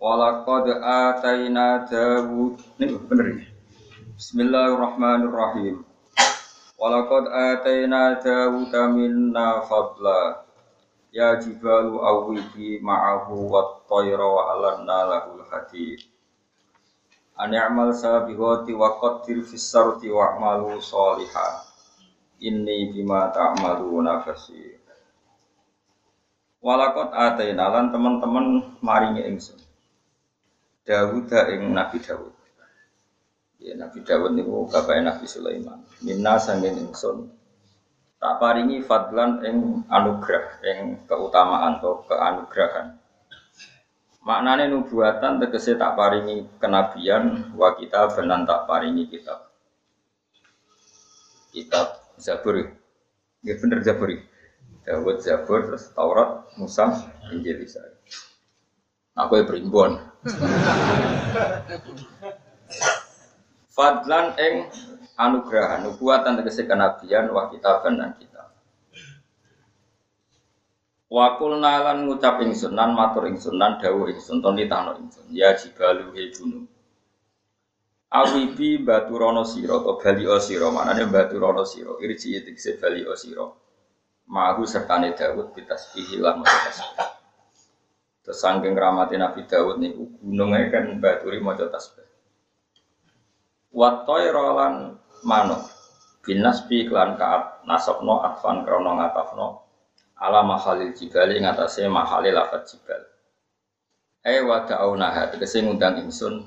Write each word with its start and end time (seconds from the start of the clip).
Walaqad 0.00 0.80
ataina 0.80 1.84
Dawud. 1.84 2.56
Ini 2.80 2.96
bener 3.04 3.36
ini. 3.36 3.44
Bismillahirrahmanirrahim. 4.16 5.84
Walaqad 6.80 7.28
ataina 7.28 8.16
Dawud 8.16 8.72
minna 8.96 9.60
fadla. 9.68 10.48
Ya 11.12 11.36
jibalu 11.36 12.00
awwibi 12.00 12.80
ma'ahu 12.80 13.52
wat 13.52 13.84
tayra 13.92 14.24
wa 14.24 14.56
alanna 14.56 14.98
lahul 15.04 15.44
hadid. 15.52 16.00
An 17.36 17.52
ya'mal 17.52 17.92
sabihati 17.92 18.72
wa 18.72 18.96
qaddir 19.04 19.44
fis 19.44 19.68
sarti 19.68 20.08
wa'malu 20.08 20.80
sholihan. 20.80 21.60
Inni 22.40 22.88
bima 22.88 23.28
ta'maluna 23.36 24.24
basir. 24.24 24.80
Walakot 26.64 27.12
ataina 27.12 27.68
lan 27.68 27.92
teman-teman 27.92 28.80
maringi 28.80 29.28
ingsun. 29.28 29.60
Dawud 30.80 31.28
ing 31.28 31.76
Nabi 31.76 32.00
Dawud. 32.00 32.34
Ya 33.60 33.76
Nabi 33.76 34.00
Dawud 34.00 34.32
niku 34.32 34.64
bapak 34.72 35.04
Nabi 35.04 35.28
Sulaiman. 35.28 35.84
Minna 36.00 36.40
sangin 36.40 36.80
ingsun. 36.80 37.28
Tak 38.20 38.36
paringi 38.36 38.84
fadlan 38.84 39.40
ing 39.44 39.84
anugerah, 39.88 40.60
ing 40.60 41.08
keutamaan 41.08 41.80
atau 41.80 42.04
keanugerahan. 42.04 43.00
Maknane 44.20 44.68
nubuatan 44.68 45.40
tegese 45.40 45.80
tak 45.80 45.96
paringi 45.96 46.44
kenabian 46.60 47.56
wa 47.56 47.72
kita 47.72 48.12
benan 48.12 48.44
tak 48.44 48.68
paringi 48.68 49.08
kitab. 49.08 49.48
Kitab 51.48 52.04
Zabur. 52.20 52.60
Ya 53.40 53.56
bener 53.56 53.80
Zabur. 53.80 54.12
Dawud 54.84 55.16
Zabur 55.24 55.64
terus 55.64 55.88
Taurat, 55.96 56.44
Musa, 56.60 56.92
Injil 57.32 57.64
Isa. 57.64 57.80
Aku 59.16 59.40
ya 59.40 59.48
berimbon. 59.48 60.09
Fadlan 63.72 64.36
ing 64.36 64.68
anugerah, 65.16 65.80
nubuatan 65.80 66.36
tegese 66.36 66.68
kenabian 66.68 67.32
wa 67.32 67.48
kitaban 67.48 67.96
dan 67.96 68.12
kitab. 68.20 68.52
Wa 71.08 71.40
qulna 71.40 71.80
lan 71.80 72.04
ngucap 72.04 72.44
ingsun 72.44 72.76
lan 72.76 72.92
matur 72.92 73.32
ingsun 73.32 73.56
lan 73.56 73.80
dawuh 73.80 74.12
ingsun 74.12 74.44
ton 74.44 74.60
ditano 74.60 75.00
ingsun 75.00 75.32
ya 75.32 75.56
jibalu 75.56 76.12
he 76.12 76.28
gunung. 76.36 76.68
Awibi 78.10 78.82
batu 78.82 79.14
rono 79.16 79.46
siro 79.46 79.86
atau 79.86 79.94
bali 79.96 80.26
osiro 80.26 80.74
manane 80.74 81.06
batu 81.06 81.38
rono 81.38 81.62
siro 81.62 81.96
irji 82.02 82.36
itikse 82.42 82.76
bali 82.76 83.06
osiro 83.06 83.54
mahu 84.26 84.66
sertane 84.66 85.14
Dawud 85.14 85.54
bitasbihi 85.54 86.18
lan 86.18 86.42
tasbih. 86.42 87.19
Saking 88.30 88.74
ramati 88.78 89.18
Nabi 89.18 89.44
Dawud 89.46 89.82
niku 89.82 90.06
gunungnya 90.22 90.70
kan 90.70 90.84
baturi 91.02 91.38
maca 91.42 91.66
tasbih. 91.68 92.06
Watoy 93.70 94.30
rolan 94.34 94.98
manuk 95.22 95.62
binasbi 96.26 96.90
klan 96.90 97.14
kaat 97.16 97.64
nasabno 97.64 98.20
atfan 98.22 98.66
krono 98.66 98.98
ngatafno 98.98 99.46
ala 100.20 100.44
mahalil 100.44 100.92
jibali 100.92 101.40
ngatasé 101.40 101.88
mahalil 101.88 102.36
lafat 102.36 102.68
jibal. 102.68 103.02
Eh 104.20 104.44
wa 104.44 104.68
da'aunaha 104.68 105.32
tegese 105.32 105.64
ngundang 105.64 105.96
ingsun 106.04 106.44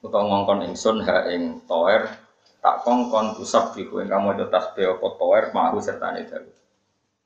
utawa 0.00 0.22
ngongkon 0.22 0.70
ingsun 0.70 1.02
ha 1.02 1.26
ing 1.34 1.66
toer 1.66 2.06
tak 2.62 2.86
kongkon 2.86 3.34
tusab 3.34 3.74
biku 3.74 3.98
ing 3.98 4.06
kamu 4.06 4.32
maca 4.32 4.46
tasbih 4.46 4.86
apa 4.94 5.06
toer 5.18 5.44
mahu 5.50 5.82
sertane 5.82 6.22
Dawud. 6.30 6.56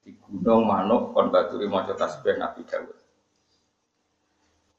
Di 0.00 0.16
gunung 0.16 0.64
manuk 0.64 1.12
kon 1.12 1.28
baturi 1.28 1.68
maca 1.68 1.92
tasbih 1.92 2.40
Nabi 2.40 2.64
Dawud. 2.64 3.03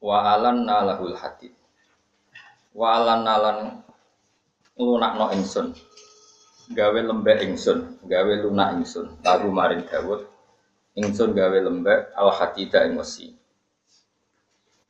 Wa 0.02 0.36
alan 0.36 0.68
nalahul 0.68 1.16
hadid. 1.16 1.52
Wa 2.76 3.00
alan 3.00 3.20
nalan 3.24 3.58
lunakno 4.76 5.32
ingsun. 5.32 5.72
Gawe 6.66 6.98
lembek 6.98 7.46
ingsun, 7.46 8.02
gawe 8.04 8.32
lunak 8.42 8.76
ingsun. 8.80 9.22
Lagu 9.22 9.48
maring 9.48 9.86
Dawud. 9.86 10.26
Ingsun 10.98 11.32
gawe 11.32 11.58
lembek 11.62 12.10
al 12.12 12.34
hadida 12.34 12.84
ing 12.84 12.98
wesi. 12.98 13.32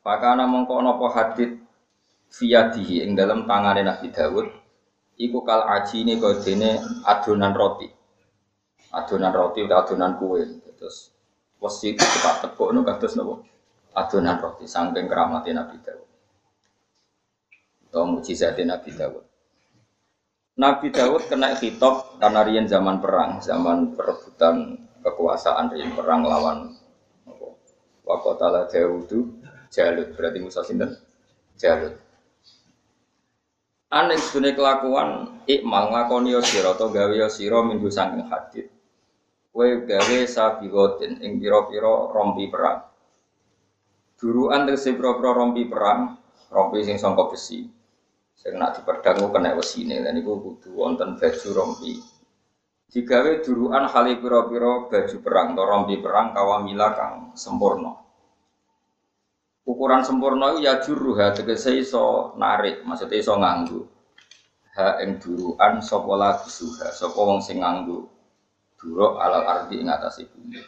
Pakana 0.01 0.47
mongko 0.47 0.81
napa 0.81 1.07
hadid 1.13 1.67
fiyadihi 2.31 3.07
ing 3.07 3.15
dalam 3.15 3.47
tangane 3.47 3.87
Nabi 3.87 4.11
Dawud 4.11 4.47
iku 5.17 5.41
kal 5.43 5.65
aji 5.65 6.05
ini 6.05 6.21
kau 6.21 6.37
dene 6.37 6.77
adonan 7.09 7.57
roti 7.57 7.89
adonan 8.93 9.33
roti 9.33 9.65
atau 9.65 9.81
adonan 9.81 10.21
kue 10.21 10.45
terus 10.77 11.11
wesi 11.57 11.97
cepat 11.97 12.45
tepuk 12.45 12.69
nu 12.77 12.85
kados 12.85 13.17
nopo 13.17 13.41
adonan 13.97 14.37
roti 14.37 14.69
saking 14.69 15.09
keramatnya 15.09 15.65
Nabi 15.65 15.81
Dawud. 15.81 16.11
Atau 17.89 18.05
mujizatnya 18.05 18.77
Nabi 18.77 18.91
Dawud. 18.93 19.25
Nabi 20.61 20.87
Dawud 20.93 21.23
kena 21.33 21.57
hitop 21.57 22.21
karena 22.21 22.45
rian 22.45 22.69
zaman 22.69 23.01
perang 23.01 23.41
zaman 23.41 23.97
perebutan 23.97 24.85
kekuasaan 25.01 25.73
rian 25.73 25.97
perang 25.97 26.29
lawan 26.29 26.77
Wakotala 28.07 28.71
Dawudu 28.71 29.43
Jalut. 29.73 30.15
Berarti 30.15 30.39
Musa 30.39 30.63
Sinten? 30.63 30.95
Jalut. 31.59 31.99
Aneh 33.87 34.19
sedune 34.19 34.55
kelakuan 34.55 35.41
ikmal 35.47 35.95
ngakoni 35.95 36.35
yo 36.35 36.43
sira 36.43 36.75
to 36.75 36.91
gawe 36.91 37.15
yo 37.15 37.31
sira 37.31 37.63
minggu 37.63 37.87
saking 37.91 38.27
hadit. 38.31 38.71
Kowe 39.51 39.69
gawe 39.89 40.19
sabigotin 40.29 41.23
ing 41.23 41.39
pira-pira 41.41 42.11
rompi 42.11 42.51
perang. 42.51 42.83
Duruan 44.17 44.65
tegese 44.65 44.97
pira-pira 44.97 45.37
rompi 45.37 45.69
perang, 45.69 46.17
rompi 46.49 46.81
sing 46.83 46.97
sangka 46.97 47.29
besi. 47.29 47.69
Sing 48.37 48.57
nak 48.57 48.81
dipedhang 48.81 49.21
kena 49.29 49.53
wesine 49.57 50.01
lan 50.01 50.17
iku 50.17 50.41
kudu 50.41 50.73
wonten 50.73 51.21
baju 51.21 51.49
rompi. 51.53 52.01
Digawe 52.89 53.45
duruan 53.45 53.85
hale 53.93 54.17
pira-pira 54.17 54.89
baju 54.89 55.17
perang 55.21 55.53
to 55.53 55.63
rompi 55.65 55.95
perang 56.01 56.33
kawamila 56.33 56.89
kang 56.97 57.15
sempurna. 57.37 58.07
ukuran 59.67 60.07
sempurna 60.07 60.55
itu 60.55 60.63
ya 60.63 60.79
juruha 60.79 61.35
tegese 61.35 61.75
iso 61.75 62.33
narik 62.39 62.87
maksudnya 62.87 63.19
iso 63.19 63.35
nganggu 63.35 63.83
ha 64.79 65.03
ing 65.03 65.19
duruan 65.19 65.83
sapa 65.83 66.15
lagi 66.15 66.47
suha 66.47 66.95
sapa 66.95 67.19
wong 67.19 67.43
sing 67.43 67.59
nganggu 67.61 68.07
duruk 68.79 69.19
alal 69.19 69.43
ardi 69.43 69.83
ing 69.83 69.91
atas 69.91 70.23
bumi 70.23 70.63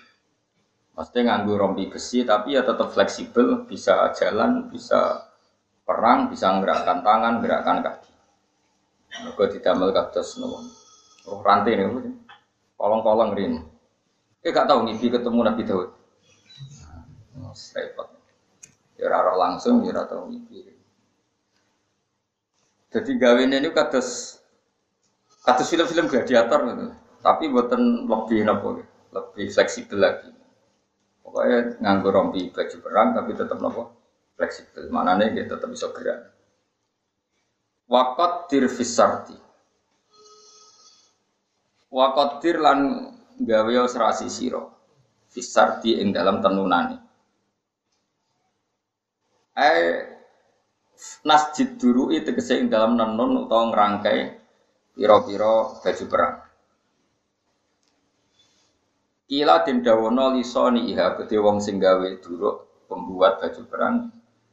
Maksudnya 0.99 1.31
nganggu 1.31 1.55
rompi 1.55 1.87
besi 1.87 2.27
tapi 2.27 2.59
ya 2.59 2.67
tetap 2.67 2.91
fleksibel, 2.91 3.63
bisa 3.71 4.11
jalan, 4.19 4.67
bisa 4.67 5.31
perang, 5.87 6.27
bisa 6.27 6.51
menggerakkan 6.51 7.07
tangan, 7.07 7.39
gerakan 7.39 7.87
kaki. 7.87 8.13
Mereka 9.23 9.45
didamel 9.55 9.95
kados 9.95 10.43
nopo. 10.43 10.59
Oh, 11.31 11.39
rantai 11.39 11.79
nih, 11.79 11.87
kolong-kolong 12.75 13.31
rin. 13.39 13.63
Eh 14.43 14.51
gak 14.51 14.67
tahu 14.67 14.91
ngipi 14.91 15.07
ketemu 15.15 15.39
Nabi 15.47 15.63
Daud. 15.63 15.91
Nah, 17.39 17.55
repot. 17.55 18.09
Ya 18.99 19.07
ora 19.07 19.39
langsung 19.39 19.87
ya 19.87 20.03
tau 20.03 20.27
mikir. 20.27 20.75
Jadi 22.91 23.11
gawe 23.15 23.39
ini 23.39 23.71
kados 23.71 24.43
kados 25.47 25.71
film-film 25.71 26.11
gladiator 26.11 26.59
gitu. 26.75 26.87
Tapi 27.23 27.45
buatan 27.47 28.11
lebih 28.11 28.43
nopo 28.43 28.83
lebih 29.15 29.47
fleksibel 29.55 30.03
lagi. 30.03 30.38
Pokoknya 31.29 31.77
nganggo 31.85 32.09
rompi 32.09 32.49
baju 32.49 32.77
perang 32.81 33.09
tapi 33.13 33.37
tetap 33.37 33.61
nopo 33.61 33.83
fleksibel. 34.41 34.89
Mana 34.89 35.21
gitu 35.29 35.45
tetap 35.45 35.69
bisa 35.69 35.93
gerak. 35.93 36.33
Wakot 37.89 38.49
tirfisarti. 38.49 39.37
Wakot 41.93 42.41
tir 42.41 42.57
lan 42.61 43.13
gawe 43.37 43.73
serasi 43.85 44.33
siro. 44.33 44.73
Fisarti 45.29 46.01
ing 46.01 46.17
dalam 46.17 46.41
tenunane 46.41 47.09
eh 49.59 50.07
nasjid 51.27 51.83
duru 51.83 52.15
itu 52.15 52.31
kesing 52.31 52.71
dalam 52.71 52.95
nenun 52.95 53.47
atau 53.47 53.71
ngerangkai 53.71 54.19
piro-piro 54.95 55.83
baju 55.83 56.05
perang. 56.07 56.37
Kila 59.29 59.61
tim 59.61 59.85
dawono 59.85 60.33
lisoni 60.33 60.89
iha 60.89 61.13
gede 61.21 61.37
wong 61.37 61.61
sing 61.61 61.77
gawe 61.77 62.09
duruk 62.25 62.89
pembuat 62.89 63.45
baju 63.45 63.63
perang 63.69 63.97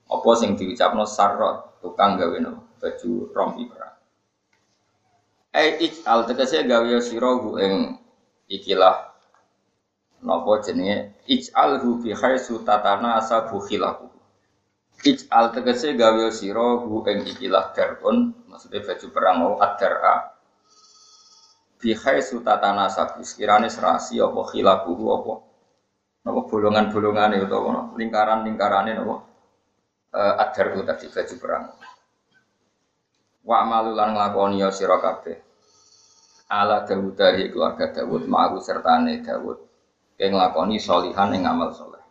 Apa 0.06 0.30
sing 0.36 0.54
diucapno 0.60 1.08
sarrot 1.08 1.80
tukang 1.82 2.20
gawe 2.20 2.38
no 2.44 2.76
baju 2.78 3.32
rompi 3.32 3.66
perang. 3.72 3.96
Eh 5.56 5.80
al 6.06 6.28
tegese 6.28 6.68
gawe 6.68 6.92
sira 7.00 7.32
ing 7.64 7.96
ikilah 8.52 9.16
napa 10.28 10.60
jenenge 10.62 11.24
ij'alhu 11.26 12.04
fi 12.04 12.12
haitsu 12.12 12.62
tatana 12.68 13.18
asabu 13.18 13.64
khilahu. 13.64 14.12
Ij'al 15.08 15.56
tegese 15.56 15.96
gawe 15.96 16.26
sira 16.36 16.84
hu 16.84 17.00
ing 17.08 17.24
ikilah 17.32 17.72
darun 17.72 18.36
maksudnya 18.52 18.84
baju 18.84 19.08
perang 19.10 19.36
mau 19.40 19.54
adara 19.58 20.35
fi 21.86 21.94
haitsu 21.94 22.42
tatana 22.42 22.90
asabu 22.90 23.22
sekirane 23.22 23.70
serasi 23.70 24.18
apa 24.18 24.42
khilahu 24.50 24.98
apa 25.14 25.34
napa 26.26 26.42
bolongan-bolongane 26.50 27.38
utawa 27.46 27.94
lingkaran-lingkarane 27.94 28.98
napa 28.98 29.22
uh, 30.10 30.34
adar 30.42 30.74
tadi 30.82 31.06
baju 31.14 31.36
perang. 31.38 31.66
Wa 33.46 33.62
malulan 33.70 34.18
nglakoni 34.18 34.66
ya 34.66 34.74
sira 34.74 34.98
kabeh. 34.98 35.38
Ala 36.50 36.82
Dawud 36.90 37.14
dari 37.14 37.54
keluarga 37.54 37.94
Dawud 37.94 38.26
ma'ahu 38.26 38.58
sertane 38.58 39.22
Dawud 39.22 39.58
yang 40.18 40.34
nglakoni 40.34 40.82
solihan 40.82 41.30
yang 41.38 41.54
amal 41.54 41.70
soleh. 41.70 42.02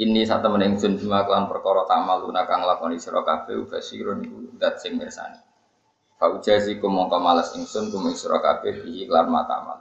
Ini 0.00 0.26
saat 0.26 0.42
temen 0.42 0.66
ingsun 0.66 0.98
bima 0.98 1.22
kelan 1.22 1.46
perkara 1.46 1.86
tamaluna 1.86 2.42
kang 2.50 2.66
nglakoni 2.66 2.98
sira 2.98 3.22
kabeh 3.22 3.62
ubasirun 3.62 4.26
iku 4.26 4.38
dat 4.58 4.82
sing 4.82 4.98
mirsani. 4.98 5.49
Fa 6.20 6.28
ujazi 6.28 6.76
mongko 6.76 7.16
males 7.16 7.56
ingsun 7.56 7.88
kum 7.88 8.04
sira 8.12 8.44
kabeh 8.44 8.84
bihi 8.84 9.08
lan 9.08 9.32
mata 9.32 9.56
amal. 9.56 9.80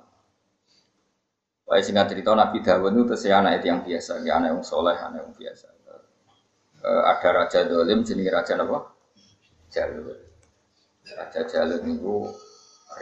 Wae 1.68 1.84
singkat 1.84 2.16
cerita 2.16 2.32
Nabi 2.32 2.64
Dawud 2.64 2.96
itu 2.96 3.04
tesih 3.12 3.36
anak 3.36 3.60
yang 3.62 3.84
biasa, 3.84 4.24
ya 4.24 4.40
anak 4.40 4.56
yang 4.56 4.64
soleh, 4.64 4.96
anak 4.96 5.20
yang 5.28 5.36
biasa. 5.36 5.68
E, 6.80 6.90
ada 7.12 7.30
raja 7.36 7.68
dolim 7.68 8.08
jenis 8.08 8.32
raja 8.32 8.56
apa? 8.56 8.88
Jalur. 9.68 10.16
Raja 11.12 11.42
Jalur 11.44 11.84
itu 11.84 12.16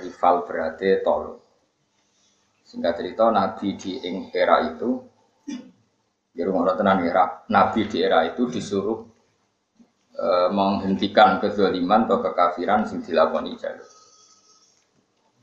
rival 0.01 0.35
berarti 0.49 0.99
tol. 1.05 1.37
Singkat 2.65 2.93
cerita 2.99 3.29
Nabi 3.29 3.77
di 3.77 4.01
era 4.33 4.65
itu 4.65 4.99
di 6.33 6.41
rumah 6.41 6.73
tenan 6.73 7.05
era 7.05 7.45
Nabi 7.53 7.85
di 7.85 8.01
era 8.01 8.25
itu 8.27 8.49
disuruh 8.49 9.16
e, 10.17 10.27
menghentikan 10.49 11.37
kezaliman 11.37 12.09
atau 12.09 12.25
kekafiran 12.25 12.89
yang 12.89 12.99
dilakoni 13.05 13.53
jalur. 13.61 13.85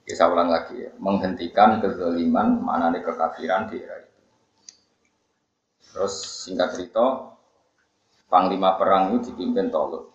Bisa 0.04 0.28
ulang 0.28 0.52
lagi 0.52 0.84
ya, 0.84 0.92
menghentikan 1.00 1.80
kezaliman 1.80 2.60
mana 2.60 2.92
kekafiran 2.92 3.70
di 3.70 3.80
era 3.80 4.02
itu. 4.02 4.20
Terus 5.94 6.14
singkat 6.44 6.74
cerita, 6.74 7.38
panglima 8.28 8.74
perang 8.74 9.14
itu 9.14 9.30
dipimpin 9.30 9.70
Tolut. 9.70 10.10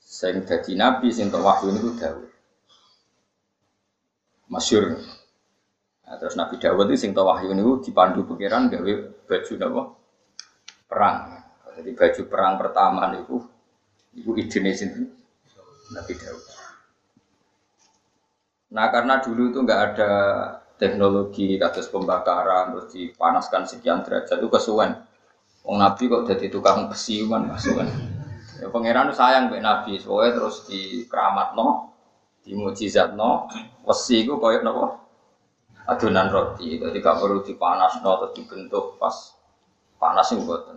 Sing 0.00 0.48
dadi 0.48 0.72
nabi 0.74 1.12
sing 1.12 1.28
wahyu 1.28 1.70
niku 1.76 1.92
Daud. 2.00 2.26
Masyur. 4.48 4.96
Nah, 6.06 6.16
terus 6.22 6.38
Nabi 6.38 6.62
Dawud 6.62 6.86
itu 6.86 7.02
sing 7.02 7.10
wahyu 7.12 7.50
niku 7.50 7.82
dipandu 7.82 8.22
pikiran 8.30 8.70
gawe 8.70 8.92
baju 9.26 9.52
napa? 9.58 9.82
Perang. 10.86 11.35
Jadi 11.76 11.90
baju 11.92 12.22
perang 12.24 12.54
pertama 12.56 13.12
niku 13.12 13.44
iku 14.16 14.32
idene 14.32 14.72
sinten? 14.72 15.12
Nabi 15.92 16.12
Dawud. 16.16 16.44
Nah 18.74 18.86
karena 18.90 19.22
dulu 19.22 19.54
itu 19.54 19.58
nggak 19.62 19.82
ada 19.92 20.12
teknologi 20.80 21.56
kasus 21.56 21.86
pembakaran 21.92 22.74
terus 22.74 22.88
dipanaskan 22.90 23.68
sekian 23.68 24.02
derajat 24.02 24.40
itu 24.40 24.48
kesuwen. 24.50 24.92
Wong 25.62 25.76
Nabi 25.78 26.08
kok 26.10 26.24
jadi 26.26 26.46
tukang 26.50 26.88
besi 26.90 27.22
kan 27.28 27.46
masukan. 27.46 27.86
Ya 28.56 28.72
pangeran 28.72 29.12
sayang 29.12 29.52
mbek 29.52 29.60
Nabi, 29.60 30.00
soalnya 30.00 30.40
terus 30.40 30.64
di 30.64 31.04
keramat 31.04 31.52
no, 31.52 31.92
di 32.40 32.56
mujizat 32.56 33.12
no, 33.12 33.52
besi 33.84 34.24
itu 34.24 34.40
koyok 34.40 34.64
nopo 34.64 34.84
adonan 35.86 36.34
roti, 36.34 36.82
jadi 36.82 36.98
gak 36.98 37.22
perlu 37.22 37.46
dipanas 37.46 38.02
no 38.02 38.18
atau 38.18 38.34
dibentuk 38.34 38.98
pas 38.98 39.35
panas 39.96 40.32
itu 40.32 40.44
buat. 40.44 40.72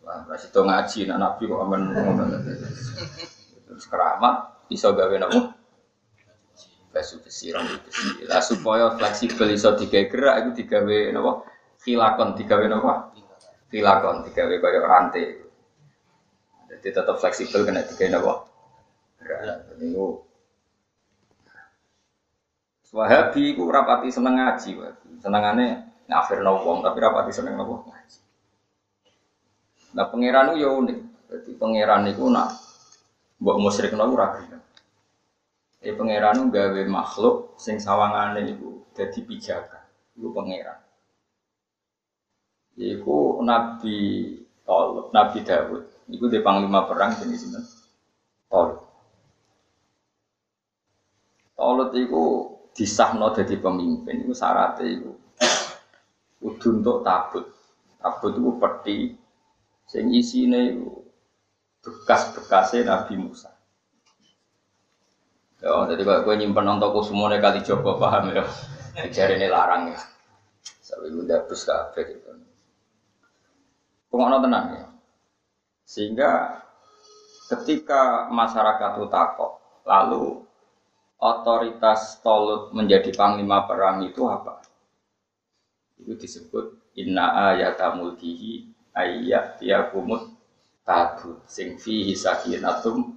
Wah, 0.00 0.24
berarti 0.24 0.48
itu 0.48 0.60
ngaji, 0.64 0.98
nah 1.06 1.16
Nabi 1.20 1.42
kok 1.44 1.60
aman 1.60 1.80
Terus 3.68 3.84
keramat, 3.86 4.66
bisa 4.66 4.90
gawe 4.90 5.14
nopo 5.20 5.54
baju 6.90 7.14
besi, 7.22 7.54
rambut 7.54 7.78
besi. 7.86 8.26
Lah 8.26 8.42
supaya 8.42 8.98
fleksibel 8.98 9.54
iso 9.54 9.78
digawe 9.78 10.10
gerak 10.10 10.34
itu 10.42 10.50
digawe 10.64 10.96
nopo 11.14 11.46
khilakon 11.84 12.34
digawe 12.34 12.64
nopo 12.66 13.14
khilakon 13.70 14.26
digawe 14.26 14.54
kaya 14.58 14.80
rantai. 14.82 15.26
Jadi 16.66 16.88
tetap 16.90 17.16
fleksibel 17.20 17.62
kena 17.62 17.86
digawe 17.86 18.08
nopo 18.10 18.32
gerak. 19.22 19.78
Niku 19.78 20.26
Wahabi 22.90 23.54
ku 23.54 23.70
rapati 23.70 24.10
seneng 24.10 24.34
ngaji, 24.34 24.74
senengane 25.22 25.89
ngafirno 26.10 26.66
wong 26.66 26.82
tapi 26.82 26.98
rapati 26.98 27.30
seneng 27.30 27.54
nopo 27.54 27.86
ngaji. 27.86 28.18
Nah 29.94 30.06
pangeran 30.10 30.54
itu 30.54 30.66
ya 30.66 30.70
unik, 30.74 30.98
jadi 31.30 31.50
pangeran 31.54 32.02
itu 32.10 32.26
nak 32.26 32.50
buat 33.38 33.56
musyrik 33.62 33.94
nopo 33.94 34.18
ragu. 34.18 34.42
Eh 35.80 35.94
pangeran 35.94 36.42
itu 36.42 36.46
gawe 36.50 36.82
makhluk 36.90 37.54
sing 37.62 37.78
sawangane 37.78 38.50
itu 38.50 38.82
jadi 38.98 39.18
pijakan, 39.22 39.84
itu 40.18 40.28
pangeran. 40.34 40.78
Iku 42.74 43.44
Nabi 43.46 43.98
Tol, 44.66 45.12
Nabi 45.14 45.38
Dawud, 45.46 45.82
iku 46.10 46.24
di 46.26 46.38
panglima 46.42 46.90
perang 46.90 47.14
jenis 47.14 47.46
ini. 47.48 47.60
Tol. 48.50 48.82
Tolut 51.60 51.92
iku 51.92 52.22
disahno 52.72 53.36
jadi 53.36 53.60
pemimpin 53.60 54.24
itu 54.24 54.32
syaratnya 54.32 54.86
itu 54.88 55.12
kudu 56.40 56.80
untuk 56.80 57.04
tabut 57.04 57.44
tabut 58.00 58.32
itu 58.34 59.14
sing 59.86 60.08
isine 60.10 60.80
itu 60.80 60.90
bekas-bekasnya 61.84 62.88
Nabi 62.88 63.14
Musa 63.20 63.60
Ya, 65.60 65.76
jadi 65.92 66.02
kalau 66.08 66.24
gue 66.24 66.34
nyimpen 66.40 66.64
untuk 66.64 66.96
semuanya 67.04 67.36
kali 67.44 67.60
coba 67.60 68.00
paham 68.00 68.32
ya. 68.32 68.44
Cari 69.12 69.36
ini 69.36 69.48
larang 69.52 69.92
ya. 69.92 70.00
Sampai 70.80 71.12
gue 71.12 71.28
dapus 71.28 71.68
kafe 71.68 72.16
gitu. 72.16 72.32
Pengono 74.08 74.40
tenang 74.40 74.66
ya. 74.72 74.86
Sehingga 75.84 76.64
ketika 77.52 78.32
masyarakat 78.32 78.90
itu 78.96 79.06
takut, 79.12 79.60
lalu 79.84 80.40
otoritas 81.20 82.16
Tolut 82.24 82.72
menjadi 82.72 83.12
panglima 83.12 83.68
perang 83.68 84.00
itu 84.08 84.24
apa? 84.24 84.59
Itu 86.00 86.16
disebut 86.16 86.96
inna 86.96 87.52
ayata 87.52 87.92
mulkihi 87.94 88.66
ayat 88.96 89.60
tiakumut 89.60 90.32
tabut 90.82 91.44
sing 91.46 91.76
fihi 91.76 92.16
sakinatum 92.16 93.14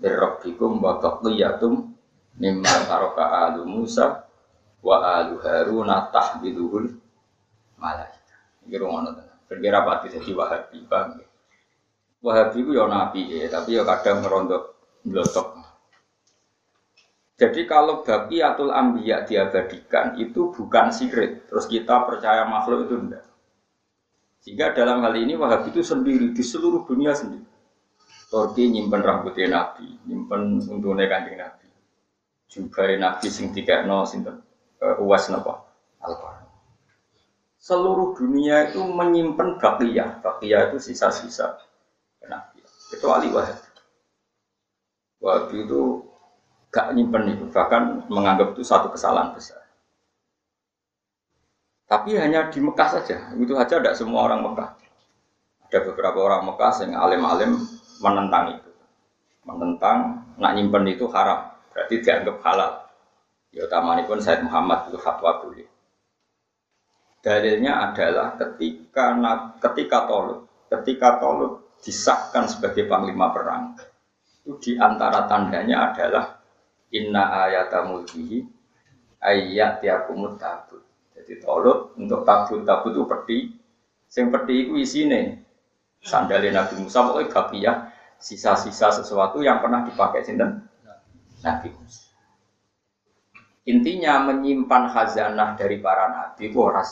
birrabbikum 0.00 0.82
wa 0.82 0.98
baqiyatum 0.98 1.92
mimma 2.40 2.74
taraka 2.88 3.46
alu 3.46 3.62
Musa 3.68 4.26
wa 4.82 4.96
alu 4.98 5.38
Haruna 5.38 6.10
tahbiduhul 6.10 6.98
malaika. 7.78 8.36
Iki 8.66 8.76
rumono 8.80 9.14
tenan. 9.14 9.38
Kira 9.52 9.84
pati 9.84 10.08
dadi 10.08 10.32
Wahabi, 10.32 10.80
paham 10.88 11.20
Wahabi 12.24 12.58
ku 12.64 12.72
ya 12.72 12.88
nabi 12.88 13.28
ya, 13.28 13.52
tapi 13.52 13.76
ya 13.76 13.84
kadang 13.84 14.24
merondok 14.24 14.78
blotok 15.04 15.61
jadi 17.42 17.66
kalau 17.66 18.06
baqiyatul 18.06 18.70
ambiya 18.70 19.26
diabadikan 19.26 20.14
itu 20.14 20.54
bukan 20.54 20.94
sirik, 20.94 21.50
terus 21.50 21.66
kita 21.66 22.06
percaya 22.06 22.46
makhluk 22.46 22.86
itu 22.86 22.94
enggak. 22.94 23.26
Sehingga 24.46 24.70
dalam 24.70 25.02
hal 25.02 25.18
ini 25.18 25.34
Wahabi 25.34 25.74
itu 25.74 25.82
sendiri 25.82 26.30
di 26.30 26.42
seluruh 26.46 26.86
dunia 26.86 27.10
sendiri. 27.18 27.42
Turki 28.30 28.70
nyimpen 28.70 29.02
rambutnya 29.02 29.50
Nabi, 29.50 29.90
nyimpen 30.06 30.62
untungnya 30.70 31.10
kanjeng 31.10 31.34
Nabi. 31.34 31.66
Juga 32.46 32.86
Nabi 32.94 33.26
sing 33.26 33.50
tiga 33.50 33.82
no 33.90 34.06
sinten 34.06 34.38
uh, 34.78 35.02
uas 35.02 35.26
napa 35.26 35.66
al 35.98 36.14
Seluruh 37.58 38.14
dunia 38.14 38.70
itu 38.70 38.86
menyimpan 38.86 39.58
bakiyah, 39.58 40.22
bakiyah 40.22 40.70
itu 40.70 40.78
sisa-sisa 40.78 41.58
Nabi. 42.30 42.62
Kecuali 42.94 43.34
Wahabi. 43.34 43.66
Wahabi 45.18 45.56
itu 45.66 46.11
gak 46.72 46.96
nyimpen 46.96 47.36
itu, 47.36 47.44
bahkan 47.52 48.02
menganggap 48.08 48.56
itu 48.56 48.64
satu 48.64 48.88
kesalahan 48.88 49.36
besar. 49.36 49.60
Tapi 51.84 52.16
hanya 52.16 52.48
di 52.48 52.58
Mekah 52.64 52.88
saja, 52.88 53.36
itu 53.36 53.52
saja 53.52 53.76
tidak 53.76 53.94
semua 54.00 54.24
orang 54.24 54.40
Mekah. 54.40 54.72
Ada 55.68 55.78
beberapa 55.92 56.18
orang 56.24 56.48
Mekah 56.48 56.72
yang 56.88 56.96
alim-alim 56.96 57.52
menentang 58.00 58.56
itu. 58.56 58.70
Menentang, 59.44 60.24
nak 60.40 60.52
nyimpen 60.56 60.88
itu 60.88 61.04
haram, 61.12 61.52
berarti 61.76 62.00
dianggap 62.00 62.40
halal. 62.40 62.72
Ya 63.52 63.68
utamanya 63.68 64.08
pun 64.08 64.16
Said 64.24 64.40
Muhammad 64.40 64.88
itu 64.88 64.96
fatwa 64.96 65.44
boleh. 65.44 65.68
Dalilnya 67.20 67.92
adalah 67.92 68.34
ketika 68.40 69.12
ketika 69.60 70.08
Tolut 70.08 70.48
ketika 70.72 71.20
Tolut 71.20 71.76
disahkan 71.84 72.48
sebagai 72.48 72.88
panglima 72.88 73.28
perang, 73.28 73.76
itu 74.40 74.56
di 74.58 74.72
antara 74.80 75.28
tandanya 75.28 75.92
adalah 75.92 76.41
inna 76.92 77.48
ayatamulkihi 77.48 78.44
ayat 79.18 79.80
tiakumut 79.80 80.36
tabut. 80.38 80.84
Jadi 81.16 81.40
Tolut 81.40 81.96
untuk 81.96 82.22
tabut 82.22 82.62
tabut 82.62 82.92
itu 82.92 83.04
peti, 83.08 83.38
sing 84.06 84.28
peti 84.28 84.68
itu 84.68 84.78
isine 84.78 85.42
sandalnya 86.02 86.62
Nabi 86.62 86.82
Musa 86.82 87.02
pokoknya 87.06 87.30
bakiyah 87.32 87.76
sisa-sisa 88.20 88.92
sesuatu 88.92 89.40
yang 89.40 89.58
pernah 89.64 89.82
dipakai 89.82 90.22
sinten 90.22 90.68
Nabi 91.40 91.72
Musa. 91.74 92.12
Intinya 93.62 94.26
menyimpan 94.26 94.90
khazanah 94.90 95.54
dari 95.54 95.78
para 95.78 96.10
nabi 96.10 96.50
itu 96.50 96.58
orang. 96.58 96.82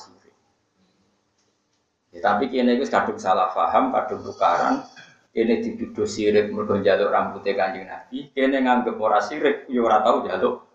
Ya, 2.10 2.18
tapi 2.18 2.50
kini 2.50 2.74
itu 2.74 2.90
kadung 2.90 3.18
salah 3.22 3.54
paham, 3.54 3.94
kadung 3.94 4.26
tukaran. 4.26 4.82
Ini 5.30 5.62
dituduh 5.62 6.10
sirik 6.10 6.50
mergo 6.50 6.82
jaluk 6.82 7.14
rambutnya 7.14 7.54
kanjeng 7.54 7.86
Nabi. 7.86 8.34
Kini 8.34 8.58
nganggep 8.66 8.98
orang 8.98 9.22
sirik, 9.22 9.70
ya 9.70 9.78
ora 9.78 10.02
tahu 10.02 10.26
jaluk. 10.26 10.66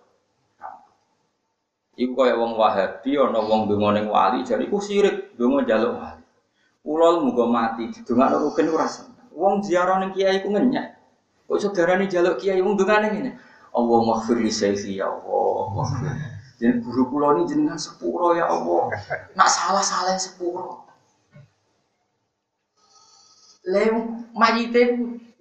Iku 1.95 2.11
kaya 2.11 2.35
wong 2.35 2.59
Wahabi 2.59 3.15
ana 3.15 3.39
wong 3.39 3.71
donga 3.71 3.95
ning 3.95 4.11
wali 4.11 4.43
jadi 4.43 4.67
iku 4.67 4.83
sirik 4.83 5.35
donga 5.39 5.63
jaluk 5.63 5.95
wali. 5.95 6.23
Kula 6.83 7.23
muga 7.23 7.47
mati 7.47 7.87
didongakno 7.91 8.47
rugen 8.47 8.67
ora 8.71 8.87
seneng. 8.87 9.15
Wong 9.31 9.63
ziarah 9.63 9.99
ning 10.03 10.11
kiai 10.15 10.43
ku 10.43 10.51
ngenyak. 10.51 10.95
Kok 11.47 11.59
saudarane 11.59 12.07
jaluk 12.07 12.39
kiai 12.39 12.59
wong 12.59 12.79
dongane 12.79 13.11
ngene. 13.11 13.31
Allah 13.75 13.99
maghfir 14.07 14.39
li 14.39 14.51
sayfi 14.51 15.03
ya 15.03 15.11
Allah. 15.11 15.87
Jadi 16.55 16.79
guru 16.79 17.11
kula 17.11 17.35
ini 17.35 17.43
jenengan 17.47 17.79
sepuro 17.79 18.31
ya 18.31 18.47
Allah. 18.47 18.87
Nak 19.35 19.49
salah 19.51 19.83
salah 19.83 20.15
sepuro. 20.15 20.84
Lem 23.65 24.25
mayite 24.37 24.81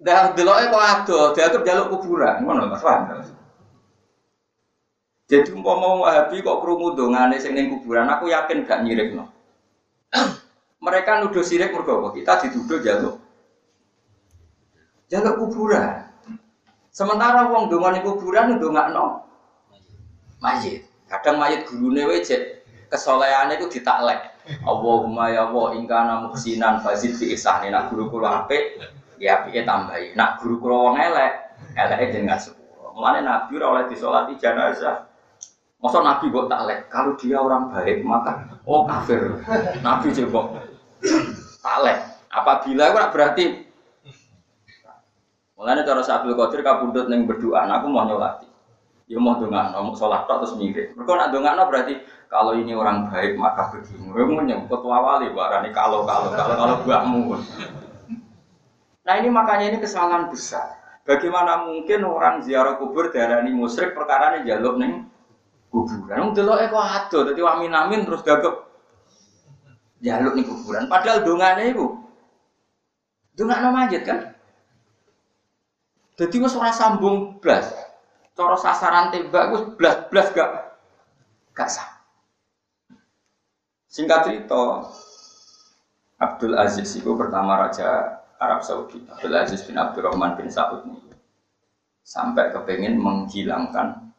dah 0.01 0.33
deloke 0.33 0.73
kok 0.73 0.85
ado, 0.85 1.19
dianggap 1.37 1.61
jaluk 1.61 1.87
kuburan, 1.93 2.41
ngono 2.41 2.69
Mas 2.69 2.81
paham. 2.81 3.21
Jadi 5.25 5.49
umpama 5.53 6.05
Wahabi 6.05 6.45
kok 6.45 6.61
krungu 6.61 6.93
dongane 6.93 7.41
sing 7.41 7.57
ning 7.57 7.73
kuburan, 7.73 8.09
aku 8.09 8.29
yakin 8.29 8.65
gak 8.65 8.85
nyirikno. 8.85 9.25
Mereka 10.85 11.25
nuduh 11.25 11.41
sirik 11.41 11.73
mergo 11.73 11.97
apa? 11.97 12.07
Kita 12.13 12.33
dituduh 12.45 12.77
jaluk 12.85 13.15
jaluk 15.09 15.35
kuburan. 15.41 16.05
Sementara 16.93 17.49
wong 17.51 17.67
donga 17.67 17.89
ning 17.95 18.03
kuburan 18.05 18.55
ndongakno 18.55 19.25
mayit. 20.39 20.85
Kadang 21.09 21.41
mayit 21.41 21.67
gurune 21.67 22.05
wae 22.05 22.21
cek 22.21 22.65
kesolehane 22.93 23.57
iku 23.57 23.65
ditaklek. 23.67 24.34
Allahumma 24.61 25.33
ya 25.33 25.49
Allah 25.49 25.67
ingkana 25.77 26.13
muhsinan 26.29 26.81
fazid 26.85 27.17
fi 27.17 27.33
ihsani. 27.33 27.73
Nak 27.73 27.89
guru 27.89 28.13
kula 28.13 28.45
apik, 28.45 28.77
ya 29.17 29.41
apike 29.41 29.65
tambahi. 29.65 30.13
Nak 30.13 30.41
guru 30.41 30.61
kula 30.61 30.75
wong 30.91 30.95
elek, 31.01 31.33
eleke 31.73 32.05
jenengan 32.13 32.39
sepuro. 32.39 32.93
Mulane 32.93 33.25
Nabi 33.25 33.51
ora 33.57 33.67
oleh 33.73 33.85
disolati 33.89 34.37
jenazah. 34.37 35.09
Masa 35.81 35.99
Nabi 36.01 36.31
kok 36.31 36.47
taklek? 36.49 36.79
Kalau 36.89 37.13
dia 37.19 37.37
orang 37.37 37.69
baik 37.69 38.01
maka 38.01 38.61
oh 38.65 38.87
kafir. 38.87 39.41
Nabi 39.85 40.13
coba 40.13 40.41
taklek. 41.61 41.99
Apabila 42.35 42.83
itu 42.91 43.11
berarti 43.15 43.45
Mulanya 45.55 45.87
cara 45.87 46.03
Abdul 46.03 46.35
Qadir 46.35 46.61
kabundut 46.67 47.07
neng 47.07 47.23
berdoa, 47.23 47.63
aku 47.63 47.87
mau 47.87 48.03
nyolati. 48.03 48.43
Ya 49.05 49.21
mau 49.21 49.37
dengar, 49.37 49.69
mau 49.69 49.93
sholat 49.93 50.25
terus 50.25 50.57
mirip. 50.57 50.97
Mereka 50.97 51.29
nak 51.29 51.69
berarti 51.69 52.01
kalau 52.25 52.57
ini 52.57 52.73
orang 52.73 53.05
baik 53.13 53.37
maka 53.37 53.69
begini. 53.69 54.09
Gue 54.09 54.25
mau 54.25 54.41
nyebut 54.41 54.81
wali, 54.81 55.29
barani 55.29 55.69
kalau 55.69 56.09
kalau 56.09 56.33
kalau 56.33 56.55
kalau 56.57 56.75
buahmu. 56.81 57.37
Nah 59.05 59.13
ini 59.21 59.29
makanya 59.29 59.69
ini 59.69 59.77
kesalahan 59.77 60.33
besar. 60.33 60.81
Bagaimana 61.05 61.69
mungkin 61.69 62.01
orang 62.01 62.41
ziarah 62.41 62.81
kubur 62.81 63.13
darah 63.13 63.45
ini 63.45 63.53
musyrik 63.53 63.93
perkara 63.93 64.41
ini 64.41 64.49
jaluk 64.49 64.81
neng 64.81 65.05
kuburan. 65.69 66.17
Nung 66.17 66.33
dulu 66.33 66.57
eko 66.57 66.81
ado, 66.81 67.29
jadi 67.29 67.45
wamin 67.45 67.77
amin 67.77 68.09
terus 68.09 68.25
gagap 68.25 68.65
jaluk 70.01 70.33
nih 70.33 70.49
kuburan. 70.49 70.89
Padahal 70.89 71.21
dongane 71.21 71.77
itu, 71.77 71.93
dongane 73.37 73.69
majid 73.69 74.01
kan? 74.01 74.33
Jadi 76.17 76.35
wis 76.41 76.57
ora 76.57 76.73
sambung 76.73 77.37
blas. 77.37 77.84
Cara 78.35 78.55
sasaran 78.59 79.15
tembak 79.15 79.55
wis 79.55 79.63
blas-blas 79.79 80.27
gak 80.35 80.49
gak 81.55 81.69
sah. 81.71 81.87
Singkat 83.87 84.27
cerita, 84.27 84.91
Abdul 86.19 86.59
Aziz 86.59 86.91
itu 86.99 87.15
pertama 87.15 87.55
raja 87.63 88.19
Arab 88.35 88.59
Saudi. 88.59 88.99
Abdul 89.07 89.39
Aziz 89.39 89.63
bin 89.63 89.79
Abdurrahman 89.79 90.35
bin 90.35 90.51
Saud 90.51 90.83
ini 90.83 90.99
sampai 92.03 92.51
kepengen 92.51 92.99
menghilangkan 92.99 94.11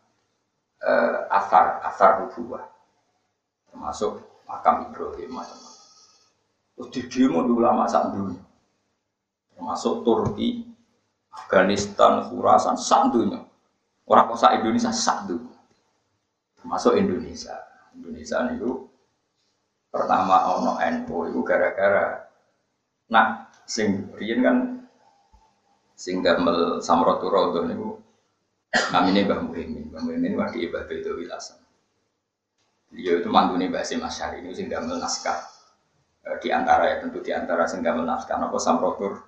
uh, 0.80 1.28
asar 1.30 1.84
asar 1.84 2.24
nubuah 2.24 2.66
termasuk 3.68 4.24
makam 4.48 4.90
Ibrahim 4.90 5.30
macam-macam. 5.36 5.84
Terus 6.76 6.88
di 6.92 7.00
demo 7.08 7.44
di 7.44 7.52
ulama 7.52 7.84
dunia, 7.88 8.40
termasuk 9.52 10.04
Turki, 10.04 10.64
Afghanistan, 11.32 12.26
Khurasan, 12.28 12.76
sak. 12.80 13.45
Orang 14.06 14.30
kosa 14.30 14.54
Indonesia 14.54 14.94
sak 14.94 15.26
dunia. 15.26 15.58
Termasuk 16.62 16.94
Indonesia. 16.94 17.58
Indonesia 17.98 18.38
itu 18.54 18.86
pertama 19.90 20.54
ono 20.54 20.78
NU 20.78 21.16
itu 21.32 21.40
gara-gara 21.42 22.28
nah 23.06 23.46
sing 23.64 24.10
riyen 24.18 24.42
kan 24.42 24.56
sing 25.96 26.20
gamel 26.20 26.82
samratu 26.82 27.30
raudhah 27.30 27.66
niku 27.66 27.98
namine 28.94 29.26
Mbah 29.26 29.40
Muhyiddin. 29.42 29.90
Mbah 29.90 30.02
Muhyiddin 30.06 30.34
wadi 30.38 30.70
Mbah 30.70 30.86
Bedo 30.86 31.18
Wilasan. 31.18 31.58
Beliau 32.94 33.18
itu 33.18 33.28
mantune 33.32 33.66
Mbah 33.66 33.82
Hasim 33.82 33.98
Asy'ari 34.06 34.46
ini 34.46 34.54
sing 34.54 34.70
gamel 34.70 35.02
naskah. 35.02 35.42
E, 36.22 36.38
di 36.38 36.54
antara 36.54 36.94
ya 36.94 36.96
tentu 37.02 37.18
di 37.18 37.34
antara 37.34 37.66
sing 37.66 37.82
gamel 37.82 38.06
naskah 38.06 38.38
napa 38.38 38.58
samratur 38.62 39.25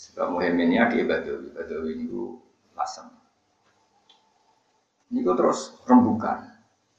Sebab 0.00 0.32
muhimminnya 0.32 0.88
di 0.88 1.04
Badawi, 1.04 1.52
Badawi 1.52 1.92
itu 2.08 2.40
lasem. 2.72 3.04
Ini 5.12 5.20
terus 5.28 5.76
rembukan. 5.84 6.40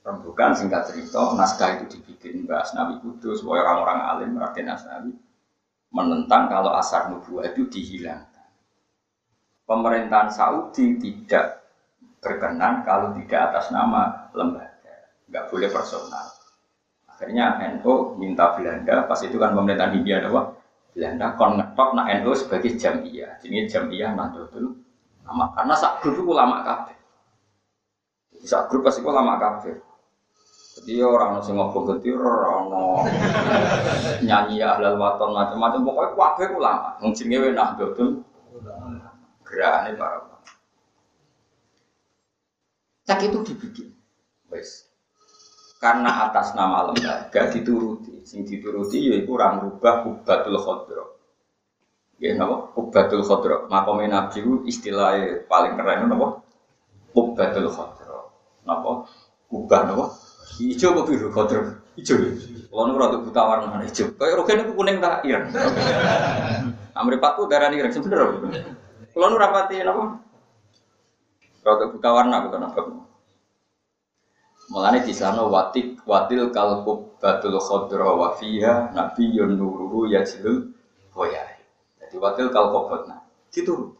Rembukan 0.05 0.53
singkat 0.53 0.85
cerita, 0.93 1.33
naskah 1.33 1.81
itu 1.81 1.97
dibikin 1.97 2.45
Mbak 2.45 2.61
Asnawi 2.61 3.01
Kudus, 3.01 3.41
supaya 3.41 3.65
orang-orang 3.65 3.99
alim 4.05 4.31
Raden 4.37 4.69
Asnawi 4.69 5.13
menentang 5.89 6.45
kalau 6.49 6.77
asar 6.77 7.09
nubuah 7.09 7.49
itu 7.49 7.65
dihilangkan. 7.69 8.49
Pemerintahan 9.65 10.29
Saudi 10.29 10.97
tidak 11.01 11.61
berkenan 12.21 12.85
kalau 12.85 13.17
tidak 13.17 13.49
atas 13.49 13.73
nama 13.73 14.29
lembaga, 14.37 15.09
nggak 15.25 15.49
boleh 15.49 15.69
personal. 15.73 16.27
Akhirnya 17.09 17.57
NU 17.77 18.17
minta 18.17 18.53
Belanda, 18.53 19.05
pas 19.09 19.21
itu 19.25 19.37
kan 19.41 19.53
pemerintahan 19.53 19.97
India 19.97 20.21
ada 20.21 20.29
Belanda 20.91 21.39
kon 21.39 21.55
ngetok 21.55 21.89
nak 21.95 22.07
NU 22.19 22.31
sebagai 22.35 22.75
jamiah. 22.75 23.39
Jadi 23.39 23.67
jamiah 23.71 24.11
Nahdlatul 24.11 24.75
nama 25.23 25.47
karena 25.55 25.73
sak 25.79 26.03
grup 26.03 26.19
itu 26.19 26.23
ulama 26.27 26.67
kafir. 26.67 26.97
Sak 28.43 28.67
grup 28.67 28.83
pasti 28.83 28.99
ulama 28.99 29.39
kafir. 29.39 29.79
Jadi 30.81 31.03
orang 31.03 31.39
nasi 31.39 31.51
ngobong 31.51 31.95
getir, 31.95 32.15
orang 32.15 32.67
nyanyi 34.23 34.63
ahlal 34.63 34.95
waton 34.99 35.31
macam-macam. 35.35 35.83
Pokoknya 35.83 36.15
kafir 36.15 36.49
ulama. 36.55 36.89
Mungkin 36.99 37.27
gue 37.27 37.51
Nahdlatul 37.51 38.09
gerakan 39.47 39.95
para 39.95 40.15
ulama. 40.19 40.39
Cak 43.07 43.19
itu 43.23 43.39
dibikin. 43.47 43.87
Wes 44.51 44.90
karena 45.81 46.29
atas 46.29 46.53
nama 46.53 46.93
lembaga 46.93 47.49
dituruti. 47.49 48.21
Sing 48.21 48.45
dituruti 48.45 49.09
yaitu 49.09 49.33
orang 49.33 49.65
rubah 49.65 50.05
kubatul 50.05 50.61
khodro 50.61 51.17
ya 52.21 52.37
napa? 52.37 52.69
Kubatul 52.77 53.25
khodro 53.25 53.65
makome 53.65 54.05
nabi 54.05 54.45
itu 54.45 54.61
istilahnya 54.69 55.49
paling 55.49 55.73
keren 55.73 56.05
napa? 56.05 56.45
Kubatul 57.09 57.65
khodro 57.73 58.29
napa? 58.61 59.09
Kubah 59.49 59.81
napa? 59.89 60.05
Hijau 60.61 60.93
apa 60.93 61.01
biru 61.09 61.27
khodro 61.33 61.81
hijau 61.97 62.17
kalau 62.71 62.87
nu 62.87 62.95
rada 62.95 63.17
buta 63.19 63.41
warna 63.41 63.83
hijau 63.83 64.15
kayak 64.15 64.37
rogen 64.37 64.63
itu 64.63 64.73
kuning 64.77 65.01
tak 65.01 65.25
iya. 65.25 65.43
Amripatku 66.95 67.49
darah 67.49 67.73
nih 67.73 67.89
sebenernya 67.89 68.69
kalau 69.17 69.27
nu 69.33 69.41
rapati 69.41 69.81
napa? 69.81 70.21
Rada 71.65 71.85
buta 71.89 72.09
warna 72.13 72.45
bukan 72.45 72.69
apa 72.69 73.10
Mulane 74.71 75.03
di 75.03 75.11
sana 75.11 75.43
watik 75.43 75.99
watil 76.07 76.47
kalkub 76.55 77.19
batul 77.19 77.59
khodro 77.59 78.15
wa 78.15 78.29
fiha 78.39 78.95
nabiyyun 78.95 79.59
nuruhu 79.59 80.07
yajlul 80.07 80.71
hoyai. 81.11 81.59
Jadi 81.99 82.15
watil 82.15 82.47
kalkobotna 82.55 83.19
gitu. 83.51 83.99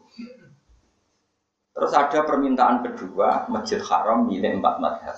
Terus 1.76 1.92
ada 1.92 2.24
permintaan 2.24 2.84
kedua 2.84 3.48
Masjid 3.52 3.84
Haram 3.84 4.24
milik 4.24 4.60
empat 4.60 4.80
madhab. 4.80 5.16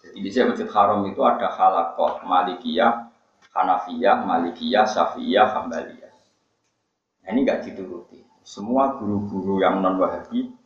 Jadi 0.00 0.16
di 0.16 0.28
Masjid 0.32 0.68
Haram 0.72 1.04
itu 1.04 1.20
ada 1.20 1.52
halakoh 1.52 2.24
Malikiyah, 2.24 3.12
Hanafiyah, 3.52 4.24
Malikiyah, 4.24 4.88
Syafi'iyah, 4.88 5.48
Hambaliyah. 5.56 6.12
Nah, 7.20 7.28
ini 7.36 7.44
nggak 7.44 7.68
dituruti. 7.68 8.24
Semua 8.40 8.96
guru-guru 8.96 9.60
yang 9.60 9.84
non 9.84 10.00
Wahabi. 10.00 10.59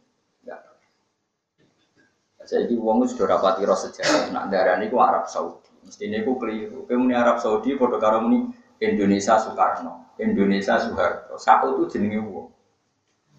Saya 2.45 2.69
ini 2.69 2.77
uang 2.77 3.09
sudah 3.09 3.37
rapati 3.37 3.65
roh 3.65 3.77
sejarah. 3.77 4.33
Nak 4.33 4.53
darah 4.53 4.77
ini 4.81 4.93
Arab 4.93 5.25
Saudi. 5.29 5.69
Mestinya 5.85 6.21
aku 6.21 6.33
keliru. 6.41 6.89
Kemudian 6.89 7.21
Arab 7.21 7.41
Saudi, 7.41 7.77
foto 7.77 7.97
karo 8.01 8.25
ini 8.29 8.49
Indonesia 8.81 9.37
Soekarno, 9.37 10.17
Indonesia 10.21 10.81
Soeharto. 10.81 11.37
Satu 11.37 11.77
itu 11.77 11.97
jenenge 11.97 12.21
uang. 12.25 12.49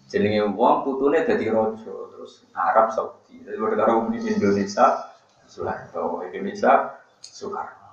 Jenenge 0.06 0.46
uang 0.54 0.74
putune 0.86 1.26
jadi 1.26 1.50
rojo. 1.50 2.14
Terus 2.14 2.46
Arab 2.54 2.94
Saudi. 2.94 3.42
Jadi 3.42 3.56
foto 3.58 3.74
karo 3.74 3.92
ini 4.10 4.18
Indonesia 4.26 5.14
Soeharto, 5.46 6.22
Indonesia 6.26 7.02
Soekarno. 7.22 7.86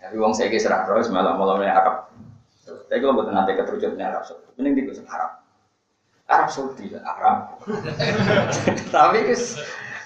Tapi 0.00 0.16
uang 0.16 0.32
saya 0.32 0.48
kisah 0.48 0.88
roh, 0.88 0.96
malah 1.12 1.36
malam 1.36 1.60
Arab. 1.66 2.08
Tapi 2.64 2.98
kalau 3.02 3.18
buat 3.18 3.30
nanti 3.34 3.58
keterucut 3.58 3.98
Arab 3.98 4.22
Saudi, 4.22 4.46
ini 4.62 4.72
di 4.72 4.82
Arab. 5.10 5.39
Arab 6.30 6.48
Saudi, 6.54 6.94
Arab. 6.94 7.58
tapi 8.94 9.18
kes, 9.26 9.58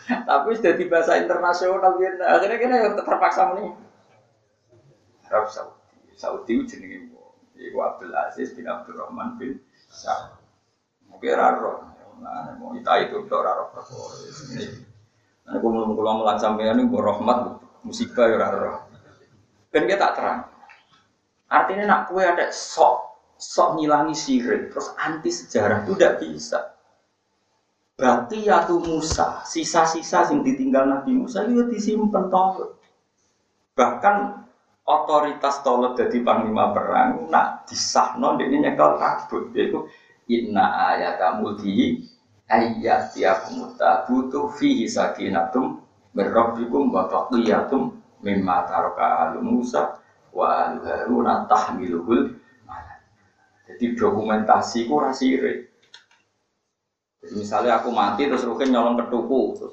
tapi 0.08 0.56
sudah 0.56 0.72
di 0.72 0.88
bahasa 0.88 1.20
internasional, 1.20 2.00
akhirnya 2.00 2.56
kita 2.56 2.74
yang 2.80 2.96
terpaksa 2.96 3.52
nih. 3.60 3.68
Arab 5.28 5.52
Saudi, 5.52 6.16
Saudi 6.16 6.64
jenenge. 6.64 7.12
Iku 7.54 7.78
Abdul 7.78 8.10
Aziz 8.10 8.50
bin 8.56 8.66
Abdul 8.66 8.98
Rahman 8.98 9.38
bin 9.38 9.62
Saud. 9.86 10.42
Mungkin 11.06 11.38
raro, 11.38 11.86
nah 12.18 12.50
mau 12.58 12.74
kita 12.74 13.06
itu 13.06 13.22
udah 13.22 13.38
raro 13.38 13.64
perkara. 13.70 14.10
Nah, 15.44 15.60
aku 15.60 15.66
mau 15.70 15.86
mulai 15.86 16.14
mulan 16.18 16.38
sampean 16.40 16.82
ini 16.82 16.90
rahmat 16.90 17.62
musibah 17.86 18.26
ya 18.26 18.36
raro. 18.40 18.90
Dan 19.70 19.86
dia 19.86 19.94
tak 19.94 20.18
terang. 20.18 20.40
Artinya 21.46 21.84
nak 21.86 22.02
kue 22.10 22.26
ada 22.26 22.50
sok 22.50 23.13
sok 23.38 23.80
ngilangi 23.80 24.14
sirik 24.14 24.70
terus 24.72 24.94
anti 24.96 25.30
sejarah 25.30 25.84
itu 25.84 25.92
tidak 25.98 26.14
bisa. 26.22 26.60
Berarti 27.94 28.50
ya 28.50 28.66
tuh 28.66 28.82
Musa, 28.82 29.46
sisa-sisa 29.46 30.26
yang 30.34 30.42
ditinggal 30.42 30.90
Nabi 30.90 31.14
Musa 31.14 31.46
itu 31.46 31.62
disimpan 31.70 32.26
toh. 32.26 32.74
Bahkan 33.78 34.16
otoritas 34.84 35.62
tolot 35.64 35.96
jadi 35.96 36.20
panglima 36.20 36.74
perang 36.74 37.30
nak 37.32 37.64
disahno 37.70 38.36
ini 38.36 38.66
nyekel 38.66 39.00
kabut 39.00 39.54
yaitu 39.56 39.88
inna 40.28 40.92
ayata 40.92 41.40
di 41.56 42.04
ayat 42.50 43.16
tiakum 43.16 43.72
tabutu 43.80 44.52
fihi 44.52 44.84
sakinatum 44.84 45.80
berrabbikum 46.12 46.92
wa 46.92 47.08
taqiyatum 47.08 47.96
mimma 48.20 48.68
Musa 49.40 49.96
wa 50.34 50.76
Harun 50.84 51.28
tahmiluhul 51.48 52.36
jadi 53.74 53.98
dokumentasi 53.98 54.86
ku 54.86 55.02
rasire 55.02 55.74
jadi 57.24 57.34
misalnya 57.40 57.80
aku 57.80 57.88
mati 57.88 58.28
terus 58.28 58.44
Rukin 58.44 58.68
nyolong 58.68 59.00
ketuku. 59.00 59.72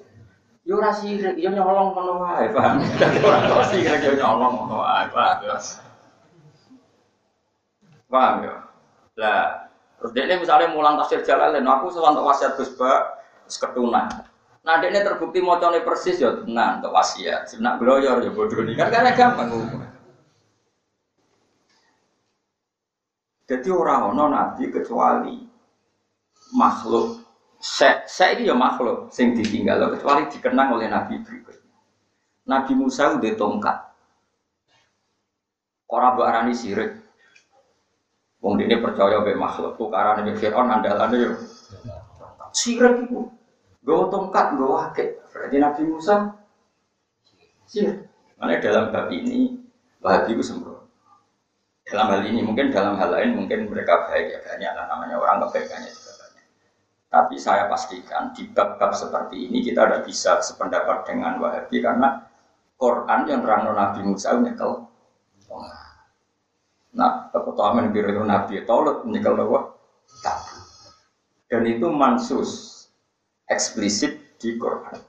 Yo 0.63 0.79
rasire 0.79 1.36
yo 1.36 1.51
nyolong 1.51 1.91
ngono 1.91 2.24
wae 2.24 2.48
paham 2.55 2.79
dadi 3.01 3.20
ora 3.20 3.65
sirik 3.67 4.00
yo 4.08 4.13
nyolong 4.15 4.53
ngono 4.55 4.75
wae 4.79 5.03
yo 5.43 5.55
paham 8.08 8.36
yo 8.48 8.55
lah 9.20 9.67
terus 10.00 10.12
dia 10.15 10.39
misalnya 10.39 10.72
mulang 10.72 10.96
tafsir 10.96 11.27
jalan 11.27 11.60
aku 11.60 11.91
sewantok 11.91 12.24
wasiat 12.24 12.55
Gus 12.55 12.72
Bak 12.79 13.20
ketunan. 13.51 14.08
Nah, 14.62 14.77
ini 14.79 15.03
terbukti 15.03 15.43
mocone 15.43 15.84
persis 15.84 16.22
ya 16.22 16.31
tenang 16.31 16.79
untuk 16.79 16.96
wasiat. 16.96 17.50
Sebenarnya 17.51 17.81
gloyor 17.81 18.17
ya 18.24 18.31
bodoh. 18.31 18.62
Ini 18.63 18.77
kan 18.77 18.93
karena 18.93 19.12
gampang 19.12 19.50
Jadi 23.51 23.67
orang 23.67 24.15
ono 24.15 24.31
nabi 24.31 24.72
kecuali 24.72 25.36
makhluk. 26.55 27.19
Saya, 27.60 28.08
ini 28.32 28.47
ya 28.47 28.56
makhluk 28.56 29.12
sing 29.12 29.36
ditinggal 29.36 29.91
kecuali 29.91 30.32
dikenang 30.32 30.80
oleh 30.80 30.88
nabi 30.88 31.19
berikutnya. 31.19 31.76
Nabi 32.47 32.73
Musa 32.80 33.19
udah 33.19 33.34
tongkat. 33.36 33.78
Orang 35.91 36.15
berani 36.15 36.56
sirik. 36.56 36.95
Wong 38.39 38.56
ini 38.63 38.80
percaya 38.80 39.19
be 39.19 39.36
makhluk. 39.36 39.76
Tukaran 39.76 40.23
be 40.23 40.34
Fir'aun 40.39 40.71
andalannya 40.71 41.19
yo. 41.19 41.32
Sirik 42.56 43.04
itu. 43.04 43.28
Gue 43.84 44.08
tongkat, 44.08 44.56
gue 44.56 44.63
wakil. 44.71 45.08
Berarti 45.28 45.58
Nabi 45.60 45.82
Musa 45.91 46.15
sih. 47.67 47.84
Karena 48.39 48.63
dalam 48.63 48.86
bab 48.95 49.12
ini 49.12 49.62
Wahabi 50.02 50.34
itu 50.34 50.41
sembrono. 50.41 50.70
Dalam 51.91 52.08
hal 52.08 52.23
ini 52.23 52.39
mungkin 52.39 52.71
dalam 52.71 52.95
hal 52.95 53.12
lain 53.12 53.36
mungkin 53.36 53.67
mereka 53.67 54.08
baik 54.08 54.32
ya 54.32 54.39
banyak 54.39 54.71
lah 54.71 54.86
namanya 54.88 55.19
orang 55.19 55.43
kebaikannya 55.43 55.91
juga 55.91 56.12
banyak. 56.23 56.45
Tapi 57.12 57.36
saya 57.36 57.67
pastikan 57.67 58.32
di 58.32 58.47
bab-bab 58.47 58.95
seperti 58.95 59.51
ini 59.51 59.60
kita 59.60 59.84
tidak 59.84 60.08
bisa 60.08 60.39
sependapat 60.39 61.04
dengan 61.04 61.36
Wahabi 61.43 61.84
karena 61.84 62.32
Quran 62.80 63.27
yang 63.27 63.43
terang 63.43 63.67
Nabi 63.67 64.01
Musa 64.08 64.39
nyekel 64.39 64.88
Nah, 66.91 67.32
keutamaan 67.32 67.95
biru 67.95 68.23
Nabi 68.27 68.63
Taulat 68.67 69.08
nyekel 69.08 69.36
bahwa 69.36 69.80
tabu. 70.19 70.60
Dan 71.47 71.63
itu 71.67 71.88
mansus 71.88 72.84
eksplisit 73.47 74.39
di 74.39 74.60
Quran. 74.60 74.99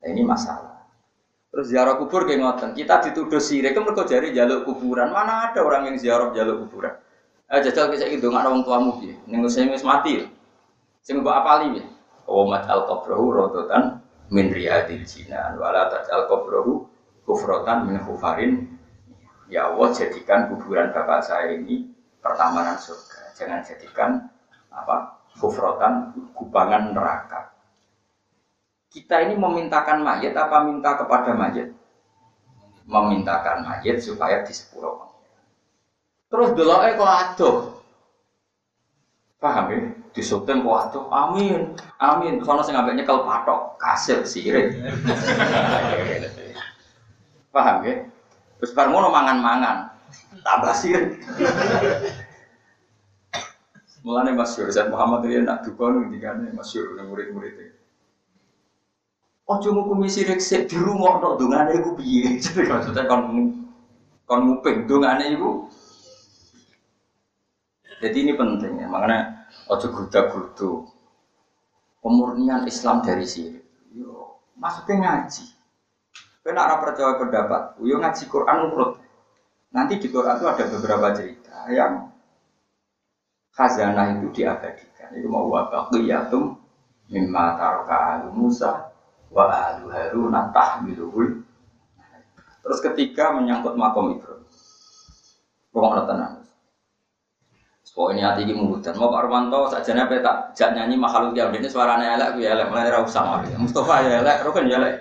Nah, 0.00 0.08
ini 0.08 0.24
masalah. 0.24 0.75
Terus 1.56 1.72
ziarah 1.72 1.96
kubur 1.96 2.28
kayak 2.28 2.44
ngoten. 2.44 2.76
Kita 2.76 3.00
dituduh 3.00 3.40
sirik 3.40 3.72
kan 3.72 3.88
mereka 3.88 4.04
jari 4.04 4.36
jaluk 4.36 4.68
kuburan. 4.68 5.08
Mana 5.08 5.48
ada 5.48 5.64
orang 5.64 5.88
yang 5.88 5.96
ziarah 5.96 6.28
jaluk 6.36 6.68
kuburan? 6.68 7.00
Eh 7.48 7.64
jajal 7.64 7.88
kisah 7.88 8.12
itu 8.12 8.28
nggak 8.28 8.44
orang 8.44 8.60
tuamu 8.60 9.00
ya. 9.00 9.16
Nengok 9.24 9.48
saya 9.48 9.72
mati 9.80 10.20
ya. 10.20 10.28
Sing 11.00 11.24
mbok 11.24 11.32
apali 11.32 11.80
ya. 11.80 11.84
Wamat 12.28 12.68
al 12.68 12.84
qabrahu 12.84 13.32
rototan 13.32 14.04
min 14.28 14.52
riyadil 14.52 15.00
jinan 15.08 15.56
wala 15.56 15.88
al 15.88 16.28
qabrahu 16.28 16.84
kufrotan 17.24 17.88
min 17.88 18.04
hufarin 18.04 18.68
ya 19.48 19.72
Allah 19.72 19.96
jadikan 19.96 20.52
kuburan 20.52 20.92
bapak 20.92 21.24
saya 21.24 21.56
ini 21.56 21.88
pertamanan 22.20 22.76
surga 22.76 23.32
jangan 23.32 23.64
jadikan 23.64 24.28
apa 24.68 25.24
kufrotan 25.40 26.12
kubangan 26.36 26.92
neraka. 26.92 27.55
Kita 28.90 29.20
ini 29.26 29.36
memintakan 29.36 30.00
mayat 30.00 30.32
apa 30.32 30.64
minta 30.64 30.96
kepada 30.96 31.36
mayat? 31.36 31.68
Memintakan 32.86 33.66
mayat 33.66 34.00
supaya 34.00 34.46
disepuro. 34.46 35.10
Terus 36.30 36.50
eh 36.56 36.94
kok 36.98 37.10
aduh. 37.10 37.58
Paham 39.36 39.64
ya? 39.70 39.78
Disukten 40.16 40.64
kok 40.64 40.78
aduh. 40.88 41.04
Amin. 41.12 41.76
Amin. 42.00 42.40
Soalnya 42.42 42.64
saya 42.64 42.74
ngambil 42.80 42.94
nyekel 42.98 43.20
patok. 43.26 43.60
Kasir 43.76 44.24
sirik. 44.24 44.72
Paham 47.54 47.84
ya? 47.84 47.94
Terus 48.58 48.72
baru 48.72 49.12
mangan-mangan. 49.12 49.92
Tambah 50.40 50.74
sirik. 50.74 51.12
Mulane 54.06 54.38
masyhur 54.38 54.70
Zaid 54.70 54.86
Muhammad 54.86 55.26
itu 55.26 55.42
nak 55.42 55.66
duka 55.66 55.90
ning 55.90 56.14
dikane 56.14 56.54
masyhur 56.54 56.94
ning 56.94 57.10
murid-murid 57.10 57.74
Ojo 59.46 59.68
ngukumi 59.70 60.10
sirik 60.10 60.42
sik 60.42 60.66
dirungokno 60.66 61.38
dongane 61.38 61.78
iku 61.78 61.94
piye. 61.94 62.34
Jadi 62.42 62.66
maksudnya 62.66 63.06
kon 63.06 63.22
kon 64.26 64.40
nguping 64.42 64.90
dongane 64.90 65.38
iku. 65.38 65.70
Jadi 68.02 68.26
ini 68.26 68.32
penting 68.34 68.82
ya, 68.82 68.90
makanya 68.90 69.46
ojo 69.70 69.86
gruda-grudu. 69.94 70.70
Pemurnian 72.02 72.66
Islam 72.66 73.06
dari 73.06 73.22
sirik. 73.22 73.62
Yo, 73.94 74.42
maksudnya 74.58 74.94
ngaji. 75.00 75.46
Kena 76.42 76.62
arah 76.62 76.78
percaya 76.78 77.18
pendapat, 77.18 77.62
yo 77.82 77.98
ngaji 77.98 78.24
Quran 78.30 78.58
urut. 78.70 78.92
Nanti 79.74 79.98
di 79.98 80.06
Quran 80.10 80.38
itu 80.38 80.46
ada 80.46 80.64
beberapa 80.70 81.06
cerita 81.14 81.66
yang 81.70 82.10
khazanah 83.54 84.18
itu 84.18 84.42
diabadikan. 84.42 85.10
Itu 85.14 85.26
mau 85.30 85.50
wa 85.50 85.66
baqiyatum 85.70 86.54
mimma 87.10 87.58
taraka 87.58 88.30
Musa 88.30 88.85
wa 89.32 89.44
alu 89.50 89.90
Harun 89.90 90.36
tahmiluhul. 90.54 91.42
Terus 92.66 92.78
ketiga 92.82 93.30
menyangkut 93.30 93.78
makom 93.78 94.18
Ibrahim. 94.18 94.42
Pokoknya 95.70 96.02
tenang. 96.08 96.34
Oh 97.96 98.12
ini 98.12 98.20
hati 98.20 98.44
ini 98.44 98.52
mulutan. 98.52 98.92
Mau 99.00 99.08
Pak 99.08 99.24
Romanto 99.24 99.72
saja 99.72 99.96
nih 99.96 100.20
tak 100.20 100.52
jak 100.52 100.76
nyanyi 100.76 101.00
makhluk 101.00 101.32
yang 101.32 101.48
ini 101.48 101.64
suaranya 101.64 102.20
elek, 102.20 102.36
gue 102.36 102.44
elek, 102.44 102.68
mulai 102.68 102.92
rau 102.92 103.08
sama. 103.08 103.40
Mustafa 103.56 104.04
ya 104.04 104.20
elek, 104.20 104.44
Rukin 104.44 104.68
ya 104.68 104.76
elek. 104.76 104.94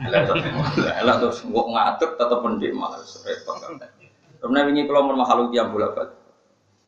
Elek 0.00 1.16
terus, 1.20 1.44
gua 1.44 1.68
ngatur 1.68 2.16
tetap 2.16 2.40
pendik 2.40 2.72
malah 2.72 2.98
repot 2.98 3.56
kan. 3.60 3.72
Karena 4.40 4.58
ini 4.64 4.88
kalau 4.88 5.12
mau 5.12 5.20
makhluk 5.20 5.52
yang 5.52 5.68
bolak 5.76 5.92
balik. 5.92 6.16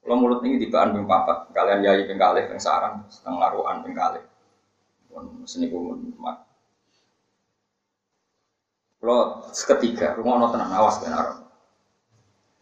Kalau 0.00 0.16
mulut 0.16 0.40
ini 0.48 0.64
tiba 0.64 0.88
ping 0.88 1.04
papat, 1.04 1.52
kalian 1.52 1.84
yai 1.84 2.08
ping 2.08 2.16
kalih 2.16 2.48
ping 2.48 2.56
sarang, 2.56 3.04
setengah 3.12 3.36
laruan 3.36 3.84
ping 3.84 3.92
Pun 5.16 5.48
seni 5.48 5.72
kumun 5.72 6.12
mak. 6.20 6.44
Kalau 9.00 9.48
ketiga, 9.48 10.12
rumah 10.12 10.36
no 10.36 10.52
tenang 10.52 10.76
awas 10.76 11.00
benar. 11.00 11.40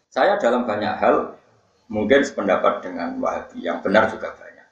Saya 0.07 0.39
dalam 0.39 0.63
banyak 0.63 0.95
hal 1.03 1.35
mungkin 1.91 2.23
sependapat 2.23 2.87
dengan 2.87 3.19
Wahabi 3.19 3.59
yang 3.59 3.83
benar 3.83 4.07
juga 4.07 4.31
banyak. 4.39 4.71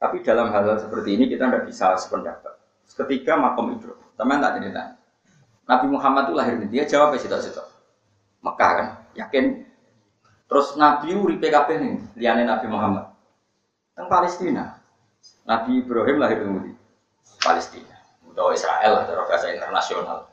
Tapi 0.00 0.24
dalam 0.24 0.48
hal, 0.48 0.64
hal 0.64 0.80
seperti 0.80 1.20
ini 1.20 1.28
kita 1.28 1.44
tidak 1.52 1.68
bisa 1.68 1.92
sependapat. 2.00 2.56
Ketiga 2.88 3.36
makom 3.36 3.76
Ibrahim, 3.76 4.08
teman 4.16 4.40
tak 4.40 4.56
cerita. 4.56 4.96
Nabi 5.68 5.86
Muhammad 5.92 6.32
itu 6.32 6.34
lahir 6.40 6.56
di 6.56 6.66
dia 6.72 6.88
jawab 6.88 7.12
ya 7.16 7.20
situ 7.20 7.64
Mekah 8.40 8.70
kan, 8.80 8.88
yakin. 9.12 9.60
Terus 10.48 10.72
Nabi 10.80 11.12
uri 11.12 11.36
PKP 11.36 11.68
nih, 11.80 11.94
liane 12.16 12.48
Nabi 12.48 12.64
Muhammad. 12.72 13.12
Teng 13.92 14.08
Palestina. 14.08 14.80
Nabi 15.44 15.84
Ibrahim 15.84 16.16
lahir 16.16 16.40
di 16.40 16.48
Palestina. 17.42 17.96
Atau 18.34 18.50
Israel 18.50 18.92
lah, 18.98 19.24
bahasa 19.30 19.52
internasional. 19.54 20.26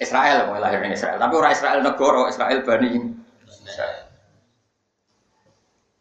Israel, 0.00 0.48
mau 0.48 0.56
lahir 0.56 0.80
Israel. 0.88 1.20
Tapi 1.20 1.34
orang 1.36 1.52
Israel 1.52 1.78
negara, 1.84 2.22
Israel 2.32 2.58
bani 2.64 2.90
Israel. 3.68 4.04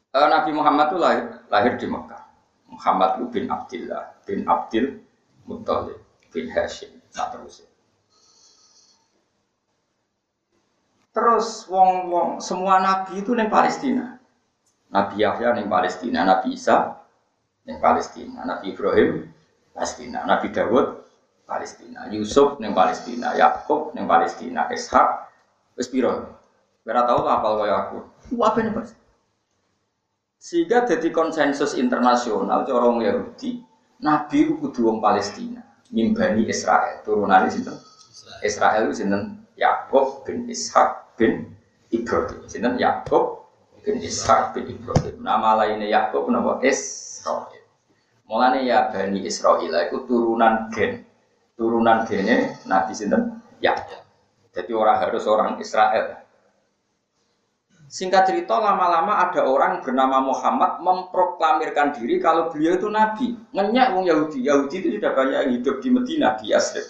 Uh, 0.09 0.27
Nabi 0.31 0.51
Muhammad 0.55 0.89
itu 0.89 0.97
lahir, 0.97 1.25
lahir 1.51 1.73
di 1.77 1.85
Mekah. 1.85 2.23
Muhammad 2.69 3.19
bin 3.33 3.49
Abdullah 3.49 4.17
bin 4.23 4.45
Abdul 4.45 5.01
Muttalib 5.49 5.99
bin 6.29 6.47
Hashim. 6.53 7.01
Nah 7.17 7.27
terus. 7.33 7.65
Terus 11.09 11.47
wong 11.67 12.07
wong 12.07 12.29
semua 12.39 12.79
nabi 12.79 13.19
itu 13.19 13.33
neng 13.33 13.49
Palestina. 13.49 14.21
Nabi 14.89 15.21
Yahya 15.21 15.57
neng 15.57 15.67
Palestina, 15.69 16.25
Nabi 16.25 16.55
Isa 16.55 17.01
neng 17.65 17.81
Palestina, 17.81 18.45
Nabi 18.45 18.73
Ibrahim 18.73 19.29
Palestina, 19.73 20.25
Nabi 20.25 20.49
Dawud 20.51 20.87
Palestina, 21.49 22.05
Yusuf 22.13 22.61
neng 22.61 22.77
Palestina, 22.77 23.33
Yakub 23.33 23.97
neng 23.97 24.05
Palestina, 24.05 24.69
Ishak 24.69 25.29
wis 25.73 25.89
piro? 25.89 26.37
Ora 26.85 27.05
tau 27.05 27.21
apa 27.25 27.47
kaya 27.57 27.75
aku. 27.85 27.97
Apa 28.41 28.65
nih? 28.65 28.73
Sehingga 30.39 30.87
jadi 30.87 31.13
konsensus 31.13 31.77
internasional 31.77 32.65
corong 32.65 33.03
Yahudi, 33.03 33.61
Nabi 34.01 34.47
itu 34.47 34.57
kudu 34.57 34.87
wong 34.87 34.97
Palestina, 35.03 35.59
mimbani 35.91 36.47
Israel, 36.47 37.03
turunan 37.03 37.45
sinten? 37.51 37.75
Israel 38.41 38.89
itu 38.89 39.03
sinten? 39.03 39.43
Yakub 39.59 40.23
bin 40.23 40.47
Ishak 40.47 41.19
bin 41.19 41.51
Ibrahim. 41.91 42.41
Sinten? 42.47 42.79
Yakub 42.79 43.51
bin 43.83 43.99
Ishak 43.99 44.55
bin 44.55 44.71
Ibrahim. 44.71 45.19
Nama 45.19 45.59
lainnya 45.59 45.91
Yakub 45.91 46.31
nama 46.31 46.63
Israel. 46.63 47.58
Mulane 48.29 48.61
ya 48.61 48.93
Bani 48.93 49.25
Israel 49.25 49.65
itu 49.65 50.05
turunan 50.05 50.69
gen 50.69 51.01
turunan 51.57 52.05
gene 52.05 52.61
Nabi 52.69 52.93
sinten 52.93 53.41
ya 53.57 53.73
jadi 54.53 54.71
orang 54.77 55.01
harus 55.01 55.25
orang 55.25 55.57
Israel 55.57 56.29
Singkat 57.89 58.29
cerita, 58.29 58.53
lama-lama 58.61 59.17
ada 59.17 59.49
orang 59.49 59.81
bernama 59.81 60.21
Muhammad 60.21 60.77
memproklamirkan 60.77 61.97
diri 61.97 62.21
kalau 62.21 62.53
beliau 62.53 62.77
itu 62.77 62.85
nabi. 62.85 63.33
Ngenyak 63.49 63.97
wong 63.97 64.05
Yahudi. 64.05 64.45
Yahudi 64.45 64.75
itu 64.77 64.89
sudah 65.01 65.17
banyak 65.17 65.57
hidup 65.57 65.81
di 65.81 65.89
Medina, 65.89 66.37
di 66.37 66.53
Yasrib. 66.53 66.85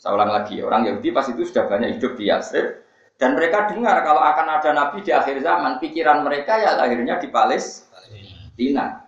Saya 0.00 0.16
ulang 0.16 0.32
lagi, 0.32 0.64
orang 0.64 0.88
Yahudi 0.88 1.12
pas 1.12 1.28
itu 1.28 1.44
sudah 1.44 1.68
banyak 1.68 2.00
hidup 2.00 2.16
di 2.16 2.24
Yasrib. 2.24 2.88
Dan 3.20 3.36
mereka 3.36 3.68
dengar 3.68 4.00
kalau 4.00 4.24
akan 4.24 4.46
ada 4.48 4.70
nabi 4.72 5.04
di 5.04 5.12
akhir 5.12 5.44
zaman. 5.44 5.76
Pikiran 5.76 6.24
mereka 6.24 6.56
ya 6.56 6.80
lahirnya 6.80 7.20
di 7.20 7.28
Palestina. 7.28 9.07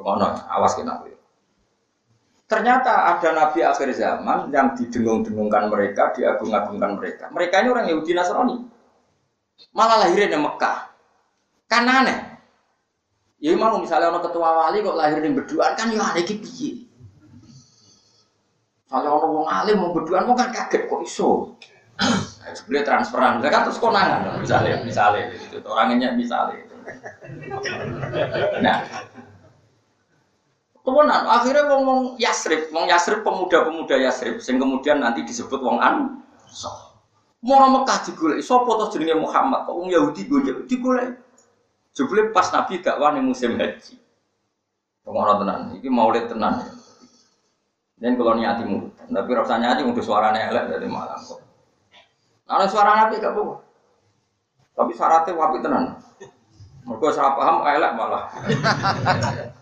Rumah 0.00 0.48
awas 0.48 0.72
kita. 0.80 1.04
Ternyata 2.50 3.14
ada 3.14 3.28
nabi 3.30 3.62
akhir 3.62 3.94
zaman 3.94 4.50
yang 4.50 4.74
didengung-dengungkan 4.74 5.70
mereka, 5.70 6.10
diagung-agungkan 6.16 6.98
mereka. 6.98 7.24
Mereka 7.30 7.62
ini 7.62 7.68
orang 7.70 7.86
Yahudi 7.86 8.10
Nasrani. 8.16 8.56
Malah 9.70 10.08
lahirnya 10.08 10.34
di 10.34 10.38
Mekah. 10.40 10.78
Kan 11.70 11.86
aneh. 11.86 12.18
Ya 13.38 13.54
mau 13.54 13.78
misalnya 13.78 14.10
orang 14.10 14.26
ketua 14.26 14.48
wali 14.52 14.82
kok 14.82 14.98
lahir 14.98 15.22
di 15.22 15.30
berduaan 15.30 15.72
kan 15.78 15.94
ya 15.94 16.02
aneh 16.10 16.26
piye. 16.26 16.90
Kalau 18.90 19.22
orang 19.22 19.30
wong 19.30 19.46
alim 19.46 19.76
mau 19.78 19.94
berduaan 19.94 20.26
mau 20.26 20.34
kan 20.34 20.50
kaget 20.50 20.90
kok 20.90 21.00
iso. 21.06 21.54
Nah, 22.40 22.56
sebenarnya 22.56 22.84
transferan, 22.88 23.38
kan 23.44 23.68
terus 23.68 23.76
konangan 23.76 24.40
misalnya, 24.40 24.80
misalnya 24.80 25.28
itu 25.36 25.68
orangnya 25.68 26.16
misalnya. 26.16 26.64
Nah, 28.64 28.80
Kemudian 30.80 31.12
akhirnya 31.12 31.68
wong 31.68 31.82
wong 31.84 32.00
Yasrib, 32.16 32.72
wong 32.72 32.88
Yasrib 32.88 33.20
pemuda-pemuda 33.20 34.00
Yasrib, 34.00 34.40
sing 34.40 34.56
kemudian 34.56 35.04
nanti 35.04 35.20
disebut 35.28 35.60
wong 35.60 35.76
So, 36.50 36.72
Mau 37.40 37.56
Mekah 37.56 38.04
digolek, 38.04 38.44
sapa 38.44 38.68
to 38.68 38.92
jenenge 38.92 39.16
Muhammad, 39.16 39.64
kok 39.64 39.72
wong 39.72 39.88
Yahudi 39.88 40.28
gue 40.28 40.64
digolek. 40.68 41.16
Jebule 41.96 42.30
pas 42.30 42.46
Nabi 42.52 42.84
dakwah 42.84 43.16
ning 43.16 43.24
musim 43.24 43.56
haji. 43.56 43.96
Pengono 45.00 45.40
tenan, 45.40 45.60
iki 45.74 45.88
maulid 45.88 46.28
tenan. 46.28 46.60
Dan 48.00 48.16
kalau 48.16 48.36
niati 48.36 48.64
mulut, 48.64 48.96
tapi 48.96 49.30
rasanya 49.36 49.76
aja 49.76 49.84
udah 49.84 50.04
suaranya 50.04 50.48
elek 50.48 50.72
dari 50.72 50.88
malam 50.88 51.20
kok. 51.20 51.40
Nah, 52.48 52.64
suara 52.64 52.96
Nabi 52.96 53.20
gak 53.20 53.36
apa 53.36 53.42
Tapi 54.74 54.92
syaratnya 54.96 55.36
wapi 55.36 55.58
tenan. 55.60 55.84
Mereka 56.88 57.12
salah 57.12 57.36
paham 57.36 57.56
elek 57.68 57.92
malah. 57.92 58.24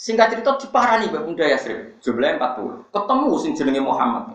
Singkat 0.00 0.32
cerita 0.32 0.56
diparani 0.56 1.12
Mbak 1.12 1.22
Bunda 1.28 1.44
Yasrib, 1.44 2.00
jumlahnya 2.00 2.40
40. 2.40 2.88
Ketemu 2.88 3.30
sing 3.36 3.52
jenenge 3.52 3.84
Muhammad. 3.84 4.32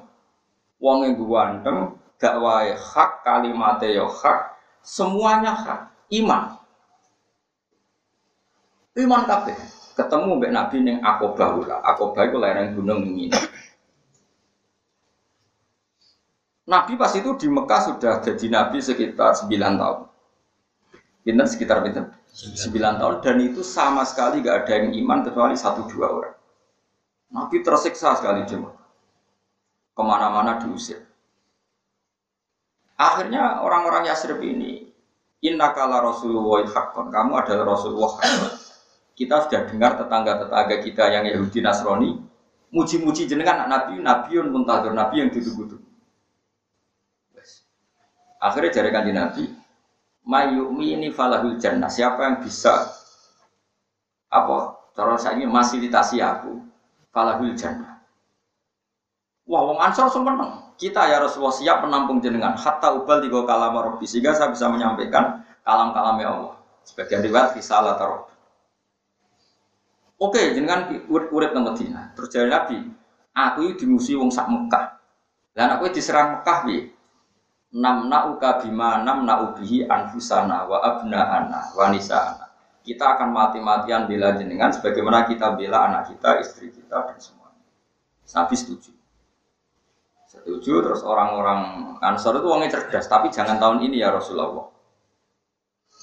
Wong 0.77 1.09
yang 1.09 1.17
ganteng, 1.17 1.97
dakwah 2.21 2.69
hak, 2.69 3.25
kalimatnya 3.25 3.89
ya 3.89 4.05
hak, 4.05 4.61
semuanya 4.85 5.57
hak, 5.57 5.89
iman. 6.21 6.61
Iman 8.93 9.25
kabeh. 9.25 9.57
Ketemu 9.97 10.37
Mbak 10.37 10.51
Nabi 10.53 10.77
ning 10.85 10.97
Aqobah 11.01 11.49
ula. 11.57 11.77
Aqobah 11.81 12.29
iku 12.29 12.37
lereng 12.37 12.77
gunung 12.77 13.01
ini. 13.01 13.33
Nabi 16.69 16.93
pas 16.93 17.09
itu 17.17 17.33
di 17.41 17.49
Mekah 17.49 17.81
sudah 17.89 18.21
jadi 18.21 18.45
nabi 18.53 18.85
sekitar 18.85 19.33
9 19.33 19.49
tahun. 19.49 19.99
Pinten 21.25 21.47
sekitar 21.49 21.81
pinten? 21.81 22.13
9 22.35 22.99
tahun 22.99 23.15
dan 23.23 23.37
itu 23.39 23.63
sama 23.63 24.03
sekali 24.03 24.43
gak 24.43 24.67
ada 24.67 24.71
yang 24.75 24.91
iman 24.91 25.23
kecuali 25.23 25.55
satu 25.55 25.87
dua 25.87 26.11
orang. 26.11 26.35
Nabi 27.31 27.63
tersiksa 27.63 28.19
sekali 28.19 28.43
cuma 28.43 28.75
ke 29.95 30.03
mana-mana 30.03 30.59
diusir. 30.59 30.99
Akhirnya 32.99 33.63
orang-orang 33.63 34.11
Yasrib 34.11 34.43
ini 34.43 34.91
Inna 35.43 35.71
kala 35.71 36.03
Rasulullah 36.03 36.67
hakon, 36.67 37.07
kamu 37.11 37.31
adalah 37.39 37.75
Rasulullah 37.75 38.11
hakon. 38.19 38.51
Kita 39.15 39.47
sudah 39.47 39.61
dengar 39.71 39.95
tetangga-tetangga 39.95 40.75
kita 40.83 41.03
yang 41.07 41.23
Yahudi 41.23 41.63
Nasrani 41.63 42.19
muji-muji 42.75 43.23
jenengan 43.31 43.63
Nabi, 43.71 44.03
Nabiun 44.03 44.51
muntadur, 44.51 44.91
Nabi 44.91 45.23
yang 45.23 45.31
ditunggu-tunggu. 45.31 45.87
Akhirnya 48.43 48.75
jari 48.75 48.89
kanji 48.91 49.11
Nabi, 49.15 49.43
mayumi 50.25 50.97
ini 50.97 51.07
falahul 51.13 51.55
jannah. 51.61 51.87
Siapa 51.87 52.19
yang 52.25 52.37
bisa 52.41 52.89
apa? 54.33 54.57
Cara 54.95 55.15
saya 55.19 55.45
fasilitasi 55.45 56.19
aku 56.19 56.59
falahul 57.13 57.53
jannah. 57.53 58.01
Wah, 59.45 59.61
wong 59.61 59.77
Ansor 59.77 60.09
seneng. 60.09 60.73
Kita 60.75 61.07
ya 61.07 61.21
Rasulullah 61.21 61.53
siap 61.53 61.77
menampung 61.85 62.19
jenengan. 62.19 62.57
Hatta 62.57 62.91
ubal 62.97 63.21
tiga 63.21 63.45
kalam 63.45 63.77
Rabbi 63.77 64.03
sehingga 64.03 64.33
saya 64.33 64.51
bisa 64.51 64.67
menyampaikan 64.67 65.45
kalam-kalam 65.61 66.17
ya 66.19 66.29
Allah. 66.33 66.55
Sebagian 66.83 67.21
riwayat 67.23 67.53
risalah 67.55 67.95
taruh. 67.95 68.25
Oke, 70.17 70.55
jenengan 70.57 70.89
urip 71.11 71.51
nang 71.53 71.69
Madinah. 71.69 72.15
Terus 72.17 72.27
jadi 72.31 72.47
Nabi, 72.49 72.79
aku 73.35 73.75
dimusuhi 73.77 74.17
wong 74.17 74.31
sak 74.31 74.47
Mekah. 74.47 74.97
Dan 75.55 75.75
aku 75.75 75.91
diserang 75.91 76.39
Mekah 76.39 76.57
piye? 76.65 76.94
Nam 77.75 78.07
nauka 78.07 78.63
bima 78.63 79.03
nam 79.03 79.27
naubihi 79.27 79.83
anfusana 79.83 80.63
wa 80.63 80.79
abnaana 80.79 81.75
wa 81.75 81.91
nisana. 81.91 82.47
Kita 82.85 83.17
akan 83.17 83.33
mati-matian 83.33 84.07
bela 84.07 84.37
jenengan 84.37 84.71
sebagaimana 84.71 85.25
kita 85.27 85.57
bela 85.57 85.89
anak 85.91 86.15
kita, 86.15 86.39
istri 86.39 86.69
kita 86.71 87.11
dan 87.11 87.17
semuanya. 87.17 87.65
Nabi 88.31 88.55
setuju. 88.55 88.93
Setuju 90.29 90.73
terus 90.85 91.01
orang-orang 91.01 91.95
Ansor 91.99 92.37
itu 92.37 92.45
orangnya 92.45 92.77
cerdas, 92.77 93.09
tapi 93.09 93.33
jangan 93.33 93.57
tahun 93.57 93.81
ini 93.89 94.05
ya 94.05 94.13
Rasulullah. 94.13 94.69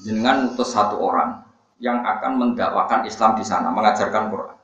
Jenengan 0.02 0.50
utus 0.50 0.74
satu 0.74 0.98
orang 0.98 1.46
yang 1.78 2.02
akan 2.02 2.42
mendakwakan 2.42 3.06
Islam 3.06 3.38
di 3.38 3.46
sana, 3.46 3.70
mengajarkan 3.70 4.26
Quran. 4.26 4.56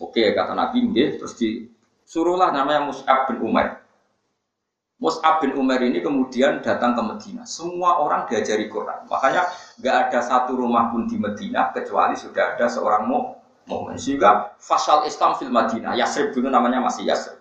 Oke 0.00 0.32
kata 0.32 0.56
Nabi, 0.56 0.88
terus 1.20 1.36
disuruhlah 1.36 2.48
namanya 2.54 2.88
Mus'ab 2.88 3.28
bin 3.28 3.44
Umar 3.44 3.77
Mus'ab 4.98 5.38
bin 5.38 5.54
Umar 5.54 5.78
ini 5.78 6.02
kemudian 6.02 6.58
datang 6.58 6.98
ke 6.98 7.02
Medina. 7.06 7.46
Semua 7.46 8.02
orang 8.02 8.26
diajari 8.26 8.66
Quran. 8.66 9.06
Makanya 9.06 9.46
nggak 9.78 9.96
ada 10.10 10.20
satu 10.26 10.58
rumah 10.58 10.90
pun 10.90 11.06
di 11.06 11.14
Medina 11.14 11.70
kecuali 11.70 12.18
sudah 12.18 12.58
ada 12.58 12.66
seorang 12.66 13.06
mukmin. 13.06 13.94
Sehingga 13.94 14.58
fasal 14.58 15.06
Islam 15.06 15.38
fil 15.38 15.54
Madinah. 15.54 15.94
Yasrib 15.94 16.34
dulu 16.34 16.50
namanya 16.50 16.82
masih 16.82 17.06
Yasrib. 17.06 17.38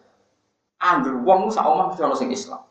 Angger 0.78 1.18
wong 1.26 1.50
sak 1.50 1.66
omah 1.66 1.98
ono 1.98 2.14
sing 2.14 2.30
Islam. 2.30 2.62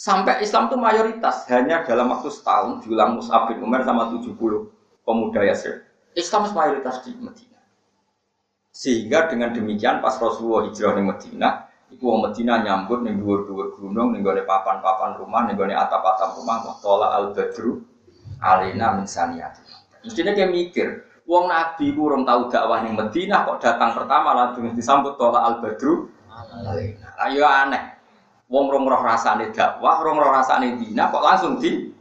Sampai 0.00 0.40
Islam 0.40 0.72
itu 0.72 0.80
mayoritas 0.80 1.44
hanya 1.52 1.84
dalam 1.84 2.08
waktu 2.08 2.32
setahun 2.32 2.80
diulang 2.80 3.20
Mus'ab 3.20 3.52
bin 3.52 3.60
Umar 3.60 3.84
sama 3.84 4.08
70 4.08 4.32
pemuda 5.04 5.44
Yasir. 5.44 5.84
Islam 6.16 6.48
mayoritas 6.56 7.04
di 7.04 7.12
Medina. 7.20 7.60
Sehingga 8.72 9.28
dengan 9.28 9.52
demikian 9.52 10.00
pas 10.00 10.16
Rasulullah 10.16 10.72
hijrah 10.72 10.96
di 10.96 11.04
Medina, 11.04 11.69
itu 11.90 12.06
orang 12.06 12.30
Medina 12.30 12.62
nyambut 12.62 13.02
dua 13.02 13.36
dua 13.44 13.64
gunung, 13.74 14.14
nih 14.14 14.22
gone 14.22 14.42
papan-papan 14.46 15.18
rumah, 15.18 15.50
nih 15.50 15.58
gone 15.58 15.74
atap-atap 15.74 16.38
rumah, 16.38 16.62
tola 16.78 17.18
al 17.18 17.34
badru, 17.34 17.82
alina 18.38 18.94
min 18.94 19.06
saniyati. 19.10 19.62
Mestinya 20.06 20.32
kayak 20.32 20.54
mikir, 20.54 20.88
Wong 21.26 21.46
Nabi 21.46 21.94
kurang 21.94 22.26
tahu 22.26 22.50
dakwah 22.50 22.82
ning 22.82 22.98
Medina 22.98 23.46
kok 23.46 23.62
datang 23.62 23.94
pertama 23.94 24.34
langsung 24.34 24.70
disambut 24.74 25.14
tola 25.14 25.46
al 25.46 25.62
badru. 25.62 26.10
Alina. 26.30 27.08
Ayo 27.22 27.46
aneh. 27.46 27.98
Wong 28.50 28.66
rong 28.66 28.90
roh 28.90 29.02
rasane 29.06 29.54
dakwah, 29.54 30.02
rong 30.02 30.18
roh 30.18 30.30
rasane 30.34 30.74
dina 30.74 31.06
kok 31.06 31.22
langsung 31.22 31.62
di 31.62 31.94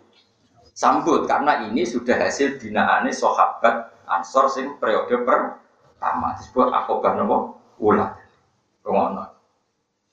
sambut 0.73 1.29
karena 1.29 1.69
ini 1.69 1.85
sudah 1.85 2.17
hasil 2.17 2.57
binaane 2.57 3.13
sahabat 3.13 3.99
Ansor 4.09 4.49
sing 4.49 4.65
periode 4.81 5.21
pertama 5.21 6.33
disebut 6.41 6.73
akobah 6.73 7.13
nopo. 7.13 7.61
Ngono. 7.77 9.28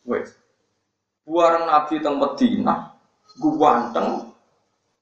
Wes. 0.07 0.31
Buareng 1.27 1.66
Nabi 1.66 1.99
teng 1.99 2.23
Medina, 2.23 2.95
ganteng, 3.35 4.31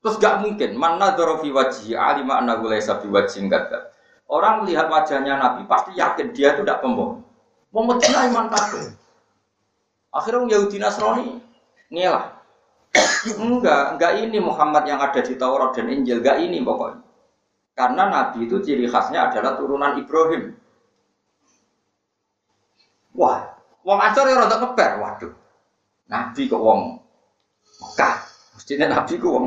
terus 0.00 0.16
gak 0.16 0.40
mungkin 0.40 0.72
mana 0.80 1.12
dorofi 1.12 1.52
wajhi 1.52 1.92
alima 1.92 2.40
anna 2.40 2.56
laisa 2.56 2.96
biwajhin 3.04 3.52
kadzab. 3.52 3.92
Orang 4.24 4.64
melihat 4.64 4.88
wajahnya 4.88 5.36
Nabi 5.36 5.68
pasti 5.68 6.00
yakin 6.00 6.32
dia 6.32 6.56
itu 6.56 6.64
tidak 6.64 6.80
pembohong. 6.80 7.20
Mau 7.76 7.84
Medina 7.84 8.24
iman 8.32 8.48
kafir. 8.48 8.96
Akhirnya 10.08 10.56
Yahudi 10.56 10.80
Nasrani 10.80 11.44
ngelah. 11.92 12.40
enggak, 13.36 13.98
enggak 13.98 14.12
ini 14.22 14.38
Muhammad 14.38 14.86
yang 14.86 15.02
ada 15.02 15.20
di 15.20 15.34
Taurat 15.34 15.74
dan 15.74 15.90
Injil, 15.90 16.22
enggak 16.22 16.38
ini 16.40 16.62
pokoknya. 16.62 17.02
Karena 17.74 18.02
Nabi 18.06 18.46
itu 18.46 18.62
ciri 18.62 18.86
khasnya 18.86 19.28
adalah 19.28 19.58
turunan 19.58 19.98
Ibrahim. 19.98 20.54
Wah, 23.18 23.53
wong 23.84 23.98
Ansor 24.00 24.26
ya 24.26 24.40
rada 24.40 24.56
keber, 24.58 24.90
waduh. 24.98 25.32
Nabi 26.08 26.48
kok 26.48 26.60
wong 26.60 26.80
Mekah. 27.80 28.16
Mestinya 28.56 28.86
Nabi 28.98 29.12
kok 29.20 29.32
wong 29.32 29.46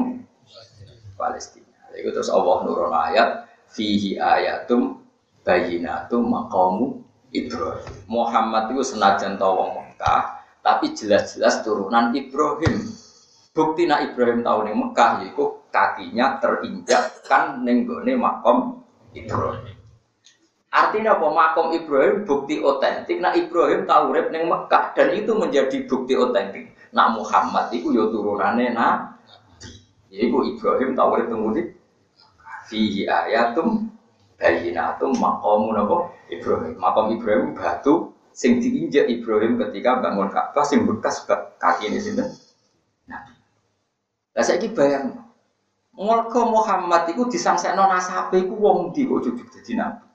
Palestina. 1.17 1.77
Itu 1.97 2.13
terus 2.13 2.29
Allah 2.29 2.55
nurun 2.61 2.93
ayat 2.93 3.49
fihi 3.73 4.21
ayatum 4.21 5.01
bayinatum 5.41 6.29
maqamu 6.29 7.01
Ibrahim. 7.33 7.95
Muhammad 8.07 8.73
itu 8.73 8.83
senajan 8.85 9.35
tau 9.41 9.57
wong 9.57 9.71
Mekah, 9.81 10.45
tapi 10.61 10.93
jelas-jelas 10.93 11.65
turunan 11.65 12.13
Ibrahim. 12.13 12.85
Bukti 13.53 13.89
nak 13.89 14.13
Ibrahim 14.13 14.45
tahu 14.45 14.69
nih 14.69 14.75
Mekah 14.77 15.11
yaitu 15.25 15.43
kakinya 15.73 16.37
terinjak 16.37 17.25
kan 17.25 17.65
nenggone 17.65 18.13
makom 18.13 18.85
Ibrahim. 19.17 19.76
Artinya 20.77 21.17
apa? 21.17 21.27
Makom 21.33 21.73
Ibrahim 21.73 22.21
bukti 22.21 22.61
otentik. 22.61 23.17
Nak 23.17 23.33
Ibrahim 23.33 23.89
tahu 23.89 24.13
rep 24.13 24.29
neng 24.29 24.45
Mekah 24.45 24.93
dan 24.93 25.09
itu 25.17 25.33
menjadi 25.33 25.89
bukti 25.89 26.13
otentik. 26.13 26.69
Nak 26.93 27.17
Muhammad 27.17 27.73
itu 27.73 27.89
yo 27.89 28.13
turunannya 28.13 28.77
nabi. 28.77 29.17
Yaitu 30.13 30.37
Ibrahim 30.53 30.93
tahu 30.93 31.09
rep 31.17 31.27
tunggu 31.33 31.49
Fihi 32.69 33.09
ayatum 33.09 33.89
bayinatum 34.37 35.17
makomun 35.17 35.81
apa 35.81 36.13
Ibrahim. 36.29 36.77
Makom 36.77 37.17
Ibrahim 37.17 37.57
batu 37.57 38.13
sing 38.29 38.61
diinjak 38.61 39.09
Ibrahim 39.09 39.57
ketika 39.57 39.97
bangun 39.97 40.29
Ka'bah 40.29 40.61
sing 40.61 40.85
bekas 40.85 41.25
kaki 41.57 41.89
ini 41.89 41.97
sini. 41.97 42.21
Nah, 44.37 44.45
saya 44.45 44.61
bayang, 44.69 45.17
Mulka 45.97 46.45
Muhammad 46.45 47.09
itu 47.09 47.25
disangsekno 47.25 47.89
nasabe 47.89 48.45
iku 48.45 48.53
wong 48.53 48.93
ndi 48.93 49.09
kok 49.09 49.25
dadi 49.25 49.73
nabi. 49.73 50.06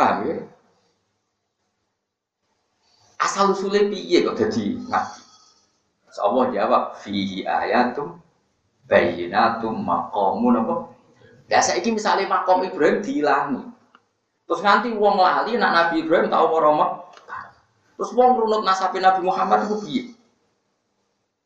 Paham 0.00 0.24
ya? 0.24 0.36
Asal 3.20 3.52
usulnya 3.52 3.84
piye 3.92 4.24
kok 4.24 4.40
dadi 4.40 4.80
nabi? 4.88 5.20
Allah 6.16 6.44
jawab 6.56 6.82
fihi 7.04 7.44
ayatum 7.44 8.16
bayyinatum 8.88 9.76
maqamun 9.76 10.64
apa? 10.64 10.74
Ya 11.52 11.60
saiki 11.60 11.92
misalnya 11.92 12.32
makom 12.32 12.64
Ibrahim 12.64 13.04
dihilangi. 13.04 13.60
Terus 14.48 14.64
nanti 14.64 14.88
wong 14.96 15.20
lali 15.20 15.60
nak 15.60 15.72
Nabi 15.76 16.02
Ibrahim 16.02 16.32
tahu 16.32 16.46
mau 16.48 17.12
Terus 18.00 18.10
wong 18.16 18.40
runut 18.40 18.64
nasabe 18.64 19.04
Nabi 19.04 19.20
Muhammad 19.20 19.68
itu 19.68 19.76
piye? 19.84 20.02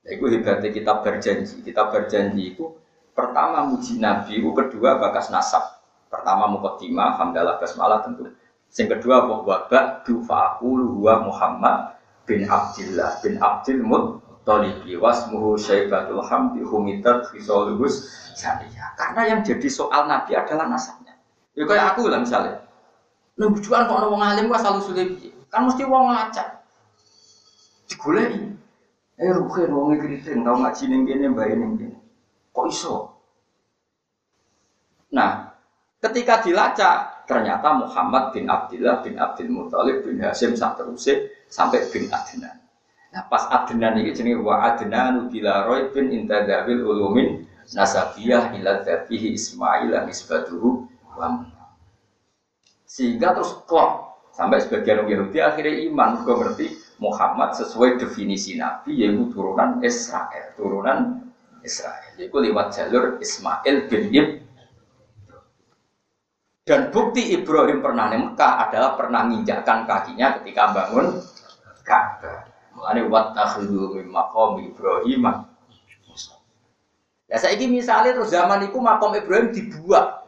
Itu 0.06 0.30
hebatnya 0.30 0.70
kita 0.70 1.02
berjanji. 1.02 1.58
Kita 1.66 1.90
berjanji 1.90 2.54
itu 2.54 2.70
pertama 3.18 3.66
muji 3.66 3.98
Nabi, 3.98 4.38
itu 4.38 4.50
kedua 4.54 5.02
bakas 5.02 5.34
nasab. 5.34 5.74
Pertama 6.06 6.46
mukaddimah, 6.46 7.18
hamdalah 7.18 7.58
basmalah 7.58 8.06
tentu. 8.06 8.30
Yang 8.74 8.98
kedua 8.98 9.30
bahwa 9.30 9.70
ba'du 9.70 10.18
fa'akulu 10.26 10.98
huwa 10.98 11.30
Muhammad 11.30 11.94
bin 12.26 12.42
Abdillah 12.42 13.22
bin 13.22 13.38
Abdil 13.38 13.78
Muttalibi 13.86 14.98
wasmuhu 14.98 15.54
syaibatul 15.54 16.18
hamdi 16.26 16.66
humitat 16.66 17.30
fisolubus 17.30 18.10
Karena 18.98 19.22
yang 19.30 19.40
jadi 19.46 19.68
soal 19.70 20.10
Nabi 20.10 20.34
adalah 20.34 20.66
nasabnya. 20.66 21.14
Ya 21.54 21.62
kayak 21.70 21.94
aku 21.94 22.10
lah 22.10 22.18
misalnya. 22.18 22.66
Nah, 23.38 23.46
bujuan 23.46 23.86
kok 23.86 24.10
wong 24.10 24.18
alim 24.18 24.50
kok 24.50 24.58
selalu 24.58 24.80
sulit 24.82 25.08
Kan 25.54 25.70
mesti 25.70 25.86
wong 25.86 26.10
ngacak. 26.10 26.66
Digoleki. 27.86 28.58
Eh 29.22 29.30
ruhe 29.30 29.62
wong 29.70 29.94
kriting 30.02 30.42
tau 30.42 30.58
ngaji 30.58 30.84
ning 30.90 31.06
kene 31.06 31.30
mbae 31.30 31.54
ning 31.54 31.72
kene. 31.78 31.98
Kok 32.50 32.66
iso? 32.66 32.94
Nah, 35.14 35.54
ketika 36.02 36.42
dilacak 36.42 37.13
ternyata 37.24 37.74
Muhammad 37.76 38.36
bin 38.36 38.48
Abdullah 38.48 39.00
bin 39.00 39.16
Abdul 39.16 39.50
Muthalib 39.50 40.04
bin 40.04 40.20
Hasim 40.20 40.54
sak 40.54 40.80
terusé 40.80 41.32
sampai 41.48 41.88
bin 41.88 42.08
Adnan. 42.12 42.56
Nah, 43.14 43.22
pas 43.30 43.46
Adnan 43.48 44.00
iki 44.02 44.22
jenenge 44.22 44.42
wa 44.42 44.60
Adnan 44.64 45.32
bila 45.32 45.64
roy 45.64 45.88
bin 45.94 46.12
intadawil 46.12 46.84
ulumin 46.84 47.48
nasabiyah 47.72 48.52
ila 48.60 48.84
dzatihi 48.84 49.32
Ismail 49.34 49.92
nisbatuhu 50.04 50.84
wa 51.14 51.48
sehingga 52.94 53.34
terus 53.34 53.58
klop 53.66 54.22
sampai 54.30 54.62
sebagian 54.62 55.02
orang 55.02 55.10
Yahudi 55.10 55.38
akhirnya 55.42 55.74
iman 55.90 56.22
gue 56.22 56.34
ngerti 56.38 56.66
Muhammad 57.02 57.58
sesuai 57.58 57.98
definisi 57.98 58.54
Nabi 58.54 59.02
yaitu 59.02 59.34
turunan 59.34 59.82
Israel, 59.82 60.54
turunan 60.54 61.26
Israel. 61.66 62.14
Yaitu 62.14 62.38
lewat 62.38 62.70
jalur 62.70 63.18
Ismail 63.18 63.90
bin 63.90 64.02
Ib. 64.14 64.43
Dan 66.64 66.88
bukti 66.88 67.36
Ibrahim 67.36 67.84
pernah 67.84 68.08
di 68.08 68.16
Mekah 68.24 68.52
adalah 68.68 68.96
pernah 68.96 69.28
menginjakkan 69.28 69.84
kakinya 69.84 70.40
ketika 70.40 70.72
bangun 70.72 71.20
Ka'bah. 71.84 72.48
Mulane 72.72 73.04
wat 73.12 73.36
takhudhu 73.36 74.00
min 74.00 74.08
maqam 74.08 74.64
Ibrahim. 74.64 75.44
Ya 77.28 77.36
saya 77.36 77.56
ini 77.60 77.80
misalnya 77.80 78.16
terus 78.16 78.32
zaman 78.32 78.64
itu 78.64 78.76
makom 78.80 79.12
Ibrahim 79.16 79.52
dibuat 79.52 80.24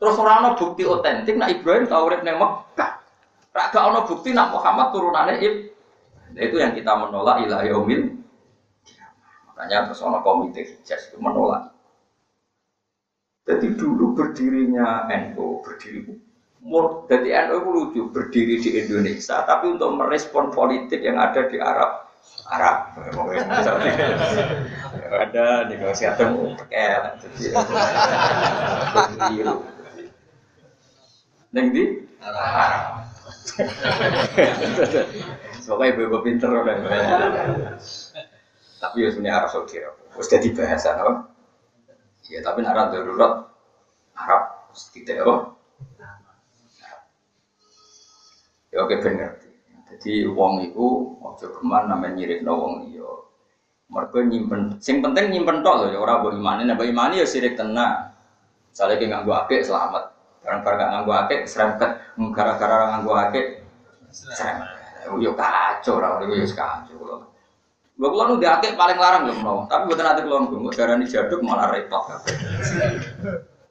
Terus 0.00 0.16
orang 0.16 0.40
ada 0.40 0.50
bukti 0.56 0.82
otentik 0.88 1.36
nak 1.36 1.52
Ibrahim 1.52 1.84
tahu 1.84 2.08
urip 2.08 2.24
neng 2.24 2.40
Mekah. 2.40 3.04
Rak 3.52 3.66
gak 3.74 3.84
ono 3.84 4.08
bukti 4.08 4.32
nak 4.32 4.48
Muhammad 4.54 4.96
turunannya 4.96 5.34
Ib. 5.44 5.54
Nah, 6.30 6.40
itu 6.40 6.56
yang 6.56 6.72
kita 6.72 6.94
menolak 6.94 7.44
ilah 7.44 7.60
yaumil. 7.66 8.16
Makanya 9.50 9.90
terus 9.90 10.00
ono 10.00 10.24
komite 10.24 10.62
hijaz 10.64 11.12
itu 11.12 11.20
menolak. 11.20 11.69
Jadi 13.48 13.66
dulu 13.74 14.14
berdirinya 14.14 15.08
NU 15.08 15.64
berdiri 15.64 16.30
jadi 17.08 17.48
NU 17.48 17.56
itu 17.56 17.68
lucu 17.72 18.00
berdiri 18.12 18.60
di 18.60 18.84
Indonesia, 18.84 19.40
tapi 19.48 19.80
untuk 19.80 19.96
merespon 19.96 20.52
politik 20.52 21.00
yang 21.00 21.16
ada 21.16 21.48
di 21.48 21.56
Arab, 21.56 22.04
Arab, 22.52 23.00
ada 25.24 25.64
negosiasi 25.72 26.20
pakai, 26.60 27.16
jadi 27.16 27.44
Neng 31.50 31.74
di? 31.74 31.84
Arab. 32.20 33.08
Soalnya 35.64 35.96
ibu-ibu 35.96 36.18
pinter 36.22 36.52
kan. 36.62 36.78
Tapi 38.80 38.96
ya 39.02 39.08
sebenarnya 39.10 39.34
Arab 39.42 39.50
Saudi. 39.50 39.82
Terus 39.82 40.28
jadi 40.28 40.48
bahasa 40.54 40.94
apa? 40.94 41.29
Ya 42.28 42.44
tapi 42.44 42.60
Arab 42.66 42.92
darurat 42.92 43.48
Arab 44.12 44.42
tidak 44.92 45.24
apa? 45.24 45.34
Ya 48.70 48.78
oke 48.86 48.94
bener. 49.02 49.40
Jadi 49.90 50.28
uang 50.30 50.70
itu 50.70 50.86
waktu 51.18 51.50
ke 51.50 51.60
mana 51.66 51.98
namanya 51.98 52.14
nyirik 52.14 52.46
no 52.46 52.54
wong 52.54 52.74
iyo. 52.94 53.26
Mereka 53.90 54.22
nyimpen, 54.22 54.78
sing 54.78 55.02
penting 55.02 55.34
nyimpen 55.34 55.66
tok 55.66 55.82
loh 55.82 55.88
ya 55.90 55.98
orang 55.98 56.22
bawa 56.22 56.32
imani, 56.38 56.62
nah 56.62 56.78
bawa 56.78 56.86
imani 56.86 57.18
ya 57.18 57.26
sirik 57.26 57.58
tenang. 57.58 58.14
Soalnya 58.70 59.02
kayak 59.02 59.10
nggak 59.10 59.22
gua 59.26 59.50
selamat. 59.50 60.04
Barang 60.46 60.60
barang 60.62 60.90
nganggo 60.94 61.12
akeh 61.26 61.40
serempet, 61.42 61.90
gara-gara 62.30 62.94
nganggo 62.94 63.12
akeh 63.18 63.66
serempet. 64.14 64.68
Yo 65.18 65.34
kacau 65.34 65.98
ora 65.98 66.22
yo 66.22 66.46
kacau 66.46 66.94
kula. 66.94 67.16
Lha 68.00 68.08
kula 68.08 68.32
nu 68.32 68.40
diake 68.40 68.80
paling 68.80 68.96
larang 68.96 69.28
yo 69.28 69.36
menawa, 69.36 69.68
tapi 69.68 69.84
mboten 69.84 70.08
ate 70.08 70.24
kula 70.24 70.48
nggo 70.48 70.72
darani 70.72 71.04
jaduk 71.04 71.44
malah 71.44 71.68
repot. 71.68 72.08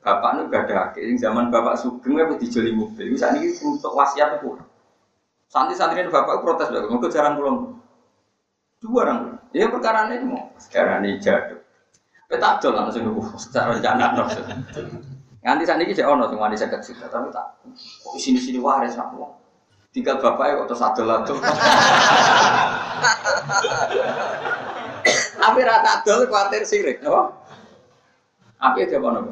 Bapak 0.05 0.31
nu 0.37 0.41
gak 0.53 0.69
ada 0.69 0.93
sing 0.93 1.17
zaman 1.17 1.49
bapak 1.49 1.73
sugeng 1.73 2.13
wis 2.13 2.37
dijoli 2.37 2.77
mobil. 2.77 3.09
Wis 3.09 3.25
sakniki 3.25 3.57
untuk 3.65 3.97
wasiat 3.97 4.37
itu. 4.37 4.53
Santri-santri 5.49 6.05
bapak 6.13 6.45
protes 6.45 6.69
lho, 6.69 6.85
mergo 6.85 7.09
jarang 7.09 7.41
kula. 7.41 7.73
Dua 8.77 9.01
orang. 9.01 9.41
Ya 9.49 9.65
perkara 9.65 10.05
ini 10.13 10.29
mau 10.29 10.53
sekarang 10.61 11.01
ini 11.03 11.17
jaduk. 11.17 11.65
Kita 12.29 12.61
adol 12.61 12.77
langsung 12.77 13.09
nunggu 13.09 13.33
secara 13.41 13.73
rencana. 13.73 14.13
Nganti 15.41 15.63
saat 15.65 15.81
ini 15.81 15.97
saya 15.97 16.13
ono 16.13 16.29
semua 16.29 16.53
di 16.53 16.61
sekat 16.61 16.85
juta, 16.85 17.09
tapi 17.09 17.33
tak. 17.33 17.65
Kok 18.05 18.13
sini 18.21 18.37
sini 18.37 18.61
waris 18.61 18.93
aku. 18.93 19.25
Tinggal 19.89 20.21
bapaknya 20.21 20.61
kok 20.61 20.67
terus 20.69 20.85
adol 20.85 21.09
adol. 21.09 21.37
Tapi 25.41 25.59
rata 25.65 25.89
adol 25.97 26.29
khawatir 26.29 26.61
sirik, 26.61 27.01
no? 27.01 27.33
Apa 28.59 28.85
dia 28.85 29.01
apa 29.01 29.07
nopo? 29.17 29.31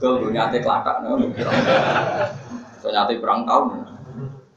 Dol 0.00 0.24
gue 0.24 0.32
nyate 0.34 0.58
kelatak, 0.64 1.04
no? 1.04 1.20
So 2.82 2.90
nyate 2.90 3.20
perang 3.20 3.46
tahun. 3.46 3.86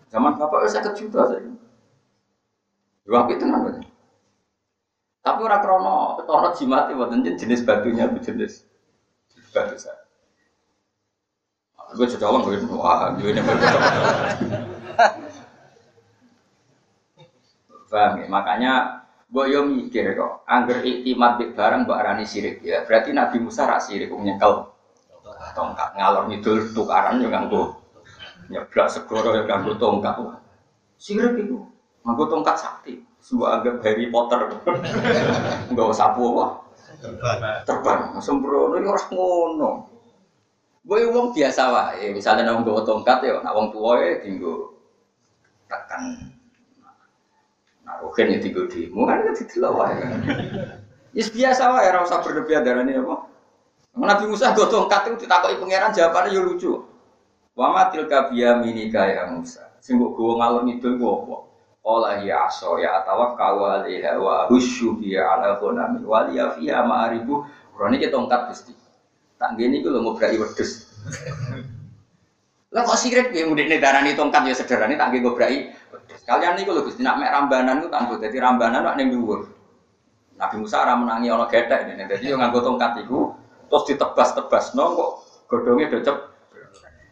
Zaman 0.10 0.40
bapak 0.42 0.66
saya 0.66 0.82
sekat 0.82 0.94
juta 0.98 1.28
saya. 1.28 1.54
Dua 3.04 3.28
itu 3.28 3.46
namanya. 3.46 3.84
Tapi 5.24 5.40
orang 5.44 5.62
krono 5.64 6.20
ketoro 6.20 6.50
jimat 6.56 6.92
itu 6.92 7.32
jenis 7.40 7.64
batunya 7.64 8.12
itu 8.12 8.20
jenis 8.32 8.64
batu 9.56 9.76
saya. 9.80 10.03
Gue 11.94 12.10
orang 12.10 12.42
gue 12.42 12.58
wah 12.74 13.14
gue 13.14 13.30
ini 13.30 13.42
ya? 17.94 18.26
Makanya 18.26 18.74
gue 19.30 19.46
yo 19.54 19.62
mikir 19.66 20.18
kok, 20.18 20.46
angger 20.50 20.82
iktimat 20.82 21.38
di 21.38 21.54
barang 21.54 21.86
mbak 21.86 22.02
Rani 22.02 22.26
sirik 22.26 22.66
ya. 22.66 22.82
Berarti 22.86 23.14
Nabi 23.14 23.38
Musa 23.42 23.70
rak 23.70 23.86
sirik 23.86 24.10
nyekel 24.10 24.74
tongkat 25.54 25.94
ngalor 25.94 26.30
ngidul 26.30 26.74
tukaran 26.74 27.22
yo 27.22 27.30
nganggo 27.30 27.78
nyeblak 28.50 28.90
segoro 28.90 29.38
yo 29.38 29.46
nganggo 29.46 29.78
tongkat. 29.78 30.18
Sirik 30.98 31.38
itu 31.46 31.62
nganggo 32.02 32.26
tongkat 32.26 32.58
sakti. 32.58 33.06
Sebuah 33.22 33.62
anggap 33.62 33.86
Harry 33.86 34.10
Potter. 34.10 34.52
Enggak 35.70 35.96
sapu 35.96 36.36
apa? 36.36 36.46
Terbang. 37.64 38.18
Sembrono 38.20 38.82
yo 38.82 38.90
ora 38.92 39.04
ngono. 39.14 39.93
Gue 40.84 41.08
wong 41.08 41.32
biasa 41.32 41.72
wae, 41.72 42.12
misalnya 42.12 42.44
nang 42.44 42.60
nggawa 42.68 42.84
tongkat 42.84 43.24
ya, 43.24 43.40
nak 43.40 43.56
wong 43.56 43.72
tuwa 43.72 44.04
ya 44.04 44.20
tinggo 44.20 44.76
tekan. 45.72 46.20
Nah, 47.88 48.04
oke 48.04 48.20
nih 48.20 48.44
tinggo 48.44 48.68
demo 48.68 49.08
kan 49.08 49.24
itu 49.24 49.48
didelok 49.48 49.80
wae. 49.80 49.96
Yes 51.16 51.32
biasa 51.32 51.72
wae, 51.72 51.88
ora 51.88 52.04
usah 52.04 52.20
berlebihan 52.20 52.68
darane 52.68 53.00
apa. 53.00 53.16
Nabi 53.96 54.28
Musa 54.28 54.52
nggo 54.52 54.68
tongkat 54.68 55.08
itu 55.08 55.24
ditakoki 55.24 55.56
pangeran 55.56 55.96
jawabannya 55.96 56.36
yo 56.36 56.42
lucu. 56.44 56.72
Wa 57.56 57.72
matil 57.72 58.10
kabiya 58.12 58.60
minika 58.60 59.08
ya 59.08 59.32
Musa. 59.32 59.80
Sing 59.80 59.96
mbok 59.96 60.20
gowo 60.20 60.42
ngalor 60.42 60.68
ngidul 60.68 61.00
ku 61.00 61.06
apa? 61.08 61.38
Ya 62.28 62.44
aso 62.50 62.76
ya 62.76 63.00
atawakkalu 63.00 63.64
alaiha 63.64 64.20
wa 64.20 64.52
husyu 64.52 65.00
biya 65.00 65.24
ala 65.38 65.62
ghanami 65.64 66.04
wa 66.04 66.28
liya 66.28 66.60
fiha 66.60 66.84
ma'aribu. 66.84 67.46
Ora 67.80 67.88
niki 67.88 68.12
tongkat 68.12 68.52
Gusti. 68.52 68.83
Tak 69.40 69.60
gini 69.60 69.84
gue 69.84 69.92
mau 70.00 70.16
berani 70.16 70.40
wedus. 70.40 70.90
Lah 72.74 72.82
kok 72.88 72.98
sirik 72.98 73.30
ya 73.36 73.46
mudik 73.46 73.70
nih 73.70 73.78
darani 73.78 74.18
tongkat 74.18 74.50
ya 74.50 74.56
sederhana 74.56 74.98
tak 74.98 75.14
gue 75.14 75.32
berani 75.34 75.74
wedus. 75.92 76.20
Kalian 76.24 76.58
nih 76.58 76.64
kalau 76.66 76.86
gusti 76.86 77.02
nak 77.04 77.20
mek 77.20 77.30
rambanan 77.30 77.84
gue 77.84 77.92
tangguh 77.92 78.18
jadi 78.18 78.38
rambanan 78.40 78.82
nak 78.88 78.96
neng. 78.96 79.12
Nabi 80.34 80.56
Musa 80.58 80.82
ora 80.82 80.98
menangi 80.98 81.30
ana 81.30 81.46
gethek 81.46 81.94
ini. 81.94 82.10
Dadi 82.10 82.32
yo 82.32 82.42
nganggo 82.42 82.66
tongkat 82.66 83.06
iku 83.06 83.38
terus 83.70 83.84
ditebas-tebas 83.90 84.74
no 84.74 84.86
kok 84.98 85.12
godhonge 85.50 85.94
do 85.94 86.00
cep. 86.02 86.18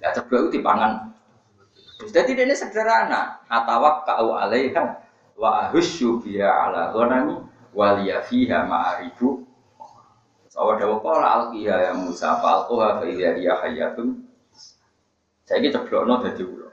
Ya 0.01 0.09
ceblok 0.17 0.49
itu 0.49 0.57
dipangan. 0.57 1.13
Jadi 2.09 2.33
ini 2.33 2.57
sederhana. 2.57 3.45
Atawak 3.45 4.09
kau 4.09 4.33
alaiha 4.33 4.97
wa 5.37 5.69
ahusyu 5.69 6.17
biya 6.21 6.49
ala 6.49 6.89
ghanami 6.89 7.45
waliya 7.77 8.25
fiha 8.25 8.65
ma'aribu 8.65 9.45
Sawa 10.51 10.75
dawa 10.75 10.99
kala 10.99 11.27
alqiya 11.39 11.75
ya 11.79 11.91
Musa 11.95 12.35
fa 12.43 12.59
alquha 12.59 12.99
fa 12.99 13.03
idza 13.07 13.39
hiya 13.39 13.55
hayatun. 13.63 14.19
Saiki 15.47 15.71
ceblokno 15.71 16.19
dadi 16.19 16.43
ulo. 16.43 16.67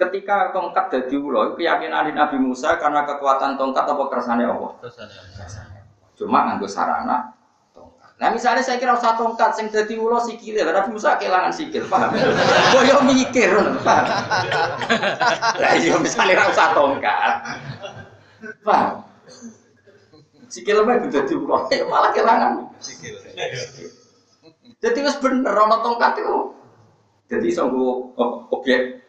Ketika 0.00 0.48
tongkat 0.56 0.88
dadi 0.88 1.20
ulo, 1.20 1.52
keyakinan 1.52 2.08
Nabi 2.16 2.40
Musa 2.40 2.80
karena 2.80 3.04
kekuatan 3.04 3.60
tongkat 3.60 3.84
apa 3.84 4.04
kersane 4.08 4.48
Allah? 4.48 4.72
Cuma 6.16 6.48
nganggo 6.48 6.64
sarana 6.64 7.36
tongkat. 7.76 8.16
Nah 8.16 8.32
misalnya 8.32 8.64
saya 8.64 8.80
kira 8.80 8.96
usah 8.96 9.20
tongkat 9.20 9.60
sing 9.60 9.68
dadi 9.68 10.00
ulo 10.00 10.24
sikile, 10.24 10.64
Nabi 10.64 10.96
Musa 10.96 11.20
kehilangan 11.20 11.52
sikil, 11.52 11.84
paham? 11.84 12.16
Kok 12.72 12.82
yo 12.88 12.96
mikir, 13.04 13.52
paham? 13.84 14.08
Lah 15.60 15.72
iya 15.76 16.00
misalnya 16.00 16.32
ora 16.32 16.44
usah 16.48 16.68
tongkat. 16.72 17.32
Paham? 18.64 19.07
Sikil 20.48 20.80
apa 20.80 21.04
itu 21.04 21.08
jadi 21.12 21.34
malah 21.92 22.10
kehilangan. 22.16 22.72
Sikil. 22.80 23.14
Jadi 24.78 24.98
wis 25.04 25.16
bener 25.20 25.52
ana 25.52 25.84
tongkat 25.84 26.24
itu. 26.24 26.56
Jadi 27.28 27.48
sanggo 27.52 28.16
objek 28.48 29.04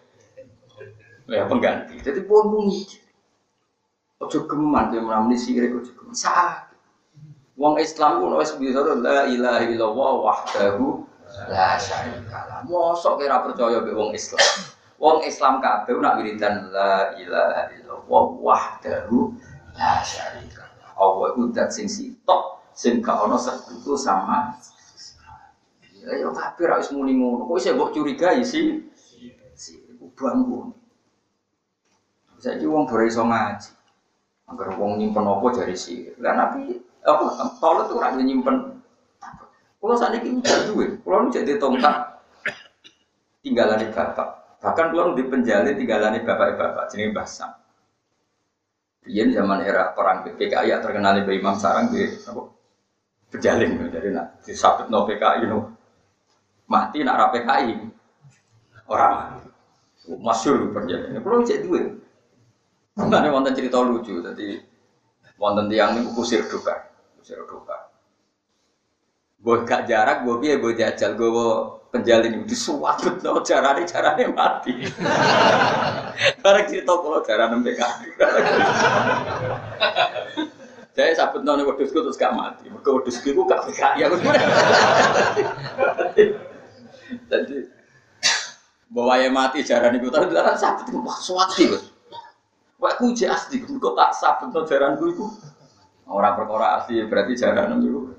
ya 1.32 1.48
pengganti. 1.48 2.04
Jadi 2.04 2.28
pun 2.28 2.68
mikir. 2.68 3.08
Ojo 4.20 4.44
geman 4.52 4.92
dia 4.92 5.00
menamuni 5.00 5.40
sirik 5.40 5.72
ojo 5.72 5.96
geman. 5.96 6.12
Saat 6.12 6.70
Wong 7.56 7.80
Islam 7.80 8.24
pun 8.24 8.36
wis 8.40 8.52
bisa 8.60 8.84
la 8.84 9.28
ilaha 9.28 9.64
illallah 9.68 10.12
wahdahu 10.24 11.08
la 11.48 11.80
syarikalah. 11.80 12.64
Mosok 12.68 13.24
kira 13.24 13.44
percaya 13.44 13.80
be 13.84 13.92
wong 13.96 14.12
Islam. 14.16 14.44
Wong 15.00 15.24
Islam 15.24 15.64
kabeh 15.64 15.96
nak 16.04 16.20
wiridan 16.20 16.72
la 16.72 17.16
ilaha 17.16 17.72
illallah 17.76 18.26
wahdahu 18.44 19.36
la 19.76 20.04
syarikalah. 20.04 20.59
Allah 21.00 21.32
itu 21.32 21.48
dat 21.56 21.72
sing 21.72 21.88
sitok 21.88 22.60
sing 22.76 23.00
gak 23.00 23.24
ono 23.24 23.40
sekutu 23.40 23.96
sama. 23.96 24.52
Ya 26.04 26.20
yo 26.20 26.36
tapi 26.36 26.68
ra 26.68 26.80
wis 26.80 26.92
muni 26.92 27.16
ngono. 27.16 27.48
Kok 27.48 27.58
isih 27.60 27.72
mbok 27.76 27.96
curigai 27.96 28.44
sih? 28.44 28.84
Si 29.56 29.80
iku 29.80 30.12
bangun 30.16 30.76
saiki 32.40 32.68
wong 32.68 32.88
ora 32.88 33.04
iso 33.08 33.24
ngaji. 33.24 33.72
Agar 34.50 34.68
wong 34.80 35.00
nyimpen 35.00 35.28
apa 35.28 35.48
jari 35.56 35.76
sih 35.76 36.12
lah 36.20 36.36
nabi 36.36 36.80
apa 37.04 37.80
tuh 37.88 37.96
ora 38.00 38.16
nyimpen. 38.16 38.80
Saat 39.80 40.20
ini 40.20 40.44
tidak 40.44 40.76
duwe 40.76 41.00
nu 41.08 41.32
jadi 41.32 41.56
tongkat 41.56 41.96
tinggalan 43.40 43.80
bapak. 43.96 44.60
Bahkan 44.60 44.86
kalau 44.92 45.16
di 45.16 45.24
penjalin 45.24 45.76
tinggalan 45.80 46.20
bapak 46.20 46.60
bapak 46.60 46.92
jenis 46.92 47.16
basam 47.16 47.52
Iya 49.08 49.24
zaman 49.32 49.64
era 49.64 49.96
perang 49.96 50.28
PKI 50.28 50.76
ya 50.76 50.84
terkenal 50.84 51.24
di 51.24 51.32
Imam 51.32 51.56
Sarang 51.56 51.94
di 51.94 52.04
apa? 52.04 52.42
Pejalin 53.30 53.78
jadi 53.94 54.10
nak 54.10 54.42
disabet 54.42 54.90
no 54.90 55.06
PKI 55.06 55.46
no 55.48 55.72
mati 56.66 57.06
nak 57.06 57.16
rapi 57.18 57.46
PKI 57.46 57.74
orang 58.90 59.40
masyur 60.18 60.74
perjalin. 60.74 61.22
Kalau 61.22 61.46
cek 61.46 61.62
duit, 61.62 61.86
mana 62.98 63.30
wonten 63.30 63.54
cerita 63.54 63.78
lucu 63.86 64.20
jadi 64.20 64.66
wonten 65.38 65.70
tiang 65.70 65.96
ini 65.96 66.10
kusir 66.12 66.44
duka, 66.50 66.90
kusir 67.16 67.40
duka. 67.46 67.94
Gue 69.40 69.64
gak 69.64 69.88
jarak, 69.88 70.28
gue 70.28 70.36
biar 70.36 70.60
gue 70.60 70.74
jajal, 70.76 71.16
gue 71.16 71.32
penjalin 71.90 72.46
itu 72.46 72.54
suwabut 72.54 73.22
no 73.26 73.42
carane 73.42 73.84
carane 73.86 74.30
mati. 74.30 74.74
Barang 76.44 76.66
cerita 76.70 76.94
kalau 76.94 77.22
carane 77.26 77.58
PKI. 77.66 78.08
Saya 80.94 81.16
sabut 81.16 81.42
nol 81.42 81.64
wedusku 81.66 81.98
terus 82.04 82.20
gak 82.20 82.36
mati. 82.36 82.70
Mereka 82.70 82.90
wedusku 83.02 83.34
itu 83.34 83.42
gak 83.50 83.66
PKI 83.70 84.00
aku. 84.06 84.16
Jadi 87.30 87.58
bahwa 88.90 89.14
ya 89.22 89.30
mati 89.30 89.62
jaran 89.66 89.98
itu 89.98 90.10
tapi 90.10 90.34
dalam 90.34 90.58
sabut 90.58 90.86
itu 90.90 91.00
wah 91.02 91.18
suwati 91.18 91.64
bos. 91.74 91.84
Wah 92.80 92.96
aku 92.96 93.12
asli, 93.12 93.60
kok 93.66 93.94
tak 93.98 94.12
sabut 94.14 94.50
nol 94.54 94.66
jaranku 94.70 95.06
itu. 95.10 95.26
Orang 96.10 96.38
perkara 96.38 96.82
asli 96.82 97.02
berarti 97.06 97.34
jaran 97.38 97.82
itu. 97.82 98.14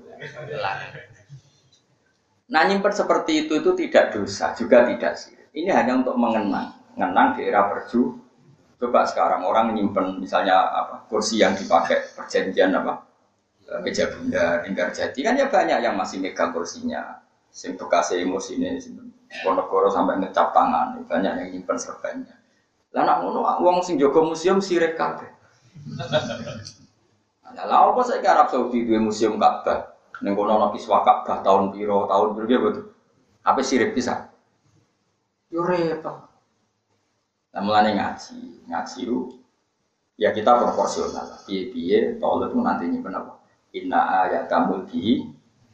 Nah 2.51 2.67
nyimpen 2.67 2.91
seperti 2.91 3.47
itu 3.47 3.63
itu 3.63 3.71
tidak 3.79 4.11
dosa, 4.11 4.51
juga 4.51 4.83
tidak 4.83 5.15
sih. 5.15 5.31
Ini 5.55 5.71
hanya 5.71 6.03
untuk 6.03 6.19
mengenang, 6.19 6.75
mengenang 6.95 7.39
di 7.39 7.47
era 7.47 7.71
perju. 7.71 8.11
Coba 8.75 9.07
sekarang 9.07 9.47
orang 9.47 9.71
nyimpen 9.71 10.19
misalnya 10.19 10.57
apa 10.67 11.07
kursi 11.07 11.39
yang 11.39 11.55
dipakai 11.55 12.11
perjanjian 12.17 12.73
apa 12.75 13.07
e, 13.63 13.77
meja 13.85 14.09
bunda, 14.09 14.65
lingkar 14.65 14.89
jati 14.89 15.21
kan 15.21 15.37
ya 15.37 15.47
banyak 15.47 15.79
yang 15.79 15.95
masih 15.95 16.19
megang 16.19 16.51
kursinya. 16.51 17.23
Sing 17.51 17.75
bekas 17.75 18.15
emosi 18.15 18.55
ini, 18.55 18.79
Ponegoro 19.43 19.91
sampai 19.91 20.23
ngecap 20.23 20.55
tangan, 20.55 21.03
banyak 21.03 21.33
yang 21.35 21.49
nyimpen 21.51 21.75
serbannya. 21.79 22.35
Lah 22.91 23.03
nak 23.07 23.23
ngono 23.23 23.43
wong 23.63 23.79
sing 23.83 23.95
jaga 23.95 24.19
museum 24.23 24.59
sirik 24.59 24.99
kabeh. 24.99 25.27
Lah 27.51 27.91
apa 27.91 28.01
saiki 28.07 28.27
Arab 28.27 28.47
Saudi 28.47 28.87
duwe 28.87 28.99
museum 28.99 29.35
Ka'bah? 29.35 29.90
Ning 30.21 30.37
kono 30.37 30.57
ana 30.57 30.67
kiswa 30.73 31.01
Ka'bah 31.01 31.41
tahun 31.41 31.73
piro, 31.73 32.05
tahun 32.05 32.37
piro 32.37 32.57
betul. 32.61 32.85
Apa 33.41 33.59
sirik 33.65 33.97
bisa? 33.97 34.29
Yo 35.49 35.65
repot. 35.65 36.29
Nah, 37.51 37.61
mulane 37.65 37.99
ngaji, 37.99 38.69
ngaji 38.69 38.99
itu 39.03 39.19
ya 40.15 40.31
kita 40.31 40.55
proporsional. 40.55 41.43
Piye-piye 41.43 42.21
tolong 42.21 42.47
itu 42.47 42.57
nanti 42.63 42.85
nyimpen 42.87 43.17
apa? 43.17 43.43
Inna 43.75 43.99
ayat 44.23 44.47
kamu 44.47 44.87
di 44.87 45.25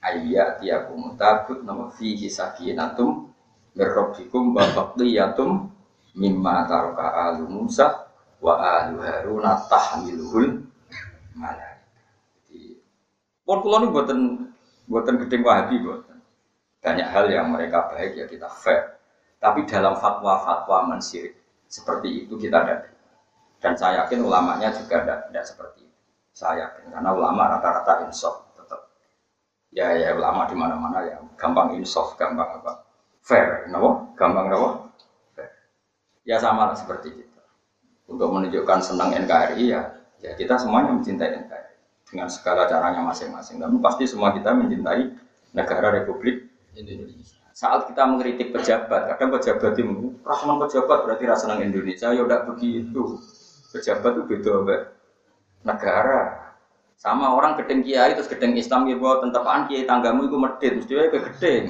ayat 0.02 0.64
tiakum 0.64 1.14
takut 1.20 1.62
nama 1.62 1.92
fihi 1.94 2.32
sakinatum 2.32 3.30
mirrabbikum 3.78 4.58
wa 4.58 4.66
baqiyatum 4.74 5.70
mimma 6.18 6.66
taraka 6.66 7.30
alu 7.30 7.46
Musa 7.46 8.10
wa 8.42 8.58
alu 8.58 9.02
Haruna 9.06 9.62
tahmiluhul 9.70 10.66
malaika. 11.38 11.77
Pun 13.48 13.64
kula 13.64 13.80
niku 13.80 13.96
mboten 13.96 14.20
mboten 14.92 15.16
gedeng 15.24 15.42
Wahabi 15.48 15.80
mboten. 15.80 16.20
Banyak 16.84 17.08
hal 17.08 17.32
yang 17.32 17.48
mereka 17.48 17.88
baik 17.96 18.20
ya 18.20 18.28
kita 18.28 18.52
fair. 18.52 19.00
Tapi 19.40 19.64
dalam 19.64 19.96
fatwa-fatwa 19.96 20.92
mensirik 20.92 21.40
seperti 21.72 22.28
itu 22.28 22.36
kita 22.36 22.60
ada. 22.60 22.92
Dan 23.64 23.74
saya 23.80 24.04
yakin 24.04 24.28
ulamanya 24.28 24.68
juga 24.76 25.00
tidak, 25.00 25.20
tidak 25.32 25.46
seperti 25.48 25.80
itu. 25.88 25.98
Saya 26.36 26.68
yakin 26.68 26.92
karena 26.92 27.10
ulama 27.16 27.56
rata-rata 27.56 28.04
insaf 28.04 28.52
tetap. 28.60 28.92
Ya 29.72 29.96
ya 29.96 30.12
ulama 30.12 30.44
di 30.52 30.56
mana-mana 30.60 31.08
ya 31.08 31.16
gampang 31.40 31.80
insaf, 31.80 32.20
gampang 32.20 32.60
apa? 32.60 32.84
Fair, 33.24 33.64
kenapa? 33.64 34.12
Gampang 34.20 34.52
kenapa? 34.52 34.70
Ya 36.28 36.36
sama 36.36 36.76
seperti 36.76 37.16
kita. 37.16 37.44
Untuk 38.12 38.28
menunjukkan 38.28 38.84
senang 38.84 39.16
NKRI 39.16 39.72
ya, 39.72 39.82
ya 40.20 40.36
kita 40.36 40.60
semuanya 40.60 40.92
mencintai 40.92 41.48
NKRI 41.48 41.68
dengan 42.08 42.28
segala 42.32 42.66
caranya 42.66 43.04
masing-masing. 43.04 43.60
Tapi 43.60 43.76
pasti 43.84 44.04
semua 44.08 44.32
kita 44.32 44.56
mencintai 44.56 45.12
negara 45.52 45.92
Republik 45.92 46.48
Indonesia. 46.76 47.36
Saat 47.58 47.90
kita 47.90 48.06
mengkritik 48.06 48.54
pejabat, 48.54 49.10
kadang 49.12 49.34
pejabat 49.34 49.74
itu 49.82 50.14
rasaman 50.22 50.62
pejabat 50.62 51.10
berarti 51.10 51.24
rasaman 51.26 51.66
Indonesia. 51.66 52.14
Ya 52.14 52.22
udah 52.22 52.46
begitu. 52.46 53.18
Pejabat 53.74 54.12
itu 54.14 54.24
beda 54.30 54.54
be. 54.64 54.78
negara. 55.66 56.54
Sama 56.98 57.34
orang 57.34 57.60
gedeng 57.60 57.82
kiai 57.82 58.16
terus 58.16 58.30
gedeng 58.30 58.56
Islam 58.56 58.88
ya 58.90 58.96
bahwa 58.98 59.26
tentapaan 59.28 59.62
kiai 59.68 59.86
tanggamu 59.86 60.30
itu 60.30 60.38
medit, 60.38 60.72
mesti 60.80 60.94
ke 61.12 61.20
gedeng. 61.34 61.66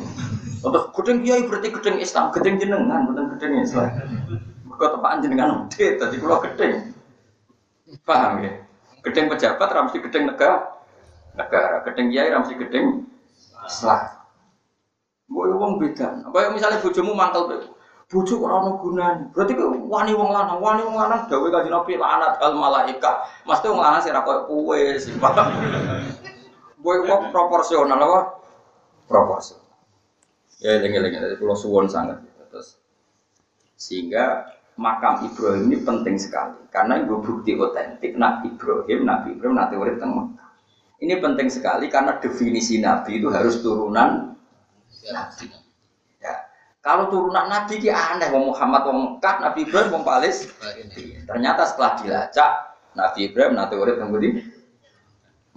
Terus 0.59 0.85
gedeng 0.91 1.19
kiai 1.23 1.41
berarti 1.47 1.67
gedeng 1.71 1.97
Islam, 2.03 2.25
gedeng 2.35 2.55
jenengan, 2.61 3.01
bukan 3.07 3.25
gedeng 3.35 3.53
Islam. 3.63 3.89
Kau 4.77 4.93
tepaan 4.93 5.25
jenengan 5.25 5.65
udah, 5.65 5.91
tadi 5.97 6.15
kalau 6.21 6.39
gedeng. 6.45 6.93
Paham 8.05 8.45
ya? 8.45 8.66
Gedeng 9.07 9.31
pejabat 9.31 9.69
ramsi 9.71 10.03
gedeng 10.03 10.27
negara. 10.27 10.75
Negara, 11.39 11.79
gedeng 11.87 12.11
kiai 12.11 12.27
ramsi 12.27 12.59
gedeng 12.59 13.07
Islam. 13.63 14.03
Boy 15.31 15.51
wong 15.55 15.79
beda. 15.79 16.27
Apa 16.27 16.51
misalnya 16.51 16.83
bojomu 16.83 17.15
mangkel 17.15 17.71
bojo 18.07 18.33
kok 18.39 18.47
ora 18.47 18.71
gunane. 18.79 19.23
Berarti 19.35 19.51
kok 19.51 19.67
wani 19.91 20.11
wong 20.15 20.31
lanang, 20.31 20.59
wani 20.63 20.81
wong 20.87 20.95
lanang 20.95 21.27
dawuh 21.27 21.51
kanjeng 21.51 21.75
Nabi 21.75 21.99
lanat 21.99 22.39
al 22.39 22.55
malaika. 22.55 23.27
Mesti 23.43 23.67
wong 23.67 23.83
lanang 23.83 23.99
sing 23.99 24.15
ra 24.15 24.23
koyo 24.23 24.47
kowe 24.47 24.79
sih. 24.95 25.11
Boy 26.79 26.97
wong 27.07 27.21
proporsional 27.35 27.99
apa? 27.99 28.19
Proporsional. 29.11 29.67
Ya 30.63 30.79
eling-eling 30.79 31.19
dari 31.19 31.35
pulau 31.35 31.59
suwon 31.59 31.91
sangat. 31.91 32.23
Terus 32.47 32.79
sehingga 33.75 34.55
makam 34.77 35.25
Ibrahim 35.25 35.73
ini 35.73 35.77
penting 35.81 36.15
sekali 36.21 36.61
karena 36.69 37.01
itu 37.01 37.17
bukti 37.17 37.57
otentik 37.57 38.13
Nabi 38.13 38.53
Ibrahim, 38.53 39.09
Nabi 39.09 39.27
Ibrahim 39.33 39.55
nanti 39.57 39.73
urip 39.73 39.97
teng. 39.97 40.37
Ini 40.97 41.21
penting 41.21 41.49
sekali 41.49 41.89
karena 41.89 42.17
definisi 42.17 42.81
Nabi 42.81 43.21
itu 43.21 43.29
harus 43.29 43.61
turunan 43.61 44.33
Nabi. 45.13 45.45
Ya. 46.21 46.45
Kalau 46.81 47.09
turunan 47.09 47.49
Nabi 47.49 47.77
ki 47.77 47.89
aneh, 47.89 48.33
wong 48.33 48.53
Muhammad 48.53 48.81
wong 48.85 48.97
Mekah, 49.17 49.35
Nabi 49.45 49.59
Ibrahim 49.65 49.89
wong 49.93 50.03
Palestina. 50.05 50.73
Ternyata 51.25 51.61
setelah 51.69 51.91
dilacak 52.01 52.51
Nabi 52.97 53.19
Ibrahim 53.29 53.53
nanti 53.57 53.73
urip 53.77 53.97
di 53.97 54.29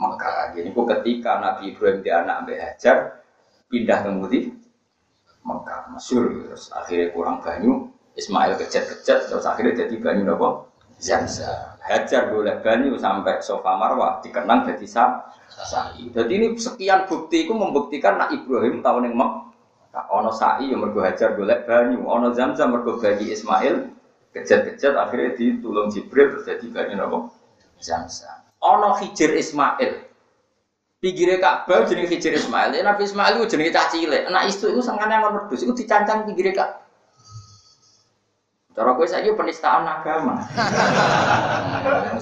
Mekah. 0.00 0.56
Jadi 0.56 0.68
ketika 0.72 1.32
Nabi 1.40 1.62
Ibrahim 1.76 1.98
dia 2.00 2.24
anak 2.24 2.36
Mbak 2.48 2.58
Hajar 2.60 2.96
pindah 3.68 4.00
ke 4.04 4.10
Mekah, 5.40 5.80
masyur 5.88 6.24
terus 6.44 6.68
akhirnya 6.68 7.16
kurang 7.16 7.40
banyu 7.40 7.88
Ismail 8.20 8.60
kejat-kejat 8.60 9.32
terus 9.32 9.48
akhirnya 9.48 9.88
jadi 9.88 9.96
banyu 9.96 10.28
nopo 10.28 10.68
Zamzam. 11.00 11.80
Hajar 11.80 12.28
boleh 12.28 12.60
banyu 12.60 12.92
sampai 13.00 13.40
sofa 13.40 13.72
marwah 13.80 14.20
dikenang 14.20 14.68
jadi 14.68 14.84
sah 14.84 15.32
sa'i. 15.48 16.12
Jadi 16.12 16.32
ini 16.36 16.46
sekian 16.60 17.08
bukti 17.08 17.48
itu 17.48 17.56
membuktikan 17.56 18.20
nak 18.20 18.36
Ibrahim 18.36 18.84
tahun 18.84 19.08
yang 19.08 19.16
mak 19.16 19.32
ono 20.12 20.30
sa'i 20.30 20.68
yang 20.70 20.84
mergo 20.84 21.00
hajar 21.00 21.34
boleh 21.34 21.64
banyu, 21.64 22.04
ono 22.04 22.36
Zamzam 22.36 22.76
mergo 22.76 23.00
bagi 23.00 23.32
Ismail 23.32 23.88
kejat-kejat 24.36 24.94
akhirnya 24.94 25.34
ditulung 25.34 25.88
Jibril 25.88 26.36
terus 26.36 26.44
jadi 26.44 26.66
banyu 26.68 26.94
nopo 27.00 27.18
Zamzam. 27.80 28.44
Ono 28.60 29.00
hijir 29.00 29.32
Ismail 29.32 30.10
pinggirnya 31.00 31.40
Ka'bah 31.40 31.88
jenenge 31.88 32.12
Hijir 32.12 32.36
Ismail. 32.36 32.76
Ya, 32.76 32.84
Nabi 32.84 33.08
Ismail 33.08 33.40
itu 33.40 33.56
jenenge 33.56 33.72
cah 33.72 33.88
cilik. 33.88 34.28
Anak 34.28 34.52
istri 34.52 34.68
itu 34.68 34.84
sangkane 34.84 35.16
yang 35.16 35.32
wedhus 35.32 35.64
itu 35.64 35.72
dicancang 35.72 36.28
pinggirnya 36.28 36.52
Ka'bah. 36.60 36.89
Cara 38.70 38.94
kowe 38.94 39.02
saiki 39.02 39.34
penistaan 39.34 39.82
agama. 39.82 40.46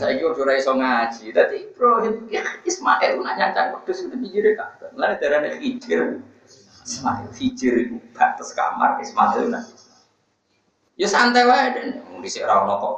saiki 0.01 0.25
udah 0.25 0.57
iso 0.57 0.73
ngaji. 0.73 1.25
Dadi 1.37 1.69
Ibrahim 1.69 2.25
ya 2.33 2.41
Ismail 2.65 3.21
nak 3.21 3.35
nyancang 3.37 3.77
wedhus 3.77 4.09
itu 4.09 4.17
pinggire 4.17 4.57
Ka'bah. 4.57 4.89
Lah 4.97 5.13
darane 5.21 5.61
Hijir. 5.61 6.25
Ismail 6.89 7.29
Hijir 7.37 7.75
itu 7.85 7.97
batas 8.17 8.57
kamar 8.57 8.97
Ismail 9.05 9.53
nak. 9.53 9.69
Ya 10.97 11.07
santai 11.07 11.45
wae 11.45 11.69
den. 11.77 11.89
Dhisik 12.25 12.49
ora 12.49 12.65
ono 12.65 12.75
kok 12.81 12.97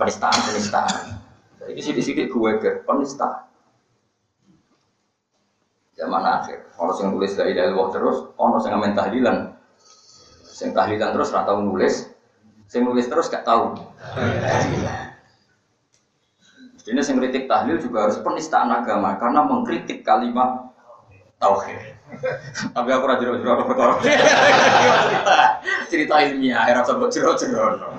penistaan-penistaan. 0.00 1.20
Saiki 1.60 1.80
sithik-sithik 1.82 2.30
gue 2.30 2.80
penistaan. 2.86 3.44
Zaman 5.96 6.20
akhir, 6.20 6.76
kalau 6.76 6.92
sing 6.92 7.08
tulis 7.08 7.32
dari 7.32 7.56
ilaha 7.56 7.88
terus, 7.88 8.28
ono 8.36 8.60
sing 8.60 8.68
ngamen 8.68 8.92
tahlilan. 8.92 9.56
Sing 10.44 10.76
tahlilan 10.76 11.16
terus 11.16 11.32
ora 11.32 11.48
tau 11.48 11.64
nulis, 11.64 12.15
Sing 12.66 12.82
nulis 12.82 13.06
terus 13.06 13.30
gak 13.30 13.46
tahu. 13.46 13.78
Jadi 16.86 17.02
sing 17.02 17.18
kritik 17.18 17.50
tahlil 17.50 17.82
juga 17.82 18.06
harus 18.06 18.18
penistaan 18.22 18.70
agama 18.70 19.18
karena 19.18 19.42
mengkritik 19.42 20.06
kalimat 20.06 20.70
tauhid. 21.42 21.98
Tapi 22.70 22.88
aku 22.94 23.04
rajin. 23.10 23.42
Cerita 25.90 26.14
ilmiah, 26.22 26.70
era 26.70 26.86
sebut 26.86 27.10
jero-jero. 27.10 27.90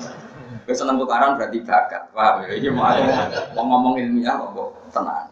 Gue 0.63 0.76
seneng 0.76 0.99
tukaran 0.99 1.36
berarti 1.36 1.63
bakat. 1.63 2.11
Paham 2.11 2.47
ya? 2.47 2.59
Ini 2.59 2.70
mau 2.72 3.63
ngomong 3.63 3.99
ilmiah 3.99 4.36
kok 4.36 4.91
tenang. 4.91 5.32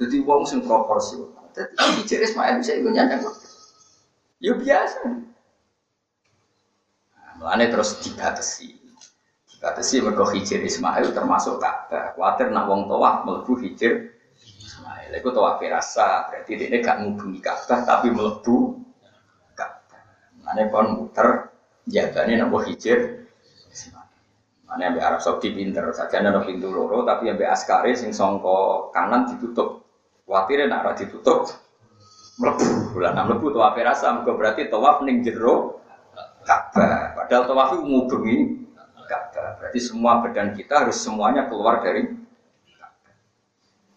Jadi 0.00 0.16
wong 0.24 0.48
sing 0.48 0.64
proporsional. 0.64 1.44
Jadi 1.52 1.76
Hijir 2.00 2.20
Ismail 2.24 2.64
bisa 2.64 2.72
ikut 2.80 2.92
nyandang. 2.96 3.20
Ya 4.40 4.56
biasa. 4.56 5.28
Mulane 7.40 7.72
terus 7.72 7.96
dibatasi. 8.04 8.68
Dibatasi 9.48 10.04
mergo 10.04 10.28
hijir 10.28 10.60
Ismail 10.60 11.16
termasuk 11.16 11.56
Ka'bah. 11.56 12.12
Kuatir 12.12 12.52
nak 12.52 12.68
wong 12.68 12.84
tawaf 12.84 13.24
mlebu 13.24 13.56
hijir 13.64 14.12
Ismail. 14.60 15.08
Iku 15.16 15.32
tawaf 15.32 15.56
rasa, 15.64 16.28
berarti 16.28 16.52
dia 16.60 16.84
gak 16.84 17.00
ngubungi 17.00 17.40
Ka'bah 17.40 17.80
tapi 17.88 18.12
mlebu 18.12 18.56
Ka'bah. 19.56 20.04
Mulane 20.36 20.62
kon 20.68 20.86
muter 21.00 21.48
jagane 21.88 22.36
nak 22.36 22.52
hijir 22.68 23.24
Ismail. 23.72 24.08
Ambek 24.70 25.02
Arab 25.02 25.24
Saudi 25.24 25.50
pinter, 25.56 25.82
saja 25.96 26.20
ada 26.20 26.44
pintu 26.44 26.70
loro 26.70 27.02
tapi 27.08 27.26
ambek 27.32 27.48
askare 27.48 27.96
sing 27.96 28.12
songko 28.12 28.92
kanan 28.92 29.32
ditutup. 29.32 29.88
Kuatir 30.28 30.68
nak 30.68 30.92
ditutup 30.92 31.48
mlebu. 32.36 33.00
Lah 33.00 33.16
nak 33.16 33.32
mlebu 33.32 33.48
tawaf 33.56 33.80
rasa 33.80 34.12
mergo 34.12 34.36
berarti 34.36 34.68
tawaf 34.68 35.00
ning 35.08 35.24
jero 35.24 35.80
Ka'bah. 36.44 36.89
Padahal 37.30 37.46
tawaf 37.46 37.70
itu 37.78 37.86
ngubengi 37.86 38.36
Ka'bah. 39.06 39.62
Berarti 39.62 39.78
semua 39.78 40.18
badan 40.18 40.50
kita 40.58 40.82
harus 40.82 40.98
semuanya 40.98 41.46
keluar 41.46 41.78
dari 41.78 42.10
Ka'bah. 42.74 43.14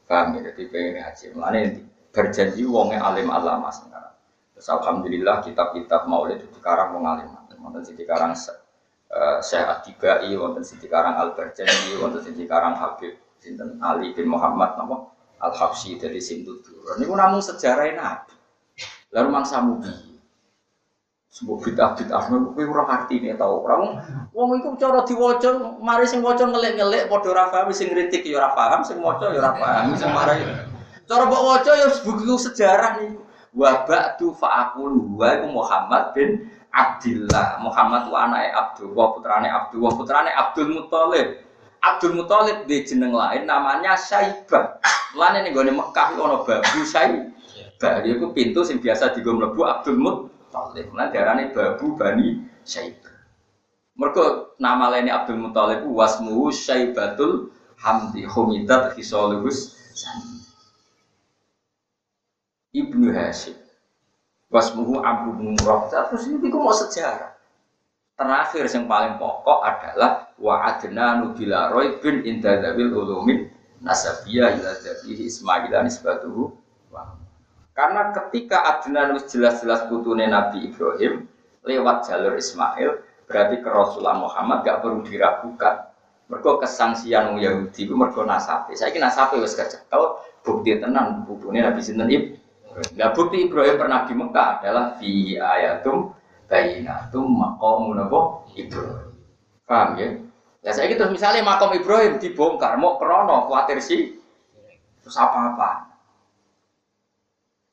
Paham 0.06 0.38
ya? 0.38 0.54
Jadi 0.54 0.70
pengen 0.70 1.02
haji. 1.02 1.26
Mana 1.34 1.58
berjanji 2.14 2.62
wongnya 2.70 3.02
alim 3.02 3.34
alama 3.34 3.74
sekarang. 3.74 4.14
Terus 4.54 4.70
alhamdulillah 4.70 5.42
kitab-kitab 5.42 6.06
maulid 6.06 6.46
itu 6.46 6.62
sekarang 6.62 6.94
wong 6.94 7.10
alim. 7.10 7.34
Wonten 7.58 7.82
sing 7.82 7.98
dikarang 7.98 8.38
uh, 8.38 9.40
Syekh 9.42 9.66
Atibai, 9.66 10.30
wonten 10.38 10.62
sing 10.62 10.78
dikarang 10.78 11.18
Al 11.18 11.34
Berjanji, 11.34 11.98
wonten 11.98 12.22
sing 12.22 12.38
dikarang 12.38 12.78
Habib 12.78 13.18
sinten 13.42 13.82
Ali 13.82 14.14
bin 14.14 14.30
Muhammad 14.30 14.78
napa 14.78 15.10
Al 15.42 15.58
Habsyi 15.58 15.98
dari 15.98 16.22
Sintudur. 16.22 17.02
Niku 17.02 17.18
namung 17.18 17.42
sejarah 17.42 17.90
Nabi. 17.98 18.36
Lalu 19.10 19.28
mangsa 19.34 19.58
mubi. 19.58 20.13
Sebuah 21.34 21.66
bid'ah 21.66 21.98
bid'ah, 21.98 22.30
kowe 22.30 22.62
ora 22.62 22.84
artine 22.94 23.34
tau. 23.34 23.66
Ora 23.66 23.82
wong 24.30 24.50
iku 24.62 24.78
cara 24.78 25.02
diwaca, 25.02 25.82
mari 25.82 26.06
sing 26.06 26.22
waca 26.22 26.46
ngelik-ngelik 26.46 27.10
padha 27.10 27.34
ora 27.34 27.50
paham, 27.50 27.74
sing 27.74 27.90
kritik 27.90 28.22
ya 28.22 28.38
ora 28.38 28.54
paham, 28.54 28.86
sing 28.86 29.02
maca 29.02 29.34
ya 29.34 29.42
ora 29.42 29.58
paham, 29.58 29.98
sing 29.98 30.14
mari. 30.14 30.46
Cara 31.10 31.26
mbok 31.26 31.42
waca 31.42 31.72
ya 31.74 31.90
buku 32.06 32.38
sejarah 32.38 33.02
nih. 33.02 33.18
Wa 33.50 33.82
ba'du 33.82 34.30
fa'aqul 34.38 34.94
wa 35.18 35.26
iku 35.34 35.48
Muhammad 35.50 36.14
bin 36.14 36.54
Abdillah. 36.70 37.58
Muhammad 37.66 38.14
wa 38.14 38.30
Abdul, 38.30 38.94
wa 38.94 39.18
putrane 39.18 39.50
Abdul, 39.50 39.82
wa 39.82 39.92
putrane 39.94 40.30
Abdul 40.30 40.70
Muthalib. 40.70 41.42
Abdul 41.82 42.14
Muthalib 42.14 42.70
di 42.70 42.86
jeneng 42.86 43.10
lain 43.10 43.50
namanya 43.50 43.98
Syaibah. 43.98 44.78
Lan 45.18 45.42
ning 45.42 45.54
gone 45.58 45.74
Mekah 45.74 46.14
ono 46.14 46.46
babu 46.46 46.82
Syaibah. 46.86 47.26
Dia 47.82 48.06
itu 48.06 48.30
pintu 48.38 48.62
sing 48.62 48.78
biasa 48.78 49.18
digo 49.18 49.34
mlebu 49.34 49.66
Abdul 49.66 49.98
Muthalib. 49.98 50.33
Muthalib. 50.54 50.94
Nah 50.94 51.10
darane 51.10 51.50
babu 51.50 51.98
Bani 51.98 52.46
Syaibah. 52.62 53.18
Mergo 53.98 54.54
nama 54.62 54.94
lainnya 54.94 55.26
Abdul 55.26 55.42
Muthalib 55.42 55.82
wasmuhu 55.90 56.54
Syaibatul 56.54 57.50
Hamdi 57.82 58.30
Humidat 58.30 58.94
Khisalus 58.94 59.74
Ibnu 62.70 63.10
Hashim. 63.10 63.58
Wasmuhu 64.54 65.02
Abu 65.02 65.34
Murrah. 65.34 65.90
Terus 65.90 66.30
ini 66.30 66.38
mau 66.54 66.70
sejarah. 66.70 67.34
Terakhir 68.14 68.70
yang 68.70 68.86
paling 68.86 69.18
pokok 69.18 69.66
adalah 69.66 70.30
wa 70.38 70.62
adna 70.62 71.18
nubila 71.18 71.74
roy 71.74 71.98
bin 71.98 72.22
indadabil 72.22 72.94
ulumin 72.94 73.50
nasabiyah 73.82 74.54
ila 74.62 74.70
zabihi 74.78 75.26
ismaila 75.26 75.82
nisbatuhu 75.82 76.54
karena 77.74 78.14
ketika 78.14 78.62
Adnan 78.70 79.18
jelas-jelas 79.26 79.90
putune 79.90 80.30
Nabi 80.30 80.70
Ibrahim 80.70 81.26
lewat 81.66 82.06
jalur 82.06 82.38
Ismail, 82.38 83.02
berarti 83.26 83.56
ke 83.66 83.70
Rasulullah 83.70 84.22
Muhammad 84.22 84.62
gak 84.62 84.86
perlu 84.86 85.02
diragukan. 85.02 85.90
Mergo 86.30 86.62
kesangsian 86.62 87.36
Yahudi 87.36 87.84
itu. 87.84 87.94
Saya 88.78 88.90
kira 88.96 89.12
nasabe 89.12 89.42
wis 89.44 89.60
kecekel 89.60 90.22
bukti 90.46 90.80
tenan 90.80 91.26
putune 91.28 91.60
Nabi 91.60 91.82
sinten 91.84 92.08
Ibrahim. 92.08 92.40
Nah 92.96 93.10
bukti 93.12 93.50
Ibrahim 93.50 93.76
pernah 93.76 94.06
di 94.08 94.14
Mekah 94.18 94.50
adalah 94.62 94.86
fi 94.98 95.38
ayatum 95.38 96.16
bayinatum 96.48 97.26
maqamun 97.28 98.08
apa 98.08 98.20
Ibrahim. 98.56 99.14
Paham 99.68 99.90
ya? 100.00 100.10
Ya 100.64 100.72
saya 100.72 100.88
gitu 100.88 101.06
misalnya 101.12 101.44
makam 101.44 101.76
Ibrahim 101.76 102.22
dibongkar 102.24 102.80
mau 102.80 102.96
krono 102.96 103.52
khawatir 103.52 103.84
sih 103.84 104.16
terus 105.04 105.20
apa-apa 105.20 105.93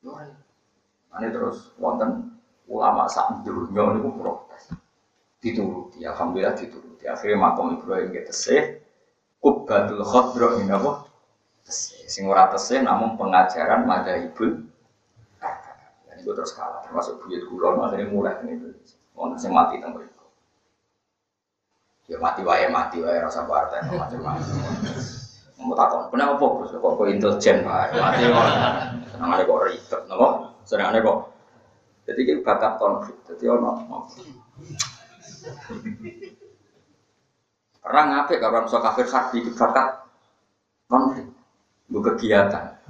ini 0.01 1.27
terus 1.29 1.69
wonten 1.77 2.33
ulama 2.65 3.05
sak 3.05 3.45
dunya 3.45 3.83
niku 3.93 4.09
protes. 4.17 4.73
Dituruti, 5.41 6.01
alhamdulillah 6.05 6.57
dituruti. 6.57 7.05
Akhirnya 7.05 7.37
makom 7.37 7.77
Ibrahim 7.77 8.13
kita 8.13 8.29
tesih 8.29 8.61
kubbatul 9.41 10.05
khadra 10.05 10.57
ini 10.61 10.69
apa? 10.73 11.05
Tesih. 11.65 12.05
Sing 12.09 12.25
ora 12.29 12.49
tesih 12.49 12.81
namun 12.85 13.17
pengajaran 13.17 13.85
madzhabul 13.85 14.69
Dan 16.05 16.15
itu 16.21 16.31
terus 16.33 16.53
kalah 16.53 16.85
termasuk 16.85 17.17
buyut 17.25 17.45
kula 17.49 17.89
akhirnya 17.89 18.09
mulai 18.09 18.37
ini. 18.45 18.73
Wonten 19.17 19.37
sing 19.37 19.51
mati 19.53 19.81
teng 19.81 19.97
mriku. 19.97 20.25
Ya 22.09 22.17
mati 22.21 22.41
wae 22.45 22.65
mati 22.69 22.97
wae 23.01 23.17
rasa 23.17 23.45
partai 23.45 23.85
macam-macam. 23.89 25.20
Mau 25.61 25.77
takon, 25.77 26.09
kenapa 26.09 26.41
fokus? 26.41 26.73
Kok 26.73 26.97
kok 26.97 27.05
intelijen 27.05 27.61
pak? 27.61 27.93
Mati 27.93 28.25
kok, 28.25 28.45
senang 29.13 29.29
kok 29.45 29.61
ribet, 29.69 30.01
nopo? 30.09 30.27
Senang 30.65 30.97
kok. 30.97 31.17
Jadi 32.09 32.21
kita 32.25 32.41
bakat 32.41 32.81
konflik. 32.81 33.17
Jadi 33.29 33.45
ono. 33.45 33.71
Perang 37.81 38.07
apa? 38.25 38.33
Kalau 38.41 38.65
orang 38.65 38.81
kafir 38.89 39.05
harbi 39.05 39.37
itu 39.45 39.51
bakat 39.53 40.01
konflik, 40.89 41.29
bu 41.93 41.99
kegiatan. 42.01 42.81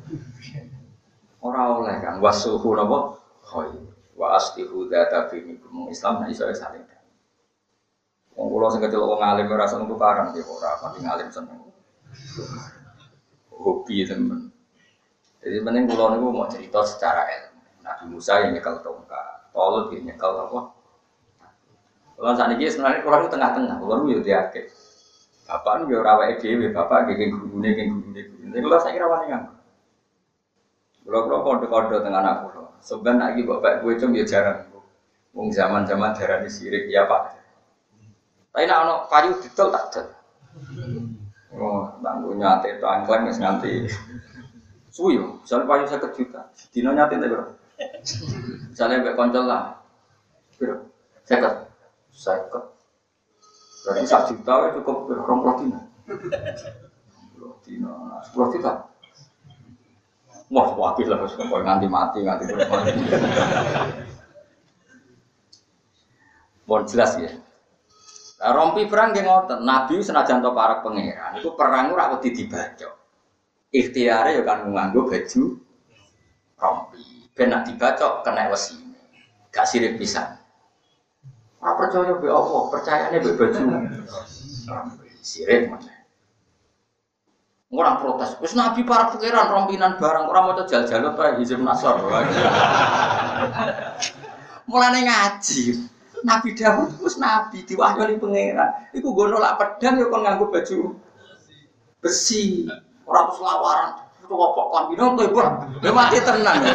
Orang 1.44 1.84
oleh 1.84 2.00
kan 2.00 2.24
wasuhu 2.24 2.72
nopo, 2.72 3.20
hoi, 3.52 3.68
wa 4.16 4.40
astihu 4.40 4.88
data 4.88 5.28
bini 5.28 5.60
Islam 5.92 6.24
nah 6.24 6.32
iso 6.32 6.48
saling. 6.56 6.88
Wong 8.32 8.48
kula 8.48 8.72
sing 8.72 8.80
kecil 8.80 9.04
wong 9.04 9.20
alim 9.20 9.52
ora 9.52 9.68
seneng 9.68 9.92
tukaran 9.92 10.32
nggih 10.32 10.48
ora 10.48 10.80
pati 10.80 11.04
ngalim 11.04 11.28
seneng 11.28 11.72
hobi 13.52 14.08
teman. 14.08 14.52
Jadi 15.42 15.58
penting 15.66 15.84
pulau 15.90 16.14
niku 16.14 16.28
mau 16.30 16.46
cerita 16.46 16.86
secara 16.86 17.26
ilmu. 17.26 17.60
Nabi 17.82 18.04
Musa 18.14 18.46
yang 18.46 18.54
nyekel 18.54 18.78
tongkat, 18.86 19.50
Tolut 19.50 19.90
yang 19.90 20.06
nyekel 20.06 20.32
apa? 20.38 20.60
Kalau 22.14 22.34
saat 22.38 22.54
ini 22.54 22.70
sebenarnya 22.70 23.02
pulau 23.02 23.26
itu 23.26 23.30
tengah-tengah, 23.34 23.76
pulau 23.82 24.06
itu 24.06 24.22
ya 24.22 24.22
diake. 24.22 24.70
Bapak 25.50 25.84
nu 25.84 25.92
ya 25.92 26.00
rawa 26.06 26.30
edw, 26.30 26.70
bapak 26.70 27.10
geng 27.18 27.34
gurune 27.34 27.70
geng 27.74 27.90
gurune 27.98 28.22
gurune. 28.30 28.58
Kalau 28.62 28.80
saya 28.80 28.94
kira 28.94 29.08
wani 29.10 29.26
kan. 29.34 29.44
Pulau 31.02 31.26
pulau 31.26 31.42
kode-kode 31.42 32.06
tengah 32.06 32.22
anak 32.22 32.36
pulau. 32.46 32.70
Sebenarnya 32.78 33.34
lagi 33.34 33.42
bapak 33.44 33.82
gue 33.82 33.94
cuma 33.98 34.16
ya 34.22 34.26
jarang. 34.30 34.70
Wong 35.34 35.50
zaman-zaman 35.50 36.14
darah 36.14 36.46
di 36.46 36.50
sirik 36.54 36.86
ya 36.92 37.10
pak. 37.10 37.40
Tapi 38.52 38.68
nak 38.68 39.08
kayu 39.10 39.32
detail 39.42 39.72
tak 39.74 39.84
jadi. 39.90 40.14
Oh, 41.52 41.92
tangguh 42.00 42.40
nyate 42.40 42.80
itu 42.80 42.86
angkleng 42.88 43.28
wis 43.28 43.40
nganti 43.40 43.92
suwi 44.88 45.20
yo. 45.20 45.40
Misalnya 45.44 45.68
payu 45.68 45.84
saya 45.88 46.08
juta, 46.16 46.42
dino 46.72 46.96
nyate 46.96 47.20
itu 47.20 47.28
bro. 47.28 47.44
Misalnya 48.72 49.04
mbak 49.04 49.16
koncol 49.20 49.44
lah, 49.50 49.84
bro, 50.56 50.88
seket, 51.28 51.68
seket. 52.16 52.64
Berarti 53.82 54.08
satu 54.08 54.38
juta 54.38 54.54
itu 54.72 54.80
cukup 54.80 54.96
puluh 55.10 55.56
dino. 55.60 55.80
Dino, 57.68 57.94
sepuluh 58.24 58.48
juta. 58.56 58.88
Wah, 60.52 60.68
wakil 60.76 61.08
lah, 61.08 61.24
pokoknya 61.24 61.64
nganti 61.64 61.88
mati, 61.88 62.20
nganti 62.28 62.44
mati. 62.52 62.92
Mohon 66.68 66.84
jelas 66.92 67.12
ya. 67.24 67.32
Nah, 68.42 68.58
rompi 68.58 68.90
perang 68.90 69.14
yang 69.14 69.30
ngotot, 69.30 69.62
Nabi 69.62 70.02
senajan 70.02 70.42
to 70.42 70.50
para 70.58 70.82
pangeran, 70.82 71.38
itu 71.38 71.54
perang 71.54 71.94
ora 71.94 72.10
wedi 72.18 72.34
dibaca. 72.34 72.90
Ikhtiare 73.70 74.34
ya 74.34 74.42
kan 74.42 74.66
nganggo 74.66 75.06
baju 75.06 75.44
rompi. 76.58 77.30
Ben 77.38 77.54
nak 77.54 77.70
dibaca 77.70 78.26
kena 78.26 78.50
wesi. 78.50 78.82
Gak 79.54 79.70
sirik 79.70 80.02
pisan. 80.02 80.42
Ora 81.62 81.78
percaya 81.78 82.18
be 82.18 82.34
Allah, 82.34 82.62
percayane 82.74 83.18
be 83.22 83.32
baju 83.38 83.62
rompi. 84.66 85.06
Sirik 85.22 85.70
mana? 85.70 86.02
Orang 87.72 88.04
protes, 88.04 88.36
wis 88.42 88.58
Nabi 88.58 88.84
para 88.84 89.14
pangeran 89.14 89.48
rompinan 89.48 89.96
barang 89.96 90.28
orang 90.28 90.44
mau 90.44 90.58
jajal-jajal 90.60 91.14
apa 91.14 91.40
hizib 91.40 91.62
nasor. 91.64 92.04
Mulane 94.68 95.00
ngaji. 95.08 95.91
Nabi 96.22 96.54
Dawud 96.54 97.02
itu 97.02 97.08
nabi 97.18 97.58
diwahyoni 97.66 98.22
pangeran. 98.22 98.70
Iku 98.94 99.14
gue 99.14 99.26
nolak 99.30 99.58
pedang 99.58 99.98
ya 99.98 100.06
kon 100.10 100.22
nganggo 100.22 100.54
baju 100.54 100.78
besi. 102.02 102.70
Orang 103.06 103.34
terus 103.34 103.42
lawaran. 103.42 103.92
Itu 104.22 104.34
apa 104.38 104.62
kambing 104.70 104.98
tuh 104.98 105.24
ibu. 105.26 105.40
Dia 105.82 105.92
mati 105.92 106.18
tenang. 106.22 106.58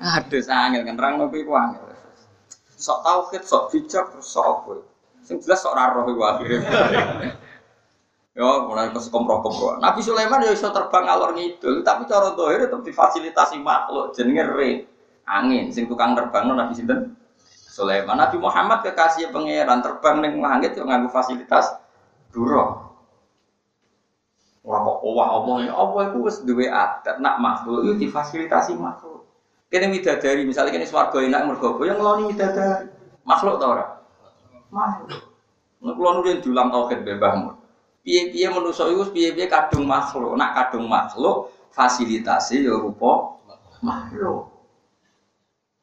Aduh 0.00 0.42
sangil 0.42 0.82
kan 0.82 0.96
rang 0.96 1.12
ngopi 1.20 1.44
ku 1.44 1.52
angel. 1.54 1.92
Sok 2.80 3.04
tauhid, 3.04 3.44
sok 3.44 3.68
bijak, 3.68 4.08
sok 4.24 4.44
apa. 4.44 4.72
Sing 5.20 5.36
jelas 5.44 5.60
sok 5.60 5.76
roh 5.76 6.04
iku 6.08 6.22
akhire. 6.24 6.56
Yo, 8.40 8.70
mulai 8.70 8.88
ke 8.94 9.00
kompro-kompro. 9.10 9.82
Nabi 9.82 10.00
Sulaiman 10.00 10.40
ya 10.40 10.54
iso 10.54 10.70
terbang 10.70 11.02
alor 11.04 11.34
ngidul, 11.34 11.82
tapi 11.82 12.06
cara 12.06 12.32
dohir 12.32 12.62
tetap 12.62 12.80
difasilitasi 12.80 13.60
makhluk 13.60 14.16
jenenge. 14.16 14.88
Angin 15.28 15.68
sing 15.68 15.90
tukang 15.90 16.16
terbang 16.16 16.48
Nabi 16.48 16.72
sinten? 16.72 17.19
Sulaiman. 17.80 18.20
Nabi 18.20 18.36
Muhammad 18.36 18.84
kekasih 18.84 19.32
pangeran 19.32 19.80
terbang 19.80 20.20
neng 20.20 20.36
langit 20.44 20.76
yang 20.76 20.92
nganggu 20.92 21.08
fasilitas 21.08 21.72
duro. 22.28 22.92
Wah 24.60 24.76
kok 24.84 25.00
wah 25.00 25.28
Allah 25.40 25.56
ya 25.64 25.72
Allah 25.72 26.12
itu 26.12 26.18
wis 26.20 26.36
duwe 26.44 26.68
adat 26.68 27.16
nak 27.16 27.40
makhluk 27.40 27.88
itu 27.88 28.04
difasilitasi 28.04 28.76
makhluk. 28.76 29.24
Kene 29.72 29.88
widadari 29.88 30.44
misalnya 30.44 30.76
kene 30.76 30.84
swarga 30.84 31.16
enak 31.24 31.48
mergo 31.48 31.80
yang 31.80 31.96
ngeloni 31.96 32.28
widadari. 32.28 32.92
Makhluk 33.24 33.56
ta 33.56 33.66
ora? 33.72 33.86
Makhluk. 34.68 35.16
Nek 35.80 35.94
kula 35.96 36.10
nurin 36.20 36.44
diulang 36.44 36.68
tauhid 36.68 37.08
mbahmu. 37.08 37.56
Piye-piye 38.04 38.52
manusa 38.52 38.84
iku 38.92 39.08
piye-piye 39.08 39.48
kadung 39.48 39.88
makhluk. 39.88 40.36
Nak 40.36 40.52
kadung 40.52 40.84
makhluk 40.92 41.48
fasilitasi 41.72 42.68
ya 42.68 42.76
rupa 42.76 43.40
makhluk. 43.80 44.49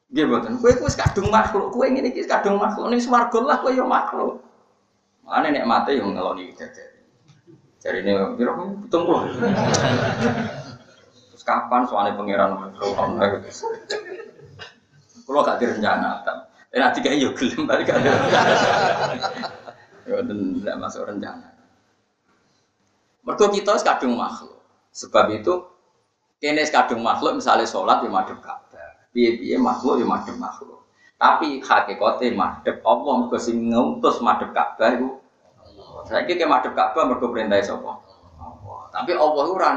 Nggih 0.08 0.24
mboten. 0.24 0.56
Kowe 0.56 0.72
wis 0.88 0.96
kadung 0.96 1.28
makhluk, 1.28 1.68
kowe 1.68 1.84
ngene 1.84 2.08
iki 2.08 2.24
kadung 2.24 2.56
makhluk 2.56 2.88
ning 2.88 3.00
swarga 3.00 3.38
lah 3.44 3.56
kowe 3.60 3.68
ya 3.68 3.84
makhluk. 3.84 4.40
Mane 5.20 5.52
nek 5.52 5.68
mate 5.68 5.92
yo 6.00 6.08
ngeloni 6.08 6.56
dadi. 6.56 6.80
Jarine 7.78 8.32
piro 8.34 8.52
pitung 8.88 9.04
puluh. 9.04 9.28
Terus 11.28 11.44
kapan 11.44 11.84
soalnya 11.84 12.16
pangeran 12.16 12.56
Kalau 15.28 15.44
gak 15.44 15.60
direncana, 15.60 16.24
dan 16.24 16.48
nanti 16.72 17.04
kayak 17.04 17.20
yo 17.20 17.36
gelem 17.36 17.68
balik 17.68 17.92
gak 17.92 18.00
Ya 20.08 20.24
tidak 20.24 20.76
masuk 20.80 21.04
rencana. 21.04 21.52
Mergo 23.28 23.52
kita 23.52 23.76
kadung 23.84 24.16
makhluk. 24.16 24.56
Sebab 24.88 25.28
itu 25.36 25.68
kene 26.40 26.64
kadung 26.72 27.04
makhluk 27.04 27.36
misalnya 27.36 27.68
sholat 27.68 28.00
ya 28.00 28.08
madhep. 28.08 28.40
Piye-piye 29.12 29.56
makhluk 29.56 30.00
ya 30.00 30.06
madhep 30.06 30.36
makhluk. 30.36 30.84
Tapi 31.18 31.58
hakikate 31.58 32.30
madhep 32.36 32.78
Allah 32.86 33.12
mergo 33.24 33.38
sing 33.40 33.68
ngutus 33.68 34.22
madhep 34.22 34.54
Ka'bah 34.54 34.94
iku 34.94 35.18
Saiki 36.06 36.38
ke 36.38 36.46
madhep 36.46 36.78
Ka'bah 36.78 37.10
mergo 37.10 37.32
perintah 37.34 37.58
sapa? 37.58 37.98
Allah. 38.38 38.80
Tapi 38.94 39.10
Allah 39.18 39.44
ora 39.50 39.70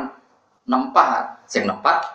nempat, 0.69 1.49
sing 1.49 1.65
nempat 1.65 2.05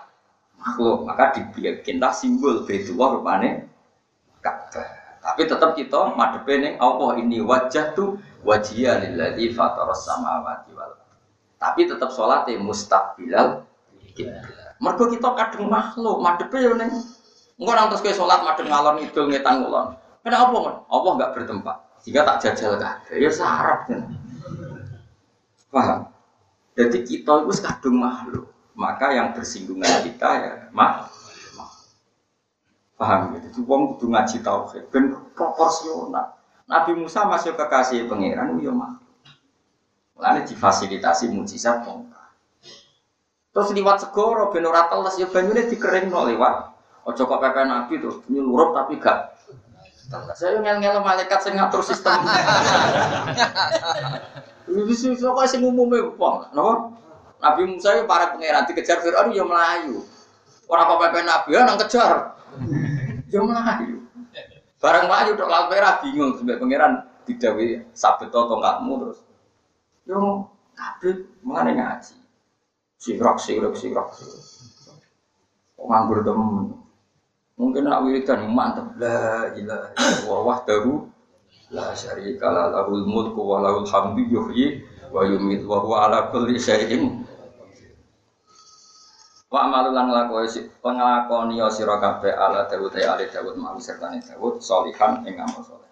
makhluk. 0.61 1.03
Maka 1.03 1.35
dibikinlah 1.35 2.15
simbol 2.15 2.63
Baitullah 2.63 3.19
rupane 3.19 3.67
Ka'bah. 4.39 5.07
Tapi 5.27 5.43
tetap 5.43 5.75
kita 5.75 6.15
madhepe 6.15 6.55
ning 6.63 6.75
Allah 6.79 7.19
ini 7.19 7.43
wajah 7.43 7.99
tuh 7.99 8.15
wajhiya 8.47 9.03
lilladzi 9.03 9.51
fataras 9.51 10.07
samawati 10.07 10.71
wal 10.71 10.95
Tapi 11.59 11.91
tetap 11.91 12.15
sholatnya 12.15 12.63
mustaqbilal 12.63 13.67
Mergo 14.77 15.09
kita 15.09 15.33
kadung 15.33 15.73
makhluk, 15.73 16.21
madhepe 16.21 16.61
yo 16.61 16.77
ning 16.77 16.93
engko 17.57 17.73
nang 17.73 17.89
terus 17.89 18.05
kowe 18.05 18.13
salat 18.13 18.45
madhep 18.45 18.69
ngalor 18.69 19.01
ngidul 19.01 19.33
ngetan 19.33 19.65
ngulon. 19.65 19.97
Kenapa 20.21 20.53
mon? 20.53 20.77
Allah 20.91 21.11
enggak 21.17 21.33
bertempat. 21.33 21.77
Jika 22.05 22.21
tak 22.27 22.37
jajal 22.45 22.77
kabeh 22.77 23.17
ya 23.17 23.31
sarap. 23.33 23.89
Paham? 25.73 26.13
Jadi 26.77 26.99
kita 27.09 27.33
itu 27.47 27.53
kadung 27.65 27.97
makhluk. 28.05 28.47
Maka 28.77 29.17
yang 29.17 29.33
bersinggungan 29.33 30.05
kita 30.05 30.29
ya 30.37 30.53
makhluk. 30.77 31.17
Paham 32.97 33.37
gitu. 33.37 33.47
Itu 33.53 33.61
wong 33.69 33.97
kudu 33.97 34.13
ngaji 34.13 34.41
tauhid 34.41 34.89
ben 34.89 35.13
proporsional. 35.37 36.37
Nabi 36.67 36.97
Musa 36.97 37.29
masih 37.29 37.53
kekasih 37.53 38.09
pangeran 38.09 38.57
yo 38.61 38.73
mah. 38.73 38.99
Mulane 40.17 40.49
difasilitasi 40.49 41.29
mujizat. 41.29 41.85
Terus 43.57 43.73
liwat 43.73 44.05
segoro 44.05 44.53
ben 44.53 44.69
ora 44.69 44.85
teles 44.93 45.17
ya 45.17 45.33
banyune 45.33 45.65
dikeringno 45.65 46.29
lewat. 46.29 46.77
Ojo 47.09 47.23
kok 47.25 47.41
pepe 47.41 47.65
Nabi 47.65 48.05
tuh 48.05 48.21
nyulurup 48.29 48.77
tapi 48.77 49.01
gak 49.01 49.33
Saya 50.37 50.61
ngel-ngel 50.61 51.01
malaikat 51.01 51.41
sing 51.41 51.57
ngatur 51.57 51.81
sistem. 51.81 52.21
Wis 54.69 55.09
iso 55.09 55.33
kok 55.33 55.49
sing 55.49 55.65
umume 55.65 56.05
wong, 56.21 56.53
napa? 56.53 57.01
Nabi 57.41 57.63
Musa 57.65 57.97
itu 57.97 58.05
para 58.05 58.37
pangeran 58.37 58.69
dikejar 58.69 59.01
Firaun 59.01 59.33
ya 59.33 59.49
melayu. 59.49 60.05
Ora 60.69 60.85
kok 60.85 61.01
pepe 61.01 61.25
Nabi 61.25 61.49
ya 61.57 61.61
nang 61.65 61.81
kejar. 61.81 62.13
Ya 63.33 63.41
melayu. 63.41 64.05
Barang 64.79 65.09
melayu 65.09 65.33
tok 65.35 65.49
laut 65.49 65.67
merah 65.73 65.99
bingung 66.05 66.37
sampai 66.37 66.61
pangeran 66.61 67.09
didawi 67.25 67.89
sabet 67.97 68.29
tongkatmu 68.29 68.93
terus. 69.01 69.19
Yo 70.05 70.45
kabeh 70.77 71.25
mengane 71.41 71.73
ngaji. 71.75 72.26
Sirak 73.07 73.39
sirak 73.39 73.75
sirak. 73.79 74.09
Kok 75.79 75.87
nganggur 75.87 76.27
temen. 76.27 76.75
Mungkin 77.55 77.87
nak 77.87 78.03
wiridan 78.03 78.51
mantap 78.51 78.99
la 78.99 79.47
ilaha 79.55 79.95
illallah 79.95 80.41
wahdahu 80.43 81.07
la 81.71 81.95
syarika 81.95 82.51
la 82.51 82.75
lahul 82.75 83.07
mulku 83.07 83.39
wa 83.39 83.63
lahul 83.63 83.87
hamdu 83.87 84.27
yuhyi 84.27 84.83
wa 85.15 85.23
yumiit 85.23 85.63
wa 85.63 85.79
huwa 85.87 86.11
ala 86.11 86.35
kulli 86.35 86.59
syai'in 86.59 87.23
Wa 89.47 89.71
amalu 89.71 89.95
lan 89.95 90.11
nglakoni 90.11 90.67
penglakoni 90.83 91.63
sira 91.71 92.03
kabeh 92.03 92.35
ala 92.35 92.67
Dawud 92.67 92.91
ya 92.91 93.15
ali 93.15 93.31
Dawud 93.31 93.55
mau 93.55 93.79
sertane 93.79 94.19
Dawud 94.19 94.59
solihan 94.59 95.23
ing 95.23 95.39
amal 95.39 95.63
saleh. 95.63 95.87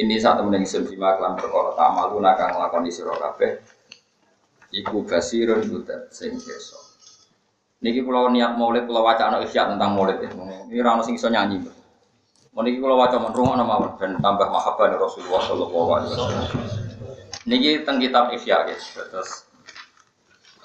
Ini 0.00 0.16
saat 0.16 0.40
temen 0.40 0.56
ingsun 0.64 0.88
bima 0.88 1.20
lan 1.20 1.36
perkara 1.36 1.76
amalu 1.76 2.24
kang 2.24 2.88
sira 2.88 3.12
kabeh 3.12 3.75
iku 4.72 5.06
basirun 5.06 5.66
budak 5.66 6.10
sing 6.10 6.38
kersa. 6.38 6.78
Niki 7.82 8.02
kula 8.02 8.32
niat 8.32 8.56
maulid 8.56 8.88
kula 8.88 9.04
wacana 9.04 9.42
isya 9.44 9.70
tentang 9.70 9.94
maulid 9.94 10.22
ya. 10.22 10.30
Ini 10.32 10.80
ra 10.80 10.96
ono 10.96 11.02
sing 11.04 11.20
iso 11.20 11.28
nyanyi. 11.28 11.62
Niki 12.56 12.78
kula 12.80 12.96
waca 12.96 13.20
men 13.20 13.36
rungokno 13.36 13.64
mawon 13.66 13.90
ben 14.00 14.16
tambah 14.18 14.48
mahabbah 14.48 14.96
Rasulullah 14.96 15.42
sallallahu 15.44 15.90
alaihi 15.92 16.10
wasallam. 16.16 16.44
Niki 17.46 17.70
teng 17.84 18.00
kitab 18.00 18.32
Ihya 18.32 18.64
guys. 18.64 18.84
Terus 18.96 19.30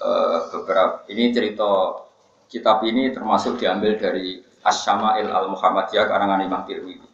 uh, 0.00 0.48
beberapa 0.50 1.04
ini 1.12 1.30
cerita 1.30 2.02
Kitab 2.52 2.84
ini 2.84 3.08
termasuk 3.16 3.56
diambil 3.56 3.96
dari 3.96 4.44
As-Syama'il 4.60 5.24
Al-Muhammadiyah 5.24 6.04
karangan 6.04 6.44
Imam 6.44 6.68
Tirmidzi. 6.68 7.08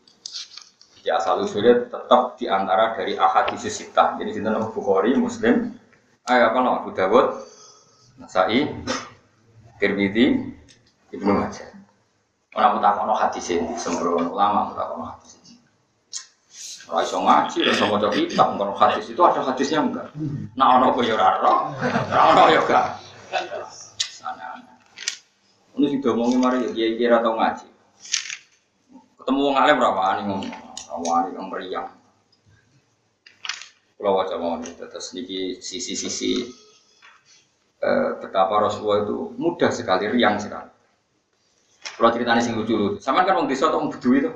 Ya 1.07 1.22
asal 1.22 1.47
usulnya 1.47 1.86
tetap 1.86 2.34
di 2.34 2.51
antara 2.51 2.99
dari 2.99 3.14
ahadis 3.14 3.70
sita. 3.70 4.18
Jadi 4.18 4.34
sinten 4.34 4.59
Bukhari, 4.74 5.14
Muslim, 5.14 5.78
ayo 6.29 6.53
apa 6.53 6.59
nama 6.61 6.85
Abu 6.85 6.93
Dawud, 6.93 7.26
Nasai, 8.20 8.68
Tirmidzi, 9.81 10.53
Ibnu 11.16 11.33
Majah. 11.33 11.72
Orang 12.53 12.81
mutakono 12.81 13.16
hadis 13.16 13.49
ini, 13.49 13.72
sembrono 13.81 14.29
ulama 14.37 14.72
mutakono 14.72 15.09
hadis. 15.09 15.41
Ora 16.89 17.05
iso 17.05 17.20
ngaji, 17.20 17.57
ora 17.64 17.72
iso 17.72 17.85
maca 17.89 18.09
kitab, 18.12 18.49
ngono 18.57 18.72
hadis 18.76 19.09
itu 19.12 19.20
ada 19.20 19.41
hadisnya 19.45 19.85
enggak? 19.85 20.09
Nah 20.57 20.81
ono 20.81 20.93
apa 20.93 21.01
ya 21.05 21.12
ora 21.16 21.26
ora, 21.41 21.55
ora 22.09 22.22
ono 22.33 22.43
ya 22.53 22.61
enggak. 22.64 22.87
Ini 25.79 25.85
sih 25.95 26.01
domongi 26.03 26.37
mari 26.41 26.64
ya 26.74 26.89
kira 26.97 27.20
tau 27.24 27.37
ngaji. 27.37 27.68
Ketemu 29.20 29.41
wong 29.45 29.57
alim 29.61 29.76
berapa 29.79 30.01
ani 30.12 30.22
ngomong, 30.26 30.53
awani 30.93 31.29
yang 31.37 31.47
meriang. 31.53 31.89
Kalau 33.99 34.15
wajah 34.15 34.39
mau 34.39 34.63
terus 34.63 35.11
niki 35.11 35.59
sisi-sisi 35.59 36.47
eh, 37.83 38.11
betapa 38.23 38.63
Rasulullah 38.63 39.03
itu 39.03 39.35
mudah 39.35 39.75
sekali, 39.75 40.07
riang 40.07 40.39
sekali. 40.39 40.71
Kalau 41.99 42.15
ceritanya 42.15 42.39
sing 42.39 42.55
lucu, 42.55 42.95
sama 43.03 43.27
kan 43.27 43.43
wong 43.43 43.51
desa 43.51 43.75
atau 43.75 43.83
wong 43.83 43.91
bedui 43.91 44.23
itu. 44.23 44.31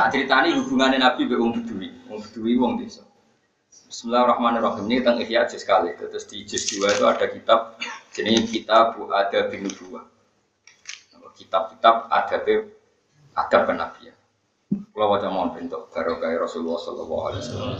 nah 0.00 0.08
ceritanya 0.08 0.56
hubungannya 0.56 0.96
Nabi 0.96 1.28
be 1.28 1.36
wong 1.36 1.60
bedui, 1.60 1.92
wong 2.08 2.24
bedui 2.24 2.56
wong 2.56 2.80
desa. 2.80 3.04
Bismillahirrahmanirrahim. 3.68 4.88
Ini 4.88 5.04
tentang 5.04 5.20
Ihya 5.20 5.44
juz 5.44 5.60
sekali. 5.60 5.92
Terus 5.92 6.24
di 6.24 6.40
juz 6.48 6.64
dua 6.72 6.88
itu 6.88 7.04
ada 7.04 7.26
kitab 7.28 7.76
jadi 8.16 8.34
kitab 8.48 8.96
ada 8.96 9.40
bin 9.52 9.68
dua. 9.68 10.08
Kitab-kitab 11.38 12.10
ada 12.10 12.36
ada 13.38 13.58
penabian. 13.62 14.17
Kalau 14.68 15.08
wajah 15.14 15.30
mohon 15.32 15.56
bentuk 15.56 15.88
barokah 15.88 16.28
Rasulullah 16.36 16.76
Shallallahu 16.76 17.24
Alaihi 17.30 17.42
Wasallam. 17.44 17.76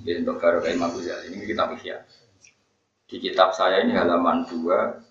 Bentuk 0.00 0.36
barokah 0.38 0.70
Imam 0.70 0.90
Ghazali 0.94 1.34
ini 1.34 1.44
kitab 1.48 1.74
Ihya. 1.74 2.06
Di 3.10 3.16
kitab 3.18 3.50
saya 3.50 3.82
ini 3.82 3.98
halaman 3.98 4.46
dua 4.46 5.02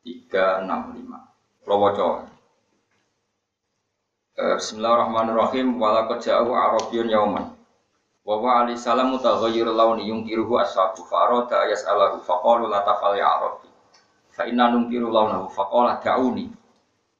tiga 0.00 0.64
enam 0.64 0.96
lima. 0.96 1.20
Kalau 1.60 1.78
wajah 1.84 2.32
Bismillahirrahmanirrahim. 4.36 5.76
Walakad 5.76 6.24
ja'u 6.24 6.52
Arabiyyun 6.52 7.08
yauman. 7.12 7.56
Wa 8.26 8.42
wa 8.42 8.66
ali 8.66 8.74
salam 8.74 9.14
mutaghayyir 9.14 9.70
launi 9.70 10.10
yungkiruhu 10.10 10.58
ashabu 10.58 11.06
fa 11.06 11.30
arada 11.30 11.70
yas'alahu 11.70 12.24
fa 12.26 12.42
qalu 12.42 12.66
la 12.66 12.82
tafal 12.82 13.14
ya 13.14 13.30
rabbi 13.38 13.70
fa 14.36 14.44
inna 14.44 14.68
nungkiru 14.74 15.08
launahu 15.08 15.48
fa 15.48 15.64
qala 15.70 15.96
da'uni 16.02 16.52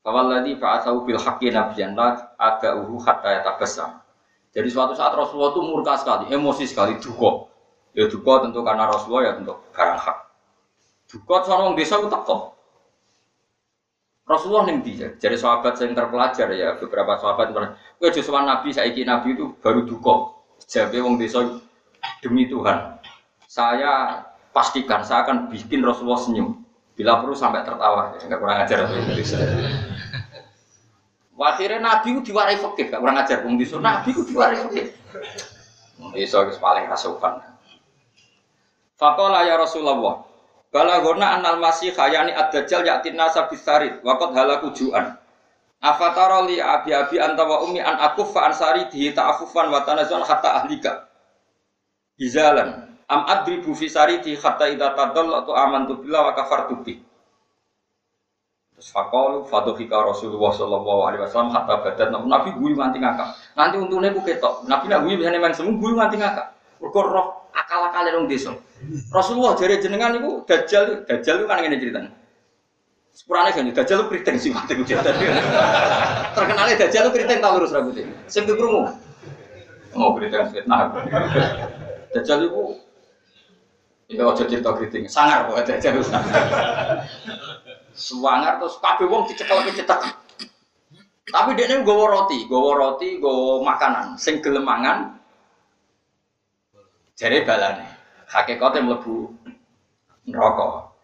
fa 0.06 0.10
walladhi 0.14 0.54
ba'athahu 0.54 1.02
bil 1.02 1.18
haqqi 1.18 1.50
nabiyyan 1.50 1.98
la 1.98 2.30
ada'uhu 2.38 3.02
hatta 3.02 3.42
yatabassam 3.42 4.06
jadi 4.56 4.72
suatu 4.72 4.96
saat 4.96 5.12
Rasulullah 5.12 5.52
itu 5.52 5.60
murka 5.60 6.00
sekali, 6.00 6.32
emosi 6.32 6.64
sekali, 6.64 6.96
duka. 6.96 7.52
Ya 7.92 8.08
duka 8.08 8.40
tentu 8.40 8.64
karena 8.64 8.88
Rasulullah 8.88 9.28
ya 9.28 9.32
tentu 9.36 9.52
barang 9.76 10.00
hak. 10.00 10.18
Duka 11.12 11.44
seorang 11.44 11.76
desa 11.76 12.00
itu. 12.00 12.38
Rasulullah 14.26 14.64
ning 14.66 14.82
dia, 14.82 15.14
jadi 15.22 15.38
sahabat 15.38 15.78
yang 15.78 15.94
terpelajar 15.94 16.50
ya 16.50 16.74
beberapa 16.82 17.14
sahabat 17.14 17.54
bilang, 17.54 17.78
"Kowe 18.00 18.10
Nabi 18.42 18.74
saiki 18.74 19.06
Nabi 19.06 19.38
itu 19.38 19.54
baru 19.62 19.86
duka." 19.86 20.34
Jabe 20.66 20.98
wong 20.98 21.14
desa 21.14 21.46
demi 22.24 22.50
Tuhan. 22.50 22.98
Saya 23.46 24.24
pastikan 24.50 25.06
saya 25.06 25.22
akan 25.22 25.46
bikin 25.46 25.84
Rasulullah 25.84 26.18
senyum. 26.18 26.65
Bila 26.96 27.20
perlu 27.20 27.36
sampai 27.36 27.60
tertawa, 27.60 28.16
ya, 28.16 28.24
enggak 28.24 28.40
kurang 28.40 28.58
ajar 28.64 28.88
Indonesia. 28.88 29.36
Akhirnya 31.36 31.78
Nabi 31.84 32.16
itu 32.16 32.32
diwarai 32.32 32.56
fakir, 32.56 32.88
gak 32.88 33.00
kurang 33.04 33.20
ajar 33.20 33.44
wong 33.44 33.60
desa. 33.60 33.76
Nabi 33.76 34.08
itu 34.16 34.24
diwarai 34.24 34.56
fakir. 34.56 34.86
Desa 36.16 36.36
itu 36.48 36.56
paling 36.56 36.88
kasukan. 36.88 37.44
Fakola 38.96 39.44
ya 39.44 39.60
Rasulullah, 39.60 40.24
Balagona 40.72 41.36
anal 41.36 41.60
masih 41.60 41.92
khayani 41.92 42.32
ad-dajjal 42.32 42.82
yaktin 42.84 43.14
nasa 43.16 43.44
bisarit, 43.46 44.00
wakot 44.00 44.32
halaku 44.32 44.72
ju'an. 44.72 45.20
Afatara 45.84 46.48
li 46.48 46.56
abi 46.56 46.96
abi 46.96 47.20
anta 47.20 47.44
wa 47.44 47.60
ummi 47.68 47.84
an 47.84 48.00
akufa 48.00 48.48
ansari 48.48 48.88
di 48.88 49.12
ta'afufan 49.12 49.68
wa 49.68 49.84
tanazun 49.84 50.24
hatta 50.24 50.64
ahlika. 50.64 51.12
Bizalan 52.16 52.95
am 53.06 53.22
adribu 53.26 53.70
fi 53.74 53.86
sariti 53.86 54.34
hatta 54.34 54.66
idza 54.70 54.94
tadallatu 54.94 55.54
amantu 55.54 56.02
billah 56.02 56.30
wa 56.30 56.32
kafartu 56.34 56.74
bi. 56.82 56.98
Terus 58.76 58.92
fakol 58.92 59.48
fadohika 59.48 60.04
Rasulullah 60.04 60.52
Shallallahu 60.52 61.00
Alaihi 61.08 61.22
Wasallam 61.24 61.48
hatta 61.48 61.80
badat 61.80 62.12
Nabi 62.12 62.52
guyu 62.60 62.76
nganti 62.76 63.00
ngakak. 63.00 63.28
Nanti 63.56 63.76
untungnya 63.80 64.12
gue 64.12 64.20
ketok. 64.20 64.68
Nabi 64.68 64.92
nak 64.92 65.00
guyu 65.08 65.16
biasanya 65.16 65.40
main 65.40 65.56
semu 65.56 65.80
guyu 65.80 65.96
nganti 65.96 66.20
ngakak. 66.20 66.46
Mergo 66.76 67.00
roh 67.00 67.26
akal-akal 67.56 68.04
yang 68.04 68.28
desa. 68.28 68.52
Rasulullah 69.08 69.56
jari 69.56 69.80
jenengan 69.80 70.12
itu 70.20 70.44
dajjal, 70.44 71.08
dajjal 71.08 71.34
itu 71.40 71.46
kan 71.48 71.56
ngene 71.64 71.76
ceritanya. 71.80 72.10
Sepurane 73.16 73.48
kan 73.56 73.64
dajjal 73.64 73.96
lu 74.04 74.06
kriting 74.12 74.36
sih 74.44 74.52
mati 74.52 74.76
gue 74.76 74.84
Terkenalnya 76.36 76.76
dajjal 76.84 77.08
lu 77.08 77.10
kriting 77.16 77.40
tau 77.40 77.56
lurus 77.56 77.72
rambutnya. 77.72 78.12
Sing 78.28 78.44
krungu. 78.44 78.92
Mau 79.96 80.12
kriting 80.20 80.52
fitnah. 80.52 80.92
Dajjal 82.12 82.44
itu 82.44 82.76
Ya 84.06 84.22
aja 84.22 84.46
cerita 84.46 84.70
kriting, 84.70 85.10
sangar 85.10 85.50
kok 85.50 85.66
dajjal 85.66 85.98
sangar. 85.98 86.46
Sewangar 87.90 88.62
terus 88.62 88.78
kabeh 88.78 89.06
wong 89.10 89.26
dicekel 89.26 89.66
cetek. 89.74 89.98
Tapi 91.26 91.58
dia 91.58 91.66
ini 91.66 91.82
gowo 91.82 92.06
roti, 92.06 92.46
gowo 92.46 92.78
roti, 92.78 93.18
gowo 93.18 93.66
makanan, 93.66 94.14
sing 94.14 94.38
gelemangan. 94.38 95.18
Jadi 97.18 97.42
balane, 97.42 97.82
hakikatnya 98.30 98.86
melebu 98.86 99.34
neraka. 100.30 100.94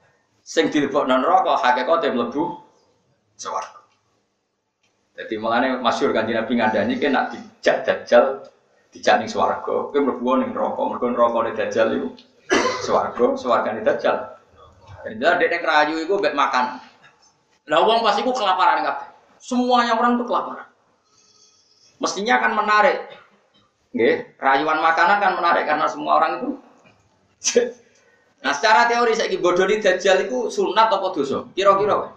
Sing 0.46 0.70
dilebok 0.70 1.11
non 1.11 1.26
neraka, 1.26 1.59
hakikatnya 1.59 2.14
melebu 2.14 2.55
swarga. 3.34 3.82
Jadi 5.18 5.34
mulane 5.42 5.82
masyhur 5.82 6.14
kanjeng 6.14 6.38
Nabi 6.38 6.55
ngandani 6.55 6.94
ki 7.03 7.09
nak 7.11 7.34
dijak 7.34 7.82
dajjal 7.82 8.46
dijak 8.94 9.18
ning 9.18 9.26
swarga, 9.26 9.90
kowe 9.90 9.98
mlebu 9.98 10.38
ning 10.38 10.50
neraka, 10.55 10.80
mergo 10.86 11.07
nerakane 11.11 11.50
dajjal 11.59 11.98
iku 11.98 12.14
swarga, 12.82 13.26
swargane 13.38 13.80
dajjal. 13.80 14.16
Dia 15.18 15.34
dek 15.38 15.62
rayu 15.66 16.07
itu 16.07 16.14
makan. 16.34 16.78
Lah 17.66 17.80
uang 17.82 18.03
pasti 18.03 18.22
itu 18.22 18.30
kelaparan 18.34 18.82
kabeh. 18.82 19.07
Semuanya 19.42 19.98
orang 19.98 20.18
tuh 20.18 20.26
kelaparan. 20.26 20.66
Mestinya 21.98 22.38
akan 22.42 22.53
menarik. 22.59 22.98
Nggih, 23.92 24.38
rayuan 24.40 24.78
makanan 24.82 25.18
kan 25.20 25.32
menarik 25.38 25.64
karena 25.68 25.86
semua 25.86 26.18
orang 26.18 26.30
itu. 26.38 26.50
nah, 28.42 28.55
secara 28.55 28.88
teori 28.88 29.12
saya 29.12 29.30
bodoni 29.38 29.82
dajjal 29.82 30.26
itu 30.26 30.48
sunat 30.48 30.88
atau 30.88 31.12
dosa? 31.12 31.46
Kira-kira. 31.53 32.11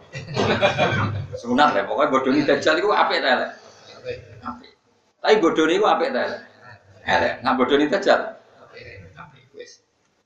sunat 1.42 1.76
ya, 1.76 1.84
pokoknya 1.86 2.14
bodoni 2.14 2.42
dajjal 2.48 2.80
itu 2.80 2.90
apik 2.90 3.20
ta 3.20 3.30
elek? 3.36 3.52
Apik. 4.46 4.72
Tapi 5.20 5.36
bodoni 5.42 5.74
itu 5.78 5.86
apik 5.86 6.10
ta 6.16 6.20
elek? 6.32 6.42
Elek. 7.06 7.34
Nah 7.44 7.54
bodoni 7.54 7.86
dajjal? 7.92 8.20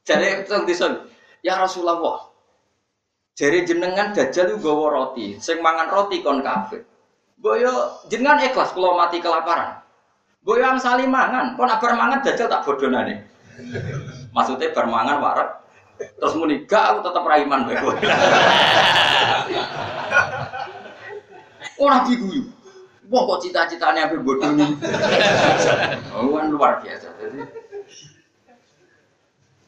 Apik. 0.10 0.50
Apik 0.50 0.66
wis. 0.66 0.82
Jadi 0.82 0.98
ya 1.46 1.62
Rasulullah, 1.62 2.30
Jari 3.40 3.64
jenengan 3.64 4.12
dajjal 4.12 4.52
itu 4.52 4.60
gawa 4.60 4.92
roti, 4.92 5.40
sing 5.40 5.64
mangan 5.64 5.88
roti 5.88 6.20
kon 6.20 6.44
kafir. 6.44 6.84
Boyo 7.40 8.04
jenengan 8.12 8.44
ikhlas 8.44 8.76
kalau 8.76 9.00
mati 9.00 9.24
kelaparan. 9.24 9.80
Boyo 10.44 10.76
saling 10.76 11.08
mangan, 11.08 11.56
kon 11.56 11.72
abar 11.72 11.96
mangan 11.96 12.20
dajjal 12.20 12.52
tak 12.52 12.68
bodonane. 12.68 13.24
Maksudnya 14.36 14.76
bar 14.76 14.92
mangan 14.92 15.24
warak, 15.24 15.50
terus 16.20 16.36
muni 16.36 16.68
gak 16.68 17.00
aku 17.00 17.00
tetap 17.08 17.24
raiman 17.24 17.64
bae. 17.64 17.80
Oh 21.80 21.88
nabi 21.88 22.20
guyu. 22.20 22.44
Wah 23.08 23.24
kok 23.24 23.40
cita-citanya 23.48 24.12
apa 24.12 24.20
bodoh 24.20 24.52
ini? 24.52 24.68
Oh 26.12 26.28
luar 26.28 26.84
biasa. 26.84 27.08
Jadi, 27.24 27.40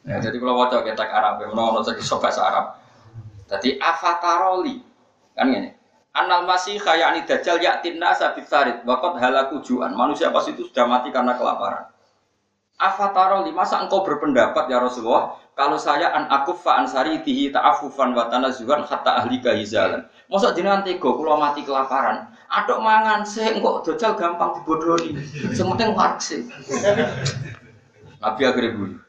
ya, 0.02 0.16
jadi 0.18 0.36
kalau 0.38 0.58
wajah 0.58 0.82
kita 0.82 1.04
Arab, 1.06 1.42
mau 1.54 1.74
nonton 1.74 1.94
bahasa 2.18 2.42
Arab. 2.42 2.66
Jadi 3.52 3.76
afataroli 3.76 4.80
kan 5.36 5.48
ini. 5.52 5.70
Anal 6.12 6.44
masih 6.44 6.76
ini 6.76 7.24
dajjal 7.24 7.56
yaktin 7.56 7.96
nasa 7.96 8.36
bisarid 8.36 8.84
wakot 8.84 9.16
halaku 9.16 9.64
juan. 9.64 9.96
Manusia 9.96 10.28
pas 10.28 10.44
itu 10.44 10.68
sudah 10.68 10.84
mati 10.84 11.08
karena 11.08 11.36
kelaparan. 11.40 11.88
Afataroli 12.76 13.48
masa 13.48 13.80
engkau 13.80 14.04
berpendapat 14.04 14.68
ya 14.68 14.76
Rasulullah 14.80 15.40
kalau 15.56 15.80
saya 15.80 16.12
an 16.12 16.28
akufa 16.28 16.84
ansari 16.84 17.20
tihi 17.24 17.48
ta'afufan 17.52 18.12
wa 18.12 18.28
tanazuhan 18.28 18.84
hatta 18.84 19.24
ahli 19.24 19.40
kahizalan. 19.40 20.04
Masa 20.28 20.52
jenengan 20.52 20.84
tega 20.84 21.12
kula 21.12 21.40
mati 21.40 21.64
kelaparan. 21.64 22.28
Aduk 22.52 22.84
mangan 22.84 23.24
sih 23.24 23.48
engkau 23.48 23.80
dajjal 23.80 24.12
gampang 24.12 24.60
dibodohi. 24.60 25.16
Sementing 25.56 25.96
warksi. 25.96 26.44
Nabi 28.20 28.42
akhirnya 28.44 29.00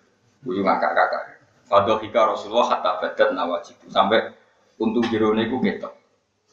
guyu. 0.44 0.62
Ngakak-ngakak. 0.62 1.39
Fadohika 1.64 2.30
Rasulullah 2.30 2.76
hatta 2.76 3.00
badat 3.00 3.34
nawajib 3.34 3.80
sampai 3.88 4.36
untung 4.78 5.08
jerone 5.10 5.48
ku 5.48 5.64
ketok. 5.64 5.96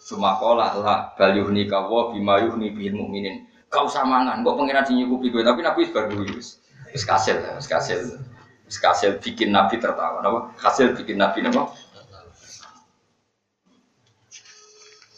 Sumakola 0.01 0.73
lah 0.81 1.13
balyuhni 1.13 1.69
kawo 1.69 2.15
bima 2.15 2.41
yuhni 2.41 2.73
bil 2.73 2.97
mukminin. 2.97 3.45
Kau 3.71 3.87
samangan, 3.87 4.43
kok 4.43 4.57
pengiran 4.59 4.83
sing 4.83 4.99
nyukupi 4.99 5.31
gue 5.31 5.47
tapi 5.47 5.63
Nabi 5.63 5.87
wis 5.87 5.93
baru 5.95 6.27
wis. 6.27 6.59
Wis 6.91 7.07
kasil, 7.07 7.39
kasil. 7.63 8.19
Kasil 8.67 9.23
bikin 9.23 9.55
Nabi 9.55 9.79
tertawa, 9.79 10.23
napa? 10.23 10.51
Hasil 10.59 10.95
bikin 10.99 11.19
Nabi 11.19 11.47
napa? 11.47 11.71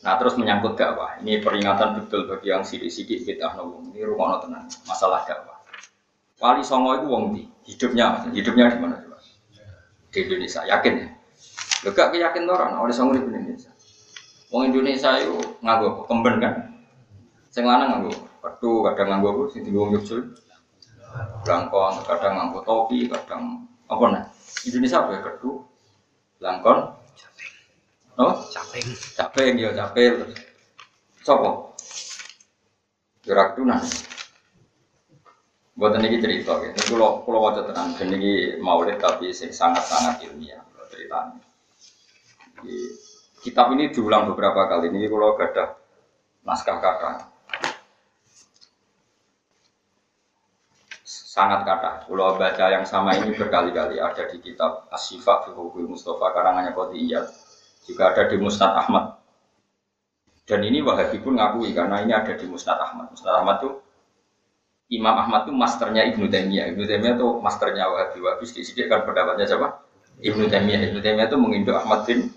Nah 0.03 0.19
terus 0.19 0.35
menyangkut 0.35 0.75
dakwah. 0.75 1.17
Ini 1.23 1.39
peringatan 1.39 1.95
betul 2.03 2.27
bagi 2.27 2.51
yang 2.51 2.67
sidik-sidik 2.67 3.23
kita. 3.23 3.55
Ini 3.55 4.03
rumah 4.03 4.43
tenang. 4.43 4.67
Masalah 4.85 5.23
dakwah. 5.23 5.52
Wali 6.43 6.67
Songo 6.67 6.99
itu 6.99 7.07
wong 7.07 7.25
di 7.39 7.47
hidupnya, 7.71 8.27
hidupnya 8.35 8.75
di 8.75 8.79
mana? 8.83 8.99
di 10.13 10.19
Indonesia 10.29 10.61
yakin 10.69 10.95
ya? 11.01 11.09
Lo 11.83 11.91
gak 11.97 12.15
yakin 12.15 12.45
orang 12.47 12.79
oleh 12.79 12.93
sanggup 12.93 13.17
di 13.17 13.33
Indonesia. 13.33 13.73
Wong 14.53 14.69
Indonesia 14.69 15.17
itu 15.17 15.41
nganggo 15.65 16.05
kemben 16.05 16.37
kan? 16.39 16.55
Sing 17.49 17.65
lanang 17.65 17.97
nganggo 17.97 18.13
kartu 18.45 18.85
kadang 18.85 19.09
nganggo 19.09 19.29
apa? 19.33 19.43
Sing 19.57 19.61
dienggo 19.65 19.89
nyusul 19.89 20.21
langkon 21.49 21.95
kadang 22.05 22.33
nganggo 22.37 22.61
topi 22.63 23.09
kadang 23.09 23.65
apa 23.89 24.05
nih 24.13 24.25
Indonesia 24.69 24.97
apa 25.01 25.11
ya? 25.17 25.21
Kartu 25.25 25.51
langkon 26.45 26.79
oh 28.21 28.35
caping. 28.53 28.87
Caping 29.17 29.55
ya 29.57 29.71
caping. 29.73 30.15
Sopo? 31.25 31.73
Gerak 33.25 33.57
tunan 33.57 33.81
Buat 35.73 35.97
ini 36.05 36.21
cerita, 36.21 36.61
gitu. 36.61 36.69
ini 36.69 36.85
kalau 36.93 37.25
kalau 37.25 37.41
wajah 37.49 37.65
tenang, 37.65 37.97
ini 38.05 38.61
maulid 38.61 39.01
tapi 39.01 39.33
sangat-sangat 39.33 40.21
ilmiah 40.29 40.61
ceritanya. 40.93 41.41
Di, 42.61 42.77
kitab 43.41 43.73
ini 43.73 43.89
diulang 43.89 44.29
beberapa 44.29 44.69
kali. 44.69 44.93
Ini 44.93 45.09
kalau 45.09 45.33
ada 45.41 45.81
naskah 46.45 46.77
kata, 46.77 47.33
sangat 51.33 51.65
kata. 51.65 52.05
Kalau 52.05 52.37
baca 52.37 52.65
yang 52.69 52.85
sama 52.85 53.17
ini 53.17 53.33
berkali-kali 53.33 53.97
ada 53.97 54.29
di 54.29 54.39
kitab 54.45 54.93
Asyifa 54.93 55.49
Fihubi 55.49 55.89
Mustafa 55.89 56.37
karangannya 56.37 56.77
Iyad. 56.77 57.27
Juga 57.89 58.13
ada 58.13 58.29
di 58.29 58.37
Musnad 58.37 58.77
Ahmad. 58.77 59.17
Dan 60.45 60.61
ini 60.69 60.85
Wahabi 60.85 61.19
pun 61.25 61.41
ngakui 61.41 61.73
karena 61.73 62.05
ini 62.05 62.13
ada 62.13 62.37
di 62.37 62.45
Musnad 62.45 62.77
Ahmad. 62.77 63.11
Musnad 63.17 63.41
Ahmad 63.41 63.65
itu 63.65 63.71
Imam 64.93 65.17
Ahmad 65.17 65.49
itu 65.49 65.53
masternya 65.57 66.05
Ibnu 66.13 66.29
Taimiyah. 66.29 66.69
Ibnu 66.77 66.85
Taimiyah 66.85 67.17
itu 67.17 67.29
masternya 67.41 67.89
Wahabi 67.89 68.19
Wahabi. 68.21 68.45
Sedikit 68.45 68.93
kan 68.93 69.09
pendapatnya 69.09 69.49
siapa? 69.49 69.81
Ibnu 70.21 70.53
Taimiyah. 70.53 70.93
Ibnu 70.93 71.01
Taimiyah 71.01 71.33
itu 71.33 71.39
menginduk 71.41 71.73
Ahmad 71.81 72.05
bin 72.05 72.29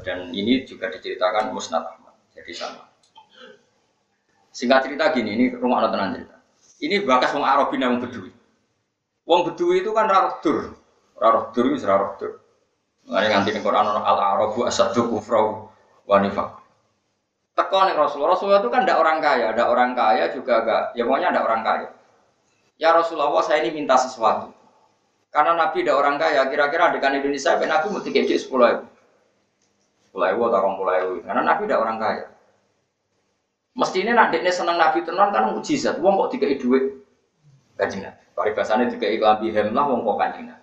dan 0.00 0.32
ini 0.32 0.64
juga 0.64 0.88
diceritakan 0.88 1.52
Musnad 1.52 1.84
Ahmad. 1.84 2.16
Jadi 2.32 2.52
sama. 2.56 2.88
Singkat 4.48 4.88
cerita 4.88 5.12
gini, 5.12 5.36
ini 5.36 5.44
rumah 5.52 5.84
tenan 5.92 6.16
cerita. 6.16 6.40
Ini 6.80 7.04
bakas 7.04 7.36
wong 7.36 7.44
Arabi 7.44 7.76
nang 7.76 8.00
Bedui. 8.00 8.32
Wong 9.28 9.40
Bedui 9.44 9.84
itu 9.84 9.92
kan 9.92 10.08
raroh 10.08 10.40
dur. 10.40 10.72
Raroh 11.20 11.52
dur 11.52 11.64
itu 11.68 11.84
raroh 11.84 12.16
dur. 12.16 12.32
Mengenai 13.04 13.28
nganti 13.28 13.60
Quran 13.60 13.84
al 13.84 14.00
Arabu 14.16 14.64
asadu 14.64 15.12
kufrau 15.12 15.68
wa 16.08 16.16
nifaq 16.24 16.53
teko 17.54 17.78
nih 17.86 17.94
Rasulullah. 17.94 18.34
Rasulullah 18.34 18.60
itu 18.60 18.70
kan 18.70 18.82
tidak 18.82 18.98
orang 18.98 19.18
kaya, 19.22 19.44
ada 19.54 19.64
orang 19.70 19.90
kaya 19.94 20.24
juga 20.34 20.52
agak, 20.62 20.82
ya 20.98 21.02
pokoknya 21.06 21.28
ada 21.30 21.40
orang 21.46 21.62
kaya. 21.62 21.88
Ya 22.76 22.90
Rasulullah 22.90 23.30
saya 23.40 23.62
ini 23.62 23.70
minta 23.70 23.94
sesuatu. 23.94 24.50
Karena 25.30 25.58
Nabi 25.58 25.82
tidak 25.82 25.98
orang 25.98 26.18
kaya, 26.18 26.46
kira-kira 26.50 26.90
adegan 26.90 27.14
Indonesia, 27.18 27.58
Nabi 27.58 27.86
mesti 27.90 28.10
gaji 28.10 28.34
sepuluh 28.38 28.66
ribu. 28.70 28.86
Sepuluh 30.06 30.26
ribu 30.30 30.42
atau 30.50 30.58
orang 30.62 30.74
puluh 30.78 30.92
ribu. 30.94 31.14
Karena 31.26 31.42
Nabi 31.42 31.62
tidak 31.66 31.80
orang 31.82 31.98
kaya. 31.98 32.24
Mesti 33.74 33.98
ini 34.06 34.14
nak 34.14 34.30
dia 34.30 34.54
senang 34.54 34.78
Nabi 34.78 35.02
tenan 35.02 35.34
kan 35.34 35.50
mujizat. 35.50 35.98
Wong 35.98 36.14
kok 36.14 36.38
tiga 36.38 36.46
duit 36.54 37.02
kajian. 37.74 38.14
Paribasannya 38.34 38.90
tiga 38.94 39.10
iklan 39.10 39.42
bihem 39.42 39.74
lah, 39.74 39.86
wong 39.90 40.06
kok 40.06 40.18
kajian. 40.22 40.58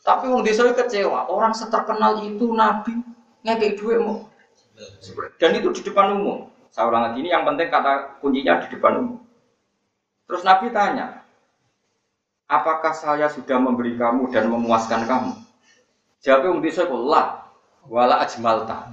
Tapi 0.00 0.24
wong 0.32 0.40
desa 0.40 0.64
kecewa. 0.72 1.28
Orang 1.28 1.52
seterkenal 1.52 2.24
itu 2.24 2.48
Nabi 2.56 2.96
ngekei 3.44 3.76
duit 3.76 4.00
mau 4.00 4.27
dan 5.38 5.50
itu 5.58 5.68
di 5.74 5.82
depan 5.82 6.14
umum. 6.18 6.50
Saya 6.70 6.90
ulang 6.90 7.10
lagi 7.10 7.18
ini 7.24 7.30
yang 7.32 7.42
penting 7.42 7.68
kata 7.72 8.20
kuncinya 8.22 8.62
di 8.62 8.68
depan 8.70 8.92
umum. 9.02 9.18
Terus 10.28 10.42
Nabi 10.44 10.68
tanya, 10.70 11.24
apakah 12.46 12.92
saya 12.92 13.26
sudah 13.32 13.56
memberi 13.58 13.96
kamu 13.96 14.28
dan 14.30 14.52
memuaskan 14.52 15.08
kamu? 15.08 15.32
Jawabnya 16.20 16.50
untuk 16.50 16.74
saya, 16.74 16.90
lah, 16.90 17.28
wala 17.86 18.20
ajmalta. 18.22 18.92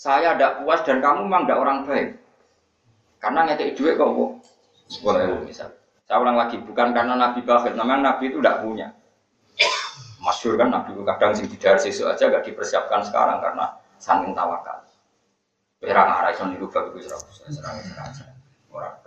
saya 0.00 0.32
tidak 0.32 0.64
puas 0.64 0.80
dan 0.88 1.04
kamu 1.04 1.28
memang 1.28 1.44
tidak 1.44 1.60
orang 1.60 1.78
baik. 1.84 2.08
Karena 3.20 3.44
ngekei 3.52 3.76
duit 3.76 4.00
kok 4.00 4.08
kok. 4.16 4.32
Boleh 5.04 5.44
misal. 5.44 5.68
Saya 6.08 6.18
ulang 6.24 6.40
lagi, 6.40 6.56
bukan 6.56 6.96
karena 6.96 7.14
Nabi 7.20 7.44
bakhil, 7.44 7.76
memang 7.76 8.00
Nabi 8.00 8.32
itu 8.32 8.40
tidak 8.40 8.64
punya. 8.64 8.88
Masyur 10.24 10.56
kan 10.56 10.72
Nabi 10.72 10.96
itu 10.96 11.04
kadang 11.04 11.32
sing 11.36 11.46
tidak 11.52 11.78
sesuk 11.84 12.08
aja 12.08 12.32
gak 12.32 12.44
dipersiapkan 12.48 13.00
sekarang 13.04 13.44
karena 13.44 13.76
saking 14.00 14.32
tawakal. 14.32 14.89
Perang 15.80 16.08
arah 16.12 16.30
iso 16.30 16.44
niru 16.44 16.68
bab 16.68 16.92
itu 16.92 17.08
serang 17.08 17.24
serang 17.48 17.76
serang 18.12 18.36
orang 18.68 19.00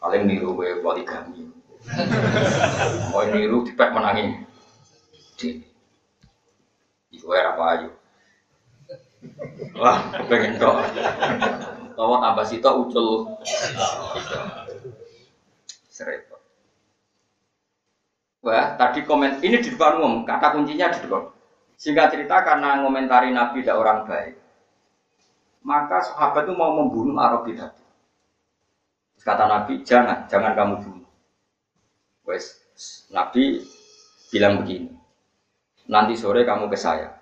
paling 0.00 0.22
niru 0.24 0.56
gue 0.56 0.80
poligami. 0.80 1.50
Mau 3.12 3.26
niru 3.26 3.66
dipek 3.66 3.90
menangin. 3.92 4.46
Di, 5.36 5.60
Iku 7.10 7.34
era 7.34 7.52
apa 7.58 7.64
ayu. 7.74 7.90
Wah, 9.76 9.98
pengen 10.24 10.56
kok. 10.56 10.76
Tawa 11.98 12.16
tambah 12.24 12.46
sito 12.48 12.70
ucul. 12.80 13.28
Serempet. 15.92 16.40
Wah, 18.40 18.72
tadi 18.80 19.04
komen 19.04 19.44
ini 19.44 19.60
di 19.60 19.68
depan 19.68 20.00
umum, 20.00 20.24
kata 20.24 20.56
kuncinya 20.56 20.88
di 20.96 21.04
depan. 21.04 21.28
Singkat 21.76 22.08
cerita 22.16 22.40
karena 22.40 22.80
ngomentari 22.80 23.36
Nabi 23.36 23.60
tidak 23.60 23.80
orang 23.84 24.08
baik, 24.08 24.39
maka 25.60 26.00
sahabat 26.00 26.48
itu 26.48 26.54
mau 26.56 26.72
membunuh 26.76 27.16
Arabi 27.20 27.56
tadi. 27.56 27.82
Kata 29.20 29.44
Nabi, 29.44 29.84
jangan, 29.84 30.24
jangan 30.32 30.56
kamu 30.56 30.74
bunuh. 30.80 31.10
Wes, 32.24 32.56
Nabi 33.12 33.60
bilang 34.32 34.64
begini, 34.64 34.88
nanti 35.92 36.16
sore 36.16 36.48
kamu 36.48 36.72
ke 36.72 36.78
saya. 36.80 37.20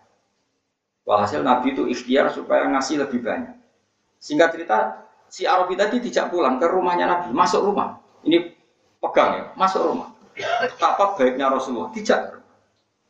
Walhasil 1.02 1.42
Nabi 1.42 1.74
itu 1.74 1.90
ikhtiar 1.90 2.30
supaya 2.30 2.70
ngasih 2.70 3.02
lebih 3.02 3.26
banyak. 3.26 3.56
Singkat 4.22 4.48
cerita, 4.54 4.78
si 5.26 5.42
Arabi 5.42 5.74
tadi 5.74 5.98
tidak 5.98 6.30
pulang 6.30 6.62
ke 6.62 6.70
rumahnya 6.70 7.10
Nabi, 7.10 7.34
masuk 7.34 7.66
rumah. 7.66 7.98
Ini 8.22 8.54
pegang 9.02 9.30
ya, 9.34 9.44
masuk 9.58 9.82
rumah. 9.82 10.14
Betapa 10.38 11.18
baiknya 11.18 11.50
Rasulullah, 11.50 11.90
tidak. 11.90 12.37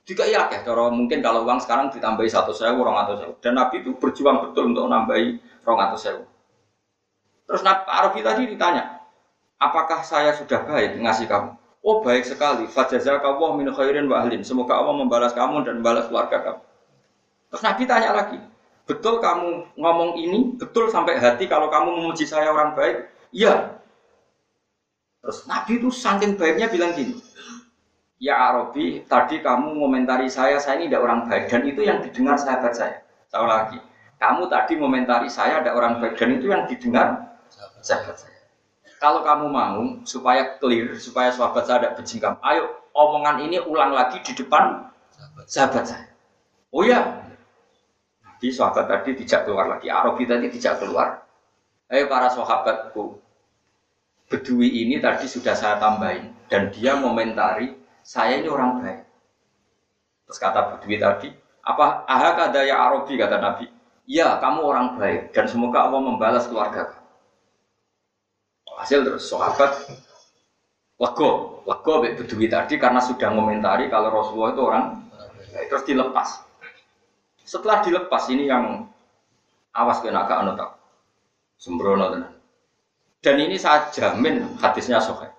Jika 0.08 0.24
iya 0.24 0.48
ya, 0.48 0.64
kalau 0.64 0.88
mungkin 0.88 1.20
kalau 1.20 1.44
uang 1.44 1.60
sekarang 1.60 1.92
ditambahi 1.92 2.32
satu 2.32 2.56
sewu, 2.56 2.80
orang 2.80 3.04
atau 3.04 3.14
sewu. 3.20 3.32
Dan 3.44 3.60
Nabi 3.60 3.84
itu 3.84 3.92
berjuang 3.92 4.40
betul 4.40 4.72
untuk 4.72 4.88
nambahi 4.88 5.36
orang 5.68 5.92
atau 5.92 5.98
sewu. 6.00 6.24
Terus 7.44 7.60
Nabi 7.60 7.84
Arabi 7.84 8.20
tadi 8.24 8.42
ditanya, 8.48 9.04
apakah 9.60 10.00
saya 10.00 10.32
sudah 10.32 10.64
baik 10.64 10.96
ngasih 10.96 11.28
kamu? 11.28 11.52
Oh 11.84 12.00
baik 12.00 12.24
sekali. 12.24 12.64
Fajazakallah 12.64 13.52
min 13.60 13.68
khairin 13.68 14.08
wa 14.08 14.24
ahlin. 14.24 14.40
Semoga 14.40 14.80
Allah 14.80 14.96
membalas 14.96 15.36
kamu 15.36 15.68
dan 15.68 15.84
membalas 15.84 16.08
keluarga 16.08 16.40
kamu. 16.40 16.62
Terus 17.52 17.62
Nabi 17.68 17.82
tanya 17.84 18.10
lagi, 18.16 18.40
betul 18.88 19.20
kamu 19.20 19.76
ngomong 19.76 20.16
ini, 20.16 20.56
betul 20.56 20.88
sampai 20.88 21.20
hati 21.20 21.44
kalau 21.52 21.68
kamu 21.68 22.00
memuji 22.00 22.24
saya 22.24 22.48
orang 22.48 22.72
baik? 22.72 23.12
Iya. 23.28 23.76
Terus 25.20 25.44
Nabi 25.44 25.76
itu 25.76 25.92
saking 25.92 26.40
baiknya 26.40 26.72
bilang 26.72 26.96
gini, 26.96 27.16
Ya 28.18 28.34
Arabi, 28.34 29.06
tadi 29.06 29.38
kamu 29.38 29.78
ngomentari 29.78 30.26
saya, 30.26 30.58
saya 30.58 30.82
ini 30.82 30.90
tidak 30.90 31.06
orang 31.06 31.30
baik 31.30 31.46
dan 31.46 31.62
itu 31.62 31.86
yang 31.86 32.02
didengar 32.02 32.34
sahabat 32.34 32.74
saya. 32.74 32.98
Tahu 33.30 33.46
lagi, 33.46 33.78
kamu 34.18 34.50
tadi 34.50 34.72
ngomentari 34.74 35.30
saya 35.30 35.62
ada 35.62 35.70
orang 35.78 36.02
baik 36.02 36.18
dan 36.18 36.34
itu 36.34 36.50
yang 36.50 36.66
didengar 36.66 37.38
sahabat 37.78 38.18
saya. 38.18 38.38
Kalau 38.98 39.22
kamu 39.22 39.46
mau 39.46 39.82
supaya 40.02 40.58
clear, 40.58 40.98
supaya 40.98 41.30
sahabat 41.30 41.62
saya 41.70 41.78
tidak 41.78 42.02
berjingkam, 42.02 42.34
ayo 42.42 42.82
omongan 42.90 43.46
ini 43.46 43.62
ulang 43.62 43.94
lagi 43.94 44.18
di 44.26 44.34
depan 44.34 44.90
sahabat 45.46 45.86
saya. 45.86 46.10
Oh 46.74 46.82
ya, 46.82 47.22
di 48.42 48.50
sahabat 48.50 48.90
tadi 48.90 49.14
tidak 49.22 49.46
keluar 49.46 49.70
lagi, 49.70 49.86
Arabi 49.94 50.26
tadi 50.26 50.50
tidak 50.50 50.82
keluar. 50.82 51.22
Ayo 51.86 52.10
para 52.10 52.26
sahabatku, 52.34 53.22
Bedui 54.28 54.84
ini 54.84 55.00
tadi 55.00 55.24
sudah 55.24 55.56
saya 55.56 55.80
tambahin 55.80 56.36
dan 56.52 56.68
dia 56.68 57.00
ngomentari 57.00 57.72
saya 58.08 58.40
ini 58.40 58.48
orang 58.48 58.80
baik. 58.80 59.04
Terus 60.24 60.40
kata 60.40 60.60
Bedui 60.72 60.96
tadi, 60.96 61.28
apa 61.60 62.08
ahak 62.08 62.48
ada 62.48 62.64
ya 62.64 62.80
Arabi 62.80 63.20
kata 63.20 63.36
Nabi. 63.36 63.68
Ya, 64.08 64.40
kamu 64.40 64.64
orang 64.64 64.96
baik 64.96 65.36
dan 65.36 65.44
semoga 65.44 65.84
Allah 65.84 66.00
membalas 66.00 66.48
keluarga 66.48 66.88
kamu. 66.88 67.04
Hasil 68.80 69.04
terus 69.04 69.28
sahabat 69.28 69.92
lego, 70.96 71.60
lego 71.68 71.94
Bedui 72.00 72.48
tadi 72.48 72.80
karena 72.80 73.04
sudah 73.04 73.28
ngomentari 73.28 73.92
kalau 73.92 74.08
Rasulullah 74.08 74.56
itu 74.56 74.62
orang 74.64 74.84
baik. 75.52 75.68
Terus 75.68 75.84
dilepas. 75.84 76.28
Setelah 77.44 77.84
dilepas 77.84 78.24
ini 78.32 78.48
yang 78.48 78.88
awas 79.76 80.00
kena 80.00 80.24
ke 80.24 80.32
anu 80.32 80.56
tak 80.56 80.80
sembrono 81.60 82.16
Dan 83.20 83.36
ini 83.36 83.60
saya 83.60 83.92
jamin 83.92 84.56
hadisnya 84.56 84.96
sahih 84.96 85.37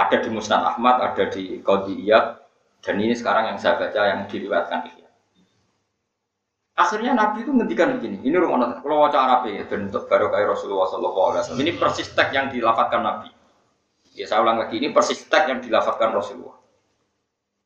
ada 0.00 0.16
di 0.16 0.28
Musnad 0.32 0.64
Ahmad, 0.64 0.96
ada 1.04 1.28
di 1.28 1.60
Qadiyah, 1.60 2.40
dan 2.80 2.94
ini 2.96 3.12
sekarang 3.12 3.52
yang 3.52 3.58
saya 3.60 3.76
baca 3.76 4.00
yang 4.00 4.20
diriwayatkan 4.24 4.88
Ihya. 4.88 5.08
Akhirnya 6.80 7.12
Nabi 7.12 7.44
itu 7.44 7.52
ngendikan 7.52 8.00
begini, 8.00 8.24
ini 8.24 8.36
rumah 8.40 8.80
kalau 8.80 9.04
wajah 9.04 9.20
Arab 9.20 9.52
ya, 9.52 9.68
bentuk 9.68 10.08
baru 10.08 10.32
kayak 10.32 10.56
Rasulullah 10.56 10.88
SAW. 10.88 11.60
Ini 11.60 11.76
persis 11.76 12.08
teks 12.16 12.32
yang 12.32 12.48
dilafatkan 12.48 13.04
Nabi. 13.04 13.28
Ya 14.16 14.24
saya 14.24 14.40
ulang 14.40 14.56
lagi, 14.56 14.80
ini 14.80 14.88
persis 14.88 15.20
teks 15.28 15.44
yang 15.44 15.60
dilafatkan 15.60 16.16
Rasulullah. 16.16 16.56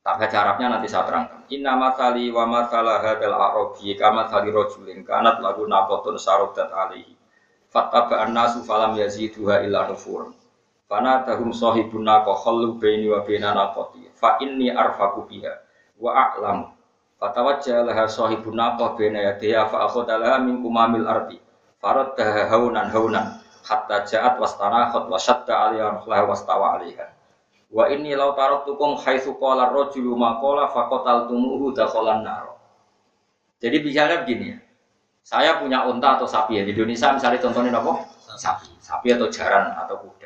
Tak 0.04 0.20
baca 0.20 0.36
Arabnya 0.36 0.66
nanti 0.76 0.90
saya 0.90 1.08
terangkan. 1.08 1.48
Inna 1.48 1.80
matali 1.80 2.28
wa 2.28 2.44
matala 2.44 3.00
hadal 3.00 3.32
arabi 3.32 3.96
kama 3.96 4.28
tali 4.28 4.52
rojulin 4.52 5.00
kanat 5.00 5.40
lagu 5.40 5.64
nabotun 5.64 6.20
sarodat 6.20 6.68
alihi. 6.68 7.16
Fattaba'an 7.72 8.36
nasu 8.36 8.60
falam 8.68 9.00
yaziduha 9.00 9.64
illa 9.64 9.88
nufurun. 9.88 10.43
Fana 10.94 11.26
tahum 11.26 11.50
sahibun 11.50 12.06
naqo 12.06 12.38
khallu 12.38 12.78
baini 12.78 13.10
wa 13.10 13.26
baina 13.26 13.50
naqati. 13.50 14.14
Fa 14.14 14.38
inni 14.38 14.70
arfaku 14.70 15.26
biha. 15.26 15.50
Wa 15.98 16.14
a'lam. 16.14 16.70
Fatawajjah 17.18 17.82
laha 17.82 18.06
sahibun 18.06 18.54
naqo 18.54 18.94
baina 18.94 19.34
yadiha 19.34 19.66
fa 19.66 19.90
akhadha 19.90 20.38
min 20.38 20.62
kumamil 20.62 21.02
ardi. 21.02 21.42
Faraddaha 21.82 22.46
haunan 22.46 22.86
haunan. 22.94 23.42
Hatta 23.66 24.06
ja'at 24.06 24.38
wastanakhat 24.38 25.10
wa 25.10 25.18
shadda 25.18 25.50
'alaiha 25.50 25.98
ruhlaha 25.98 26.30
wastawa 26.30 26.78
'alaiha 26.78 27.10
wa 27.74 27.90
inni 27.90 28.14
law 28.14 28.38
taraktukum 28.38 28.94
haitsu 29.02 29.34
qala 29.34 29.66
ar-rajulu 29.66 30.14
ma 30.14 30.38
qala 30.38 30.70
faqataltumuhu 30.70 31.74
dakhalan 31.74 32.22
nar. 32.22 32.54
Jadi 33.58 33.82
bicara 33.82 34.22
begini 34.22 34.54
ya. 34.54 34.58
Saya 35.26 35.58
punya 35.58 35.90
unta 35.90 36.20
atau 36.20 36.28
sapi 36.28 36.60
ya. 36.60 36.62
Di 36.62 36.70
Indonesia 36.70 37.10
misalnya 37.10 37.42
contohnya 37.42 37.74
apa? 37.74 38.06
Sapi. 38.38 38.70
Sapi 38.78 39.10
atau 39.10 39.26
jaran 39.26 39.74
atau 39.74 39.98
kuda 40.06 40.23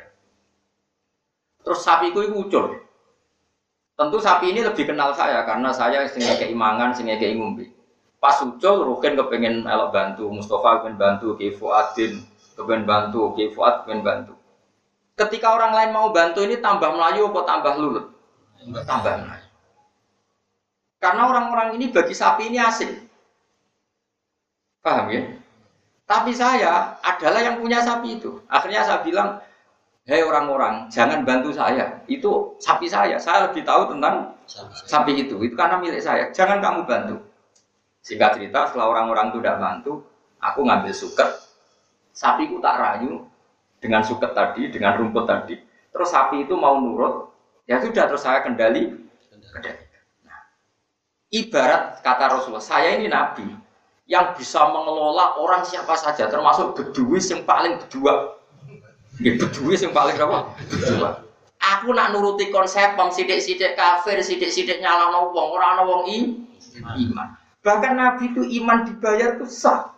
Terus 1.63 1.79
sapiku 1.83 2.23
itu 2.23 2.35
ucul. 2.39 2.79
Tentu 3.99 4.17
sapi 4.23 4.55
ini 4.55 4.63
lebih 4.63 4.87
kenal 4.87 5.11
saya 5.11 5.43
karena 5.43 5.75
saya 5.75 6.07
sehingga 6.07 6.39
keimangan, 6.39 6.95
sehingga 6.95 7.19
keingumbi. 7.19 7.67
Pas 8.19 8.39
ucul, 8.39 8.87
Rukin 8.87 9.19
kepengen 9.19 9.67
elok 9.67 9.91
bantu, 9.91 10.31
Mustafa 10.31 10.79
kepengen 10.79 10.95
bantu, 10.95 11.35
Ki 11.35 11.51
Fuadin 11.51 12.23
kepengen 12.59 12.83
bantu, 12.83 13.31
Ki 13.39 13.55
Fuad 13.55 13.83
kepengen 13.83 14.03
bantu. 14.03 14.33
Ketika 15.15 15.55
orang 15.55 15.71
lain 15.75 15.91
mau 15.95 16.11
bantu 16.11 16.43
ini 16.43 16.59
tambah 16.59 16.95
Melayu 16.95 17.31
apa 17.31 17.39
tambah 17.43 17.73
lulut? 17.79 18.05
Tambah 18.83 19.13
Melayu. 19.23 19.47
Karena 20.99 21.21
orang-orang 21.31 21.79
ini 21.79 21.91
bagi 21.91 22.11
sapi 22.11 22.51
ini 22.51 22.59
asing. 22.59 22.91
Paham 24.83 25.11
ya? 25.11 25.23
Tapi 26.07 26.31
saya 26.35 26.99
adalah 27.03 27.39
yang 27.39 27.59
punya 27.59 27.79
sapi 27.83 28.19
itu. 28.19 28.43
Akhirnya 28.51 28.83
saya 28.83 29.03
bilang, 29.03 29.39
hei 30.09 30.25
orang-orang, 30.25 30.89
jangan 30.89 31.21
bantu 31.21 31.53
saya. 31.53 32.01
Itu 32.09 32.57
sapi 32.57 32.89
saya. 32.89 33.21
Saya 33.21 33.45
lebih 33.45 33.61
tahu 33.61 33.93
tentang 33.93 34.33
sapi 34.89 35.13
itu. 35.21 35.37
Itu 35.45 35.53
karena 35.53 35.77
milik 35.77 36.01
saya. 36.01 36.33
Jangan 36.33 36.57
kamu 36.57 36.89
bantu. 36.89 37.15
Singkat 38.01 38.41
cerita, 38.41 38.65
setelah 38.65 38.89
orang-orang 38.89 39.29
itu 39.29 39.37
tidak 39.37 39.57
bantu, 39.61 40.01
aku 40.41 40.65
ngambil 40.65 40.93
suket. 40.97 41.29
Sapiku 42.09 42.57
tak 42.57 42.81
rayu 42.81 43.21
dengan 43.77 44.01
suket 44.01 44.33
tadi, 44.33 44.73
dengan 44.73 44.97
rumput 44.97 45.29
tadi. 45.29 45.61
Terus 45.93 46.09
sapi 46.09 46.49
itu 46.49 46.57
mau 46.57 46.81
nurut, 46.81 47.29
ya 47.69 47.77
sudah 47.77 48.09
terus 48.09 48.25
saya 48.25 48.41
kendali. 48.41 48.89
kendali. 49.29 49.83
Nah, 50.25 50.41
ibarat 51.29 52.01
kata 52.01 52.33
Rasulullah, 52.33 52.65
saya 52.65 52.97
ini 52.97 53.05
nabi 53.11 53.45
yang 54.09 54.33
bisa 54.33 54.63
mengelola 54.73 55.37
orang 55.37 55.61
siapa 55.61 55.93
saja, 55.93 56.25
termasuk 56.25 56.73
beduis 56.73 57.29
yang 57.29 57.45
paling 57.45 57.77
berdua 57.77 58.38
Nggih 59.19 59.35
bedue 59.35 59.75
sing 59.75 59.91
paling 59.91 60.15
apa? 60.15 60.55
Bedua. 60.71 61.27
Aku 61.59 61.91
nak 61.91 62.15
nuruti 62.15 62.47
konsep 62.49 62.95
wong 62.95 63.11
sithik-sithik 63.11 63.75
kafir, 63.75 64.15
sithik-sithik 64.23 64.79
nyalahno 64.79 65.35
wong, 65.35 65.47
ora 65.59 65.75
ana 65.75 65.83
wong 65.83 66.07
iman. 66.07 67.27
Bahkan 67.59 67.93
Nabi 67.99 68.31
itu 68.31 68.41
iman 68.63 68.87
dibayar 68.87 69.35
itu 69.35 69.45
sah. 69.51 69.91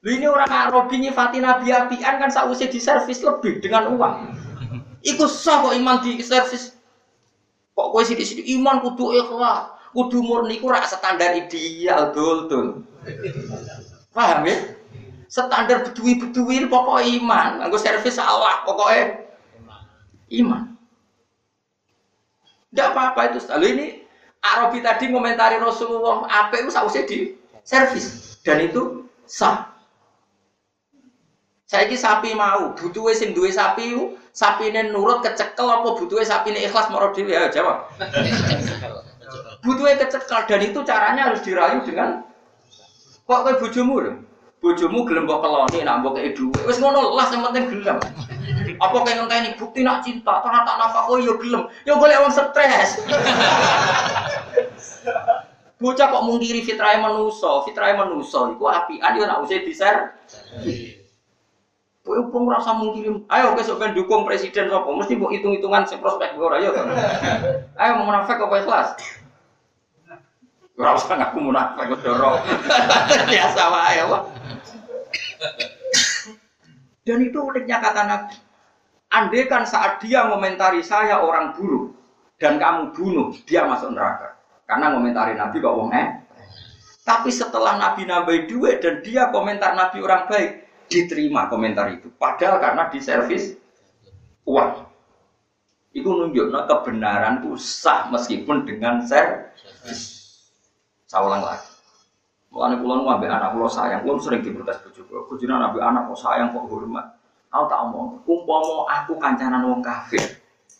Lu 0.00 0.12
ini 0.12 0.24
orang 0.24 0.48
Arabi 0.48 1.00
nyifati 1.00 1.44
Nabi 1.44 1.72
apian 1.72 2.20
kan 2.20 2.32
sausnya 2.32 2.72
di 2.72 2.80
servis 2.80 3.20
lebih 3.20 3.60
dengan 3.60 3.92
uang. 3.92 4.32
Iku 5.04 5.28
sah 5.28 5.68
kok 5.68 5.76
iman 5.76 6.00
di 6.00 6.24
servis. 6.24 6.72
Kok 7.76 7.92
kowe 7.92 8.00
sithik-sithik 8.00 8.48
iman 8.56 8.80
kudu 8.80 9.12
ikhlas. 9.20 9.74
kudu 9.94 10.26
murni 10.26 10.58
ku 10.58 10.66
rak 10.68 10.90
standar 10.90 11.38
ideal 11.38 12.10
dul 12.10 12.50
dul. 12.50 12.66
Paham 14.10 14.42
ya? 14.42 14.56
Standar 15.34 15.82
bedui-bedui 15.82 16.70
pokok 16.70 17.02
iman, 17.02 17.58
anggo 17.58 17.74
servis 17.74 18.14
salah 18.14 18.62
pokoknya 18.62 19.18
iman. 20.38 20.78
Tidak 22.70 22.86
apa-apa 22.94 23.34
itu. 23.34 23.42
Lalu 23.50 23.66
ini 23.74 23.86
Arabi 24.46 24.78
tadi 24.78 25.10
komentari 25.10 25.58
Rasulullah 25.58 26.30
apa 26.30 26.54
itu 26.62 26.70
sausnya 26.70 27.02
di 27.02 27.34
servis 27.66 28.38
dan 28.46 28.62
itu 28.62 29.10
sah. 29.26 29.74
Saya 31.66 31.90
sapi 31.90 32.30
mau, 32.38 32.70
butuh 32.78 33.10
sing 33.10 33.34
duwe 33.34 33.50
sapi 33.50 33.90
sapi 34.30 34.70
ini 34.70 34.94
nurut 34.94 35.26
kecekel 35.26 35.66
apa 35.66 35.98
butuh 35.98 36.22
sapi 36.22 36.54
ini 36.54 36.70
ikhlas 36.70 36.86
mau 36.94 37.10
dhewe 37.10 37.34
ya 37.34 37.50
jawab. 37.50 37.90
butuh 39.66 39.98
kecekel 39.98 40.46
dan 40.46 40.62
itu 40.62 40.78
caranya 40.86 41.34
harus 41.34 41.42
dirayu 41.42 41.82
dengan 41.82 42.22
kok 43.26 43.42
kayak 43.42 43.58
bujumu 43.58 43.98
loh. 43.98 44.16
Bujumu 44.64 45.04
gelem 45.04 45.28
mbok 45.28 45.44
keloni 45.44 45.84
nak 45.84 46.00
mbok 46.00 46.16
kei 46.16 46.32
dhuwit. 46.32 46.64
Wis 46.64 46.80
ngono 46.80 47.12
lah 47.12 47.28
yang 47.28 47.44
penting 47.52 47.68
gelem. 47.68 48.00
Apa 48.80 48.96
kayak 49.04 49.20
ngenteni 49.20 49.60
bukti 49.60 49.84
nak 49.84 50.00
cinta, 50.00 50.40
ternyata 50.40 50.64
tak 50.64 50.76
nafkah 50.80 51.04
oh 51.04 51.20
yo 51.20 51.36
gelem. 51.36 51.68
Yo 51.84 52.00
golek 52.00 52.16
wong 52.24 52.32
stres. 52.32 53.04
Bocah 55.76 56.06
kok 56.08 56.24
mungkiri 56.24 56.64
fitrah 56.64 56.96
manusa, 56.96 57.60
fitrah 57.68 57.92
manusa 57.92 58.56
iku 58.56 58.64
apian 58.72 59.20
yo 59.20 59.28
nak 59.28 59.44
usah 59.44 59.60
diser. 59.60 60.16
Kowe 62.00 62.16
upung 62.24 62.48
rasa 62.48 62.72
mungkirim. 62.72 63.28
Ayo 63.28 63.52
besok 63.52 63.84
ben 63.84 63.92
dukung 63.92 64.24
presiden 64.24 64.72
sapa? 64.72 64.88
Mesti 64.88 65.20
mbok 65.20 65.32
hitung-hitungan 65.36 65.84
sing 65.84 66.00
prospek 66.00 66.40
ora 66.40 66.56
ya. 66.56 66.72
Ayo 67.76 68.00
mau 68.00 68.08
munafik 68.08 68.40
apa 68.40 68.64
ikhlas? 68.64 68.88
Ora 70.80 70.96
usah 70.96 71.20
ngaku 71.20 71.52
munafik 71.52 71.84
kok 71.84 72.00
doro. 72.00 72.40
Biasa 73.32 73.62
wae 73.68 73.96
apa. 74.08 74.18
Dan 77.04 77.18
itu 77.20 77.38
uniknya 77.38 77.84
kata 77.84 78.02
Nabi. 78.08 78.36
Andai 79.12 79.46
kan 79.46 79.62
saat 79.68 80.02
dia 80.02 80.26
komentari 80.26 80.82
saya 80.82 81.22
orang 81.22 81.54
buruk 81.54 81.94
dan 82.40 82.58
kamu 82.58 82.90
bunuh, 82.96 83.30
dia 83.46 83.62
masuk 83.68 83.94
neraka. 83.94 84.34
Karena 84.64 84.90
komentari 84.90 85.38
Nabi 85.38 85.56
kok 85.60 85.76
wong 85.76 85.90
eh. 85.94 86.08
Tapi 87.04 87.28
setelah 87.28 87.76
Nabi 87.76 88.08
nambahi 88.08 88.48
duit 88.48 88.80
dan 88.80 89.04
dia 89.04 89.28
komentar 89.28 89.76
Nabi 89.76 90.00
orang 90.00 90.24
baik, 90.24 90.64
diterima 90.88 91.52
komentar 91.52 91.92
itu. 91.92 92.08
Padahal 92.16 92.58
karena 92.58 92.88
diservis 92.88 93.60
uang. 94.48 94.88
Itu 95.94 96.10
nunjuk 96.10 96.50
kebenaran 96.50 97.44
itu 97.44 97.54
sah 97.60 98.10
meskipun 98.10 98.66
dengan 98.66 99.04
servis. 99.04 100.24
Saya 101.06 101.22
ulang 101.28 101.44
lagi. 101.44 101.73
Mulane 102.54 102.78
kula 102.78 102.94
nu 103.02 103.10
ambek 103.10 103.34
anak 103.34 103.50
kula 103.58 103.66
sayang, 103.66 104.06
kula 104.06 104.22
sering 104.22 104.46
diprotes 104.46 104.78
bojo 104.86 105.02
kula. 105.10 105.20
Bojone 105.26 105.52
ambek 105.58 105.82
anak 105.82 106.02
kok 106.06 106.18
sayang 106.22 106.54
kok 106.54 106.70
hormat. 106.70 107.18
Aku 107.50 107.66
tak 107.66 107.82
omong, 107.86 108.22
umpama 108.26 108.86
aku 108.90 109.18
kancanan 109.18 109.66
wong 109.66 109.82
kafir. 109.82 110.22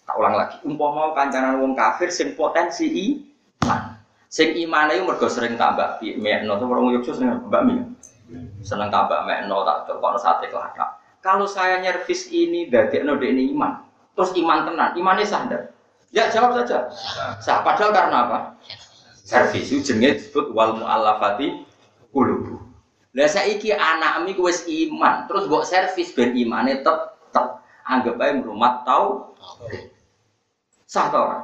Tak 0.06 0.14
ulang 0.14 0.38
lagi, 0.38 0.62
umpama 0.62 1.10
kancanan 1.18 1.58
wong 1.58 1.74
kafir 1.74 2.14
sing 2.14 2.38
potensi 2.38 2.86
iman. 2.94 3.98
Sing 4.30 4.54
imane 4.54 5.02
mergo 5.02 5.26
sering 5.26 5.58
tambah 5.58 5.98
mekno 6.02 6.58
wong 6.62 6.94
Yogyakarta 6.94 7.18
sering 7.18 7.30
mbak 7.46 7.62
mi 7.66 7.74
seneng 8.62 8.90
tambah 8.90 9.26
mekno 9.26 9.66
tak 9.66 9.90
terkono 9.90 10.18
sate 10.18 10.46
kelakak. 10.50 10.98
Kalau 11.22 11.46
saya 11.46 11.82
nyervis 11.82 12.30
ini 12.30 12.70
dadekno 12.70 13.18
ini 13.18 13.50
iman, 13.54 13.82
terus 14.14 14.30
iman 14.38 14.66
tenan, 14.66 14.90
imannya 14.94 15.26
sah? 15.26 15.46
Ya 16.14 16.30
jawab 16.30 16.54
saja. 16.54 16.86
Sah. 17.42 17.66
Padahal 17.66 17.90
karena 17.90 18.16
apa? 18.28 18.38
Servis 19.24 19.72
itu 19.72 19.80
jenenge 19.80 20.20
disebut 20.20 20.52
wal 20.52 20.76
muallafati 20.76 21.64
qulubu. 22.12 22.60
Lah 23.16 23.24
saiki 23.24 23.72
anakmu 23.72 24.36
wis 24.44 24.68
iman, 24.68 25.24
terus 25.24 25.48
mbok 25.48 25.64
servis 25.64 26.12
ben 26.12 26.36
imane 26.36 26.84
tetep. 26.84 27.64
Anggap 27.88 28.20
ae 28.20 28.36
merumat 28.36 28.84
tau. 28.84 29.32
Sah 30.84 31.08
ta 31.08 31.18
ora? 31.24 31.38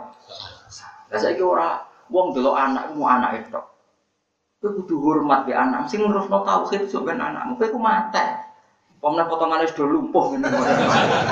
Lah 1.08 1.18
saiki 1.18 1.40
ora 1.40 1.80
wong 2.12 2.36
delok 2.36 2.52
anakmu 2.52 3.00
anak 3.00 3.48
itu. 3.48 3.60
Kowe 4.60 4.76
kudu 4.76 5.00
hormat 5.00 5.48
be 5.48 5.56
anak. 5.56 5.88
Sing 5.88 6.04
nerusno 6.04 6.44
tauhid 6.44 6.84
sok 6.84 7.08
ben 7.08 7.16
anakmu. 7.16 7.56
Kowe 7.56 7.72
ku 7.72 7.80
mate. 7.80 8.44
Pemene 9.00 9.24
potongane 9.24 9.64
sudah 9.64 9.88
lumpuh 9.88 10.36
ngene. 10.36 10.52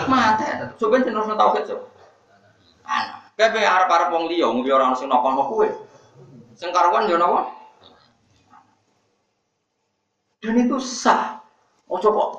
Mate. 0.09 0.73
Sok 0.81 0.89
ben 0.97 1.05
nerusno 1.05 1.37
tauhid 1.37 1.69
sok. 1.69 1.81
Anak. 2.89 3.37
Kowe 3.37 3.61
arep-arep 3.61 4.09
wong 4.17 4.33
liya, 4.33 4.49
liya 4.49 4.81
ora 4.81 4.89
ono 4.89 4.97
sing 4.97 5.13
napa 5.13 5.29
kowe. 5.45 5.69
Sing 6.59 6.75
karuan 6.75 7.07
yo 7.07 7.15
napa? 7.17 7.55
Dan 10.43 10.59
itu 10.59 10.79
sah. 10.83 11.39
Ojo 11.87 12.11
kok 12.11 12.31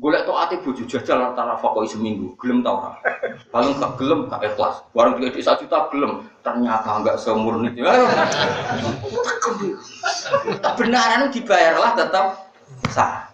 golek 0.00 0.24
tok 0.24 0.40
ati 0.40 0.56
bojo 0.60 0.84
jajal 0.88 1.20
antara 1.20 1.56
fakoi 1.60 1.88
seminggu, 1.88 2.32
gelem 2.40 2.64
ta 2.64 2.70
ora? 2.72 2.90
Paling 3.52 3.76
gak 3.76 3.96
gelem 4.00 4.28
gak 4.28 4.40
ikhlas. 4.44 4.84
Warung 4.96 5.20
juga 5.20 5.36
di 5.36 5.42
juta 5.44 5.78
gelem, 5.92 6.28
ternyata 6.40 7.00
enggak 7.00 7.16
semurni. 7.20 7.72
Kebenaran 10.60 11.28
dibayarlah 11.32 11.92
tetap 11.96 12.26
sah. 12.88 13.28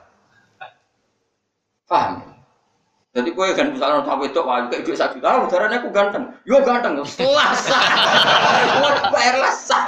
Paham? 1.87 2.28
Jadi 3.17 3.33
kue 3.33 3.49
kan 3.57 3.73
misalnya 3.73 4.05
tahu 4.05 4.29
itu 4.29 4.41
wah 4.45 4.69
kayak 4.69 4.85
duit 4.85 5.01
satu 5.01 5.17
juta, 5.17 5.41
udaranya 5.41 5.81
aku 5.81 5.89
ganteng, 5.89 6.29
yo 6.45 6.61
ganteng, 6.61 7.01
setelah 7.09 7.57
sah, 7.57 7.85
bayarlah 9.17 9.55
sah. 9.57 9.87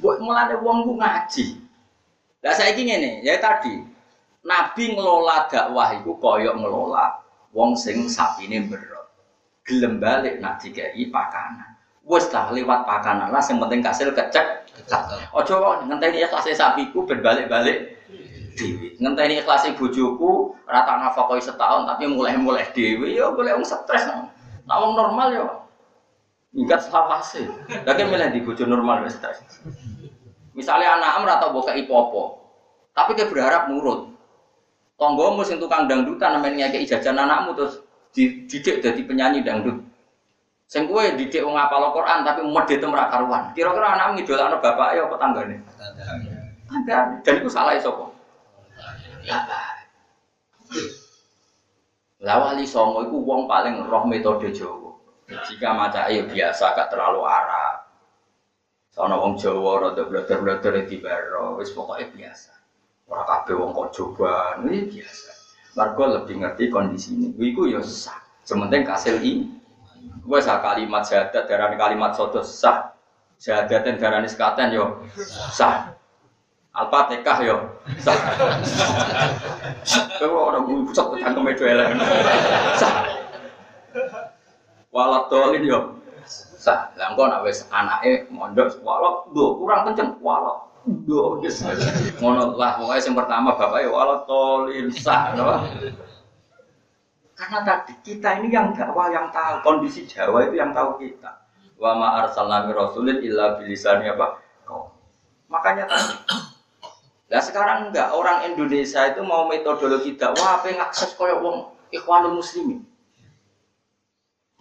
Buat 0.00 0.18
mulai 0.24 0.56
uang 0.56 0.88
gue 0.88 0.96
ngaji, 1.04 1.46
lah 2.40 2.54
saya 2.56 2.72
ingin 2.72 3.04
nih, 3.04 3.14
ya 3.28 3.34
tadi 3.44 3.84
Nabi 4.44 4.96
ngelola 4.96 5.48
dakwah 5.52 5.96
itu 5.96 6.12
koyok 6.20 6.56
ngelola 6.60 7.20
wong 7.56 7.72
sing 7.72 8.04
ini 8.44 8.68
berot. 8.68 9.08
Gelem 9.64 9.96
balik 9.96 10.44
nak 10.44 10.60
dikai 10.60 11.08
pakanan. 11.08 11.72
Wes 12.04 12.28
lah 12.28 12.52
lewat 12.52 12.84
pakanan 12.84 13.32
lah 13.32 13.40
yang 13.40 13.56
penting 13.64 13.80
kasil 13.80 14.12
kecek. 14.12 14.68
Ojo 15.32 15.54
kok 15.56 15.88
ngenteni 15.88 16.20
ikhlas 16.20 16.44
sapiku 16.52 17.08
ben 17.08 17.24
balik-balik 17.24 17.96
dewi. 18.54 18.94
Ngenteni 18.98 19.42
ikhlas 19.42 19.66
bojoku 19.74 20.54
rata 20.64 20.98
nafakoi 20.98 21.42
setahun 21.42 21.86
tapi 21.90 22.08
mulai-mulai 22.08 22.70
dewi 22.72 23.18
ya 23.18 23.30
boleh 23.34 23.58
wong 23.58 23.66
stres. 23.66 24.06
Nah 24.64 24.76
wong 24.80 24.96
normal 24.96 25.28
ya 25.34 25.44
Ingat 26.54 26.86
selawase. 26.86 27.50
Lagi 27.82 28.02
milih 28.06 28.30
di 28.30 28.40
bojo 28.46 28.62
normal 28.62 29.02
wis 29.02 29.18
stres. 29.18 29.42
Misalnya 30.54 31.02
anak 31.02 31.18
am 31.18 31.26
atau 31.26 31.50
boka 31.50 31.74
ipopo, 31.74 32.46
tapi 32.94 33.18
dia 33.18 33.26
berharap 33.26 33.66
nurut. 33.66 34.14
Tonggomu 34.94 35.42
sing 35.42 35.58
tukang 35.58 35.90
dangdutan 35.90 36.38
namanya 36.38 36.70
kayak 36.70 36.86
ijajan 36.86 37.18
anakmu 37.18 37.58
terus 37.58 37.82
dididik 38.14 38.78
jadi 38.78 39.02
penyanyi 39.02 39.42
dangdut. 39.42 39.82
Sing 40.70 40.86
kue 40.86 41.18
didik 41.18 41.42
wong 41.42 41.58
apal 41.58 41.90
Quran 41.90 42.22
tapi 42.22 42.46
medhit 42.46 42.78
ora 42.86 43.10
karuan. 43.10 43.50
Kira-kira 43.58 43.98
anakmu 43.98 44.22
ngidolakno 44.22 44.62
bapak 44.62 44.88
ya 44.94 45.02
apa 45.10 45.16
tanggane? 45.18 45.56
Tanggane. 46.70 47.18
Dan 47.26 47.34
itu 47.42 47.50
salah 47.50 47.74
sapa? 47.82 48.13
Ya, 49.24 49.40
Lah 52.24 52.40
wali 52.40 52.64
songo 52.64 53.04
iku 53.04 53.20
wong 53.20 53.44
paling 53.44 53.84
roh 53.84 54.04
metode 54.08 54.48
Jawa. 54.52 54.96
Jika 55.28 55.76
maca 55.76 56.08
ayo 56.08 56.24
biasa 56.28 56.72
gak 56.72 56.88
terlalu 56.92 57.20
arah. 57.24 57.84
Sono 58.92 59.20
wong 59.20 59.36
Jawa 59.36 59.80
rada 59.80 60.04
bleter-bleter 60.08 60.88
di 60.88 60.96
baro, 61.00 61.60
wis 61.60 61.72
pokoke 61.76 62.12
biasa. 62.16 62.52
Ora 63.08 63.28
kabeh 63.28 63.56
wong 63.60 63.76
kok 63.76 63.88
coba, 63.92 64.56
ini 64.64 64.88
biasa. 64.88 65.30
Margo 65.76 66.04
lebih 66.06 66.40
ngerti 66.40 66.72
kondisi 66.72 67.12
ini. 67.12 67.28
Iku 67.36 67.68
ya 67.68 67.84
sah. 67.84 68.16
Sementing 68.44 68.86
kasil 68.86 69.20
i. 69.20 69.44
Gue 70.24 70.40
sah 70.40 70.64
kalimat 70.64 71.04
syahadat 71.04 71.44
darani 71.44 71.76
kalimat 71.76 72.16
soto 72.16 72.40
sah. 72.40 72.94
Syahadat 73.36 73.84
dan 73.84 73.96
darani 74.00 74.28
sekaten 74.30 74.72
yo 74.72 75.04
sah. 75.52 75.92
Al-Fatihah 76.74 77.38
yo. 77.46 77.56
Kalau 80.18 80.50
orang 80.50 80.66
gue 80.66 80.90
pusat 80.90 81.06
tentang 81.14 81.38
kemedo 81.38 81.64
elek. 81.70 81.94
Sah. 82.74 83.06
Walat 84.90 85.30
dolin 85.30 85.62
yo 85.62 86.02
sah. 86.26 86.90
Lah 86.98 87.14
engko 87.14 87.30
nek 87.30 87.46
wis 87.46 87.70
anake 87.70 88.26
mondok 88.32 88.74
walok 88.82 89.30
do 89.30 89.54
kurang 89.62 89.86
kenceng 89.86 90.18
walok 90.18 90.66
do 91.06 91.38
wis. 91.38 91.62
Ngono 92.18 92.58
lah 92.58 92.74
pokoke 92.80 92.98
sing 92.98 93.14
pertama 93.14 93.54
bapak 93.54 93.86
ya 93.86 93.90
walok 93.94 94.26
tolin 94.26 94.90
sah 94.90 95.30
no? 95.38 95.62
Karena 97.38 97.62
tadi 97.62 97.94
kita 98.02 98.42
ini 98.42 98.50
yang 98.50 98.74
dakwah 98.74 99.10
yang 99.14 99.30
tahu 99.30 99.62
kondisi 99.62 100.10
Jawa 100.10 100.50
itu 100.50 100.58
yang 100.58 100.74
tahu 100.74 100.98
kita. 100.98 101.38
Wa 101.78 101.94
ma 101.94 102.22
arsalna 102.22 102.66
rasulin 102.70 103.22
illa 103.22 103.58
bilisani 103.58 104.10
apa? 104.10 104.42
Makanya 105.50 105.86
tadi 105.86 106.14
Nah 107.34 107.42
sekarang 107.42 107.90
enggak 107.90 108.14
orang 108.14 108.46
Indonesia 108.46 109.10
itu 109.10 109.26
mau 109.26 109.50
metodologi 109.50 110.14
dakwah 110.14 110.62
apa 110.62 110.70
yang 110.70 110.86
akses 110.86 111.18
koyok 111.18 111.42
wong 111.42 111.56
ikhwanul 111.90 112.38
muslimin. 112.38 112.86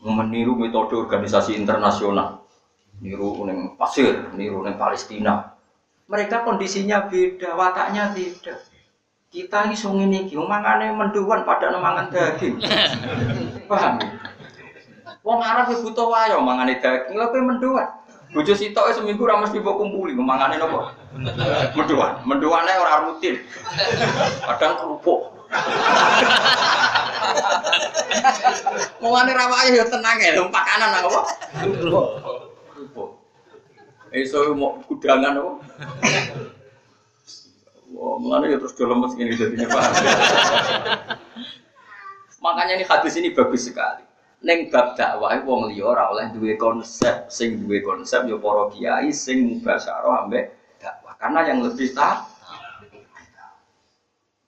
meniru 0.03 0.57
metode 0.57 0.99
organisasi 0.99 1.55
internasional, 1.55 2.43
niru 2.99 3.45
neng 3.47 3.77
pasir, 3.79 4.25
niru 4.35 4.65
neng 4.65 4.75
Palestina. 4.75 5.53
Mereka 6.09 6.43
kondisinya 6.43 7.07
beda, 7.07 7.55
wataknya 7.55 8.11
beda. 8.11 8.57
Kita 9.31 9.69
ini 9.69 9.77
sungi 9.79 10.03
niki, 10.09 10.35
mangane 10.35 10.91
menduan 10.91 11.47
pada 11.47 11.71
mangan 11.77 12.11
daging. 12.11 12.59
Paham? 13.71 14.01
Wong 15.23 15.39
Arab 15.39 15.71
ya 15.71 15.77
butuh 15.79 16.09
wayo 16.09 16.43
mangane 16.43 16.81
daging, 16.83 17.15
lha 17.15 17.29
menduan. 17.39 17.87
Bojo 18.33 18.51
sitok 18.57 18.91
seminggu 18.91 19.23
ra 19.29 19.39
mesti 19.39 19.61
mbok 19.61 19.77
kumpuli 19.77 20.17
mangane 20.17 20.59
napa? 20.59 21.02
Menduan. 21.77 22.13
Menduane 22.25 22.73
ora 22.73 23.05
rutin. 23.05 23.37
Kadang 24.41 24.81
kerupuk. 24.81 25.29
Mulane 28.97 29.31
ra 29.37 29.45
wae 29.51 29.77
ya 29.77 29.85
tenang 29.85 30.17
ya, 30.17 30.41
pakanan 30.49 30.89
nang 30.89 31.05
apa? 31.05 31.21
Iso 34.13 34.53
mau 34.57 34.81
kudangan 34.89 35.37
apa? 35.37 35.51
Wah, 37.93 38.15
mulane 38.17 38.49
ya 38.49 38.57
terus 38.57 38.73
dalam 38.73 39.05
mesin 39.05 39.29
ini 39.29 39.37
jadinya 39.37 39.69
Pak. 39.69 39.85
Makanya 42.41 42.73
ini 42.81 42.85
hadis 42.89 43.13
ini 43.21 43.29
bagus 43.33 43.69
sekali. 43.69 44.01
Neng 44.43 44.67
bab 44.67 44.99
dakwah 44.99 45.37
wong 45.45 45.71
liya 45.71 45.95
ora 45.95 46.11
oleh 46.11 46.27
duwe 46.35 46.59
konsep, 46.59 47.31
sing 47.31 47.63
duwe 47.63 47.79
konsep 47.79 48.27
ya 48.27 48.35
para 48.35 48.67
kiai 48.73 49.13
sing 49.15 49.61
mubasyarah 49.61 50.27
ambek. 50.27 50.51
Karena 51.23 51.39
yang 51.47 51.63
lebih 51.63 51.95
tak 51.95 52.27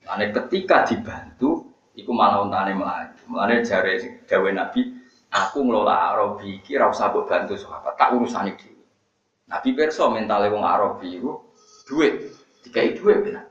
Ane 0.05 0.29
ketika 0.29 0.85
dibantu, 0.85 1.65
iku 1.97 2.13
malah 2.13 2.45
untane 2.45 2.77
melayu. 2.77 3.25
Mulane 3.25 3.65
jare 3.65 4.21
dawe 4.29 4.49
Nabi, 4.53 4.93
aku 5.33 5.65
ngelola 5.65 6.13
Arabi 6.13 6.61
iki 6.61 6.77
ora 6.77 6.93
usah 6.93 7.09
mbok 7.09 7.25
bantu 7.25 7.57
sahabat, 7.57 7.97
tak 7.97 8.13
urusane 8.13 8.53
dhewe. 8.53 8.85
Nabi 9.49 9.73
perso 9.73 10.05
mentale 10.13 10.53
wong 10.53 10.61
Arabi 10.61 11.17
iku 11.17 11.41
duit, 11.89 12.21
dikai 12.61 12.93
duit 12.93 13.25
benar. 13.25 13.49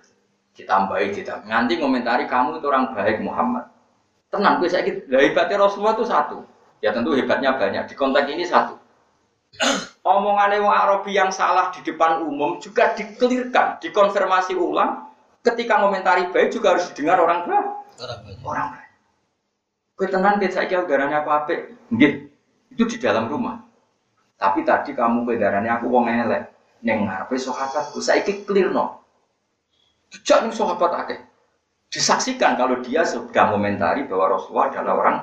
Ditambahi 0.55 1.11
ditambah. 1.11 1.51
Nganti 1.51 1.75
ngomentari 1.83 2.31
kamu 2.31 2.63
itu 2.63 2.67
orang 2.71 2.95
baik 2.95 3.19
Muhammad. 3.19 3.67
Tenang, 4.31 4.63
gue 4.63 4.71
sakit. 4.71 5.11
Hebatnya 5.11 5.59
Rasulullah 5.59 5.99
itu 5.99 6.07
satu. 6.07 6.39
Ya 6.79 6.95
tentu 6.95 7.11
hebatnya 7.19 7.59
banyak. 7.59 7.91
Di 7.91 7.99
konteks 7.99 8.31
ini 8.31 8.47
satu. 8.47 8.79
Omongannya 10.05 10.61
wong 10.61 10.69
Arabi 10.69 11.17
yang 11.17 11.33
salah 11.33 11.73
di 11.73 11.81
depan 11.81 12.21
umum 12.29 12.61
juga 12.61 12.93
dikelirkan, 12.93 13.81
dikonfirmasi 13.81 14.53
ulang 14.53 15.09
ketika 15.41 15.81
komentari 15.81 16.29
baik 16.29 16.53
juga 16.53 16.77
harus 16.77 16.93
didengar 16.93 17.25
orang 17.25 17.49
tua. 17.49 17.61
Orang 18.05 18.21
baik. 18.21 18.37
Orang 18.45 18.69
baik. 18.77 18.91
Kue 19.97 20.07
tenang 20.13 20.37
kita 20.37 20.61
saya 20.61 20.85
udaranya 20.85 21.25
apa 21.25 21.49
apa, 21.49 21.55
itu 22.69 22.85
di 22.85 22.97
dalam 23.01 23.33
rumah. 23.33 23.65
Tapi 24.37 24.61
tadi 24.67 24.93
kamu 24.93 25.25
kedarannya 25.25 25.73
aku 25.73 25.87
wong 25.89 26.11
elek, 26.11 26.53
neng 26.85 27.09
ngarepe 27.09 27.41
sahabatku 27.41 28.03
saiki 28.03 28.45
clear 28.45 28.69
no. 28.75 29.01
Tidak 30.13 30.45
nih 30.45 30.53
sahabat 30.53 30.91
akeh. 31.01 31.21
Disaksikan 31.89 32.59
kalau 32.59 32.83
dia 32.83 33.07
sudah 33.07 33.55
komentari 33.55 34.05
bahwa 34.05 34.37
Rasulullah 34.37 34.69
adalah 34.69 34.95
orang 34.99 35.17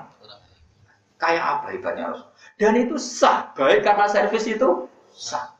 kayak 1.22 1.44
apa 1.46 1.66
hebatnya 1.78 2.10
Rasul. 2.10 2.28
Dan 2.58 2.74
itu 2.82 2.98
sah, 2.98 3.54
baik 3.54 3.86
karena 3.86 4.10
servis 4.10 4.50
itu 4.50 4.90
sah. 5.14 5.54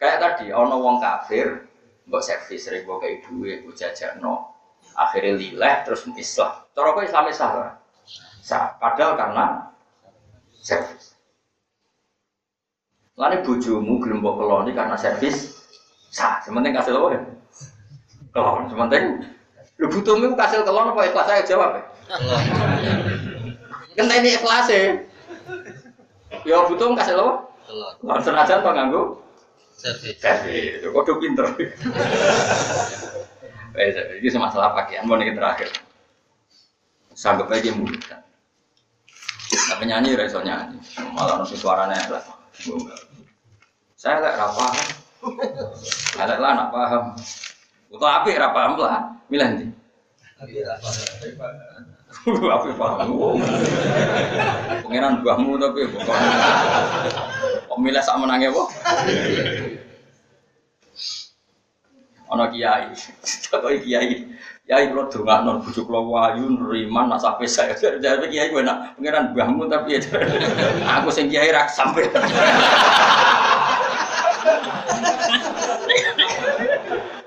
Kayak 0.00 0.18
tadi, 0.24 0.50
ono 0.50 0.80
wong 0.80 1.04
kafir, 1.04 1.68
mbok 2.08 2.24
servis 2.24 2.64
sering 2.64 2.88
mbok 2.88 3.04
kayak 3.04 3.28
duit 3.28 3.62
mbok 3.62 3.76
no 4.24 4.56
akhirnya 4.96 5.36
lileh 5.36 5.74
terus 5.84 6.08
Islam. 6.16 6.64
Cara 6.72 6.96
kok 6.96 7.04
Islam 7.04 7.24
sah 7.30 7.50
ora 7.52 7.72
sah. 8.40 8.64
Padahal 8.80 9.14
karena 9.14 9.44
servis. 10.56 11.12
Lalu 13.20 13.44
bujumu 13.44 14.00
gelem 14.00 14.24
mbok 14.24 14.40
keloni 14.40 14.72
karena 14.72 14.96
servis 14.96 15.60
sah. 16.08 16.40
Sementing 16.40 16.72
kasih 16.72 16.96
loh 16.96 17.12
ya 17.12 17.20
kelon. 18.32 18.72
Sementing 18.72 19.04
lu 19.76 19.86
butuhmu 19.92 20.34
kasih 20.34 20.64
kelon 20.64 20.90
apa? 20.90 21.00
Ikhlas 21.04 21.26
saya 21.28 21.42
jawab 21.44 21.70
ya 21.76 21.84
kan 23.96 24.08
ini 24.08 24.30
ikhlas 24.36 24.68
ya 24.72 24.82
ya 26.48 26.56
butuh 26.68 26.92
kasih 26.96 27.14
loh 27.16 27.48
kelon 27.66 28.20
senajan 28.24 28.60
apa 28.64 28.70
nganggu 28.72 29.22
Servis. 29.82 30.14
Servis. 30.22 30.78
Kode 30.94 31.12
pinter. 31.18 31.46
Ini 34.22 34.38
masalah 34.38 34.76
pakaian, 34.78 35.02
mau 35.08 35.18
nih 35.18 35.34
terakhir. 35.34 35.66
Sanggup 37.18 37.50
aja 37.50 37.74
mulut 37.74 37.98
kan. 38.06 38.22
Tapi 39.52 39.84
nyanyi 39.84 40.16
reso 40.16 40.40
nyanyi, 40.40 40.80
malah 41.12 41.42
nasi 41.42 41.58
suaranya 41.58 42.08
lah. 42.08 42.24
Saya 44.00 44.24
lek 44.24 44.34
rapa, 44.38 44.66
lek 46.24 46.38
lah 46.40 46.52
nak 46.56 46.68
paham. 46.72 47.04
Untuk 47.92 48.08
api 48.08 48.32
rapa 48.32 48.72
lah, 48.80 49.12
milih 49.28 49.76
paham. 50.40 51.91
Pengiran 54.84 55.24
buahmu 55.24 55.56
tapi 55.56 55.88
pokoknya. 55.88 56.30
Kok 57.66 57.78
milih 57.80 58.04
sama 58.04 58.28
menangnya 58.28 58.52
kok? 58.52 58.68
Ono 62.32 62.48
kiai, 62.48 62.88
kok 63.52 63.60
kiai, 63.60 64.24
kiai 64.64 64.84
kalau 64.88 65.04
dongak 65.12 65.38
non 65.44 65.60
bujuk 65.60 65.84
lo 65.92 66.08
wayu 66.08 66.48
neriman 66.48 67.12
nak 67.12 67.20
sampai 67.20 67.44
saya 67.44 67.76
jadi 67.76 68.24
kiai 68.24 68.48
gue 68.48 68.64
nak 68.64 68.96
pangeran 68.96 69.36
buahmu 69.36 69.68
tapi 69.68 70.00
aku 70.84 71.08
sing 71.12 71.28
kiai 71.28 71.52
rak 71.52 71.68
sampai. 71.68 72.08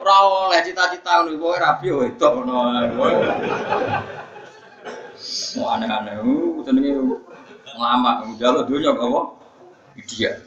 Ora 0.01 0.15
oleh 0.49 0.61
cita-cita 0.65 1.21
ngono 1.21 1.37
kowe 1.37 1.57
rapi 1.57 1.87
wedok 1.93 2.31
ngono. 2.41 2.57
Mau 5.57 5.67
aneh-aneh, 5.73 6.21
uh 6.21 6.61
jenenge 6.65 6.91
lama, 7.75 8.25
jalur 8.37 8.63
dunia 8.69 8.93
apa? 8.93 9.35
Dia. 10.05 10.37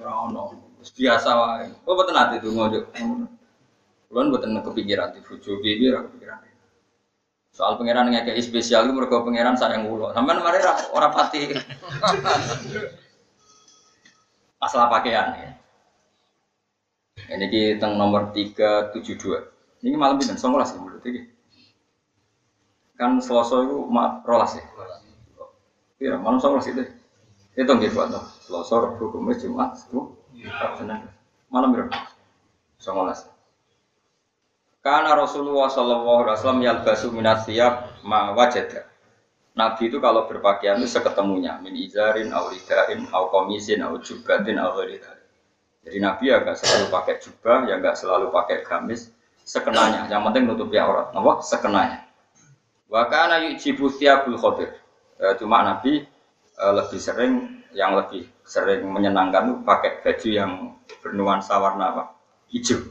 Ora. 0.00 0.54
Biasa 0.80 1.28
wae. 1.36 1.66
Kok 1.84 1.92
boten 1.92 2.16
ate 2.16 2.40
donga 2.40 2.72
yo. 2.72 2.80
Kulon 4.10 4.32
buatan 4.34 4.58
kepikiran 4.64 5.14
di 5.14 5.20
bujo 5.22 5.60
bibi 5.62 5.92
ra 5.92 6.02
kepikiran. 6.02 6.42
Soal 7.54 7.78
pangeran 7.78 8.10
ngekei 8.10 8.42
spesial 8.42 8.88
itu 8.88 8.96
mereka 8.96 9.22
pangeran 9.22 9.54
sayang 9.54 9.86
ulo. 9.86 10.10
Sampai 10.16 10.38
kemarin 10.38 10.66
orang 10.90 11.12
pati. 11.14 11.54
Masalah 14.60 14.88
pakaian 14.90 15.36
ya. 15.36 15.50
Ini 17.30 17.46
kita 17.48 17.86
nomor 17.86 18.34
372. 18.34 19.86
Ini 19.86 19.96
malam 19.96 20.18
ini 20.18 20.34
songkolas 20.36 20.74
ya 20.74 20.82
menurut 20.82 21.04
ini. 21.06 21.22
Kan 23.00 23.16
selasa 23.24 23.64
itu 23.64 23.88
mak 23.88 24.28
rolas 24.28 24.60
ya. 24.60 24.64
Iya, 26.00 26.20
malam 26.20 26.36
songkolas 26.36 26.68
itu. 26.68 26.84
Itu 27.56 27.72
nggih 27.72 27.96
buat 27.96 28.12
Selasa, 28.44 28.76
Rabu, 28.76 29.08
Kamis, 29.12 29.40
Jumat, 29.40 29.76
Sabtu, 29.76 30.16
Senin. 30.76 31.08
Malam 31.48 31.72
berapa? 31.72 31.96
Songkolas. 32.76 33.24
Karena 34.84 35.12
Rasulullah 35.16 35.68
Shallallahu 35.68 36.24
Alaihi 36.24 36.36
Wasallam 36.40 36.60
yalbasu 36.64 37.08
minat 37.12 37.44
siap 37.44 38.04
ma 38.04 38.32
wajada. 38.32 38.88
Nabi 39.56 39.92
itu 39.92 40.00
kalau 40.00 40.24
berpakaian 40.24 40.80
itu 40.80 40.88
seketemunya 40.88 41.60
min 41.60 41.76
izarin, 41.76 42.32
au 42.32 42.48
ridain, 42.48 43.04
au 43.12 43.28
komisin, 43.28 43.84
au 43.84 44.00
jubatin, 44.00 44.56
au 44.56 44.76
Jadi 45.80 45.96
Nabi 46.00 46.32
ya 46.32 46.44
gak 46.44 46.60
selalu 46.60 46.92
pakai 46.92 47.16
jubah, 47.20 47.64
ya 47.64 47.76
gak 47.80 47.96
selalu 47.96 48.28
pakai 48.28 48.64
gamis, 48.64 49.12
sekenanya. 49.44 50.08
Yang 50.12 50.22
penting 50.28 50.42
nutupi 50.48 50.76
aurat, 50.76 51.12
apa? 51.12 51.40
Sekenanya. 51.40 52.09
Wakana 52.90 53.46
yujibu 53.46 53.86
tiabul 53.94 54.34
khodir. 54.34 54.74
E, 55.14 55.38
cuma 55.38 55.62
Nabi 55.62 56.02
e, 56.58 56.64
lebih 56.74 56.98
sering, 56.98 57.62
yang 57.70 57.94
lebih 57.94 58.26
sering 58.42 58.82
menyenangkan 58.82 59.62
pakai 59.62 60.02
baju 60.02 60.28
yang 60.28 60.52
bernuansa 60.98 61.54
warna 61.62 61.94
apa? 61.94 62.04
Hijau. 62.50 62.82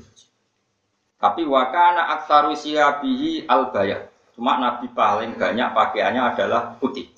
Tapi 1.20 1.44
wakana 1.44 2.16
aksaru 2.16 2.56
siabihi 2.56 3.44
al 3.52 3.76
bayat. 3.76 4.08
Cuma 4.40 4.56
Nabi 4.56 4.88
paling 4.96 5.36
banyak 5.36 5.76
pakaiannya 5.76 6.32
adalah 6.32 6.80
putih. 6.80 7.12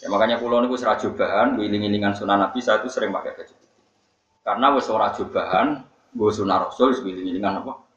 Ya 0.00 0.08
makanya 0.08 0.40
pulau 0.40 0.64
ini 0.64 0.72
serah 0.80 0.96
jubahan, 0.96 1.60
wiling-wilingan 1.60 2.16
sunnah 2.16 2.40
Nabi 2.40 2.64
saya 2.64 2.80
itu 2.80 2.88
sering 2.88 3.12
pakai 3.12 3.36
baju 3.36 3.52
putih. 3.52 3.84
Karena 4.40 4.72
wes 4.72 4.88
ora 4.88 5.12
jubahan, 5.12 5.84
gue 6.16 6.30
sunnah 6.32 6.64
Rasul, 6.64 6.96
wiling-wilingan 7.04 7.60
apa? 7.60 7.89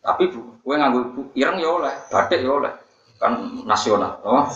Tapi 0.00 0.32
gue 0.32 0.74
nganggu 0.80 1.00
ireng 1.36 1.60
ya 1.60 1.70
oleh, 1.76 1.94
batik 2.08 2.40
ya 2.40 2.50
oleh, 2.56 2.72
kan 3.20 3.36
nasional, 3.68 4.16
oh. 4.24 4.48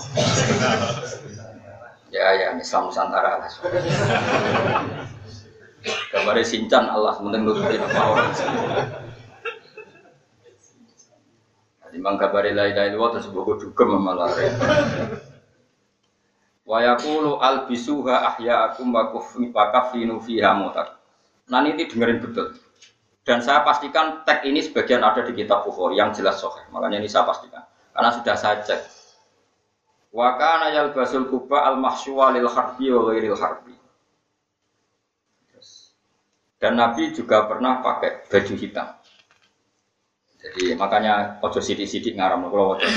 ya 2.09 2.33
ya 2.33 2.47
Islam 2.57 2.89
Nusantara 2.89 3.45
lah. 3.45 3.51
Gambarnya 5.85 6.49
sincan 6.49 6.89
Allah, 6.89 7.13
sementing 7.13 7.45
nutupin 7.45 7.77
apa 7.77 8.01
orang. 8.09 8.33
Timbang 11.95 12.19
kabari 12.19 12.51
la 12.51 12.67
ilaha 12.67 12.91
illallah 12.91 13.11
terus 13.15 13.31
bogo 13.31 13.55
dugem 13.55 13.95
malah 14.03 14.35
Wa 16.67 16.83
yaqulu 16.83 17.39
albisuha 17.39 18.35
ahya'akum 18.35 18.91
wa 18.91 19.15
kufi 19.15 19.55
wa 19.55 19.71
fiha 20.19 20.51
mutak. 20.59 20.99
Nah 21.47 21.63
ini 21.63 21.87
dengerin 21.87 22.19
betul. 22.19 22.57
Dan 23.25 23.41
saya 23.41 23.65
pastikan 23.65 24.21
tag 24.29 24.45
ini 24.45 24.61
sebagian 24.61 25.01
ada 25.01 25.25
di 25.25 25.33
kitab 25.33 25.65
Bukhari 25.65 25.97
yang 25.97 26.13
jelas 26.13 26.45
sahih. 26.45 26.69
Makanya 26.69 27.01
ini 27.01 27.09
saya 27.09 27.25
pastikan. 27.25 27.65
Karena 27.97 28.11
sudah 28.13 28.37
saya 28.37 28.61
cek. 28.61 28.81
Wa 30.13 30.37
kana 30.37 30.77
yalbasul 30.77 31.27
kuba 31.33 31.65
al 31.65 31.81
mahsyuwa 31.81 32.37
lil 32.37 32.47
harbi 32.47 32.87
wa 32.93 33.01
ghairil 33.09 33.35
harbi. 33.41 33.75
Dan 36.61 36.77
Nabi 36.81 37.13
juga 37.17 37.49
pernah 37.49 37.81
pakai 37.81 38.29
baju 38.29 38.55
hitam. 38.57 38.89
Jadi 40.45 40.77
makanya 40.77 41.41
ojo 41.41 41.61
sidik-sidik 41.61 42.17
ngaram 42.21 42.45
kalau 42.53 42.77
ojo. 42.77 42.89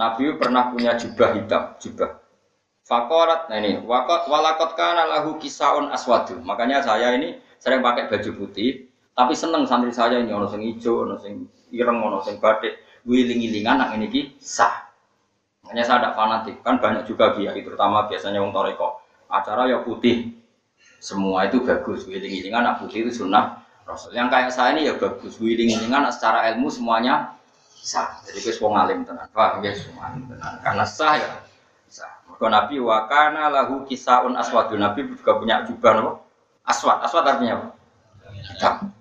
Nabi 0.00 0.32
pernah 0.40 0.72
punya 0.72 0.96
jubah 0.96 1.36
hitam, 1.36 1.76
jubah. 1.76 2.20
Fakorat, 2.88 3.46
nah 3.46 3.60
ini, 3.62 3.86
wakot 3.86 4.26
walakot 4.26 4.74
kana 4.74 5.06
lahu 5.06 5.38
aswadu. 5.94 6.42
Makanya 6.42 6.82
saya 6.82 7.14
ini 7.14 7.38
sering 7.62 7.86
pakai 7.86 8.10
baju 8.10 8.30
putih, 8.34 8.89
tapi 9.20 9.36
seneng 9.36 9.68
santri 9.68 9.92
saya 9.92 10.16
ini 10.16 10.32
ono 10.32 10.48
sing 10.48 10.64
ijo, 10.64 11.04
ono 11.04 11.20
sing 11.20 11.44
ireng, 11.76 12.00
ono 12.00 12.24
sing 12.24 12.40
batik, 12.40 13.04
wiling-wilingan 13.04 13.76
nak 13.76 13.92
ini 14.00 14.08
ki 14.08 14.40
sah. 14.40 14.88
Makanya 15.60 15.84
saya 15.84 15.96
ada 16.00 16.10
fanatik, 16.16 16.64
kan 16.64 16.80
banyak 16.80 17.04
juga 17.04 17.36
kiai, 17.36 17.60
terutama 17.60 18.08
biasanya 18.08 18.40
wong 18.40 18.56
toreko. 18.56 19.04
Acara 19.28 19.68
ya 19.68 19.84
putih, 19.84 20.32
semua 21.04 21.44
itu 21.44 21.60
bagus, 21.60 22.08
wiling-wilingan 22.08 22.64
nak 22.64 22.80
putih 22.80 23.04
itu 23.04 23.20
sunnah 23.20 23.60
Rasul. 23.84 24.16
Yang 24.16 24.28
kayak 24.32 24.50
saya 24.56 24.70
ini 24.72 24.88
ya 24.88 24.96
bagus, 24.96 25.36
wiling-wilingan 25.36 26.08
secara 26.08 26.48
ilmu 26.54 26.72
semuanya 26.72 27.36
sah. 27.68 28.24
Jadi 28.24 28.40
wis 28.40 28.56
wong 28.56 28.72
alim 28.76 29.02
tenan. 29.02 29.26
Paham 29.36 29.60
ya 29.60 29.72
semua 29.74 30.16
tenan. 30.16 30.54
Karena 30.64 30.84
sah 30.88 31.14
ya 31.18 31.28
sah. 31.92 32.24
Mergo 32.28 32.46
Nabi 32.48 32.76
wa 32.78 33.04
kana 33.04 33.52
lahu 33.52 33.84
kisaun 33.84 34.38
aswad. 34.38 34.72
Nabi 34.76 35.10
juga 35.12 35.36
punya 35.36 35.66
jubah 35.66 35.92
apa? 35.98 36.12
Aswad. 36.64 37.02
Aswad 37.02 37.24
artinya 37.26 37.58
apa? 37.58 37.68
Hitam. 38.40 38.99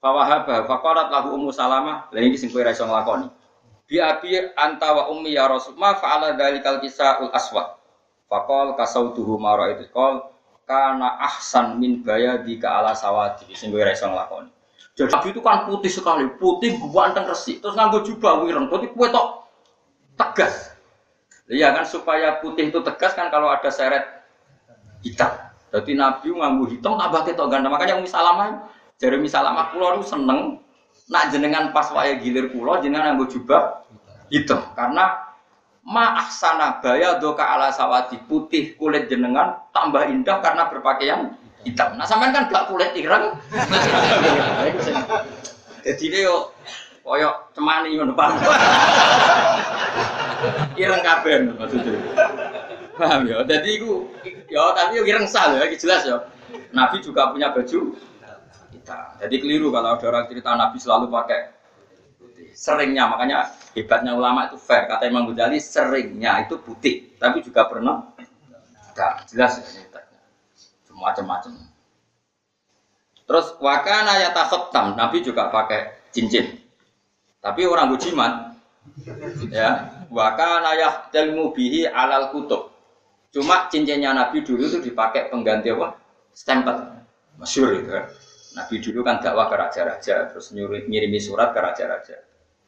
Fawahaba 0.00 0.64
faqarat 0.64 1.12
lahu 1.12 1.36
ummu 1.36 1.52
salamah. 1.52 2.08
Lah 2.08 2.20
ini 2.24 2.40
sing 2.40 2.48
kowe 2.48 2.64
ra 2.64 2.72
iso 2.72 2.88
nglakoni. 2.88 3.28
Bi 3.84 4.00
abi 4.00 4.32
anta 4.56 4.96
wa 4.96 5.12
ummi 5.12 5.36
ya 5.36 5.44
rasul 5.44 5.76
ma 5.76 5.92
fa'ala 5.92 6.34
dzalikal 6.40 6.80
kisaul 6.80 7.28
aswad. 7.36 7.76
Faqal 8.32 8.80
kasautuhu 8.80 9.36
ma 9.36 9.60
ra'aitu 9.60 9.92
qal 9.92 10.32
kana 10.64 11.20
ahsan 11.20 11.76
min 11.76 12.00
bayadi 12.00 12.56
ka 12.56 12.80
ala 12.80 12.96
sawadi. 12.96 13.52
Sing 13.52 13.68
kowe 13.68 13.84
ra 13.84 13.92
iso 13.92 14.08
nglakoni. 14.08 14.48
Jadi 14.96 15.16
Nabi 15.16 15.28
itu 15.32 15.40
kan 15.40 15.64
putih 15.64 15.92
sekali, 15.92 16.24
putih 16.36 16.76
ganteng 16.90 17.24
resik, 17.24 17.62
terus 17.62 17.72
nganggo 17.72 18.04
jubah 18.04 18.42
wireng, 18.42 18.68
berarti 18.68 18.90
kue 18.92 19.08
tok 19.08 19.48
tegas. 20.18 20.76
Iya 21.48 21.72
kan 21.72 21.88
supaya 21.88 22.42
putih 22.42 22.68
itu 22.68 22.84
tegas 22.84 23.16
kan 23.16 23.32
kalau 23.32 23.48
ada 23.48 23.70
seret 23.72 24.04
hitam. 25.00 25.30
Jadi 25.70 25.94
Nabi 25.94 26.34
nganggo 26.34 26.68
hitam 26.68 26.98
tambah 26.98 27.22
ketok 27.22 27.48
ganteng. 27.48 27.72
Makanya 27.72 27.96
Umi 27.96 28.10
Salamah, 28.10 28.66
jadi 29.00 29.16
Umi 29.16 29.32
Salamah 29.32 29.72
pulau 29.72 29.96
itu 29.96 30.12
seneng 30.12 30.60
nak 31.08 31.32
jenengan 31.32 31.72
pas 31.72 31.88
waya 31.90 32.20
gilir 32.20 32.52
pulau 32.52 32.84
jenengan 32.84 33.16
nganggo 33.16 33.32
jubah 33.32 33.88
hitam 34.28 34.60
karena 34.76 35.32
ma 35.80 36.20
ahsana 36.20 36.84
baya 36.84 37.16
doka 37.16 37.40
ala 37.40 37.72
sawati 37.72 38.20
putih 38.28 38.76
kulit 38.76 39.08
jenengan 39.08 39.56
tambah 39.72 40.04
indah 40.04 40.44
karena 40.44 40.68
berpakaian 40.68 41.32
hitam. 41.64 41.96
Nah 41.96 42.04
sampean 42.04 42.36
kan 42.36 42.52
gak 42.52 42.68
kulit 42.68 42.92
ireng. 42.92 43.32
Jadi 45.84 46.20
yo 46.20 46.52
koyo 47.00 47.32
cemani 47.56 47.96
ngono 47.96 48.12
Pak. 48.12 48.28
ireng 50.76 51.00
kabeh 51.00 51.48
maksudnya. 51.56 51.96
Paham 53.00 53.24
ya? 53.24 53.40
Jadi 53.48 53.80
iku 53.80 54.04
ya 54.52 54.76
tapi 54.76 55.00
yo 55.00 55.08
ireng 55.08 55.24
sal 55.24 55.56
ya, 55.56 55.64
jelas 55.72 56.04
ya. 56.04 56.20
Nabi 56.70 57.02
juga 57.02 57.32
punya 57.32 57.50
baju 57.50 57.96
Jadi 59.20 59.36
keliru 59.40 59.68
kalau 59.70 59.96
ada 59.96 60.04
orang 60.08 60.24
cerita 60.26 60.56
Nabi 60.56 60.76
selalu 60.80 61.06
pakai. 61.12 61.40
Seringnya 62.50 63.06
makanya 63.06 63.52
hebatnya 63.72 64.12
ulama 64.12 64.50
itu 64.50 64.58
fair. 64.58 64.90
Kata 64.90 65.06
Imam 65.06 65.30
Ghazali 65.30 65.62
seringnya 65.62 66.44
itu 66.44 66.58
putih, 66.60 67.14
tapi 67.16 67.40
juga 67.40 67.68
pernah 67.70 68.10
hitam. 68.18 69.12
Jelas 69.30 69.60
ya 69.62 69.66
ini 69.70 69.90
macam-macam. 71.00 71.56
Terus 73.24 73.46
wakana 73.62 74.20
ya 74.20 74.34
takhotam, 74.36 74.98
Nabi 74.98 75.24
juga 75.24 75.48
pakai 75.48 76.12
cincin. 76.12 76.60
Tapi 77.40 77.64
orang 77.64 77.94
bujimat, 77.94 78.52
ya 79.48 80.04
wakana 80.12 80.76
ya 80.76 81.08
telmu 81.08 81.56
bihi 81.56 81.88
alal 81.88 82.34
kutub. 82.34 82.74
Cuma 83.30 83.70
cincinnya 83.70 84.12
Nabi 84.12 84.42
dulu 84.42 84.66
itu 84.66 84.82
dipakai 84.82 85.30
pengganti 85.30 85.70
apa? 85.70 85.94
Stempel. 86.34 87.00
Masyur 87.38 87.78
itu 87.78 87.88
kan. 87.88 88.04
Nabi 88.56 88.82
dulu 88.82 89.06
kan 89.06 89.22
dakwah 89.22 89.46
ke 89.46 89.56
raja-raja, 89.56 90.26
terus 90.30 90.50
nyuri, 90.50 90.90
ngirimi 90.90 91.22
surat 91.22 91.54
ke 91.54 91.60
raja-raja. 91.62 92.18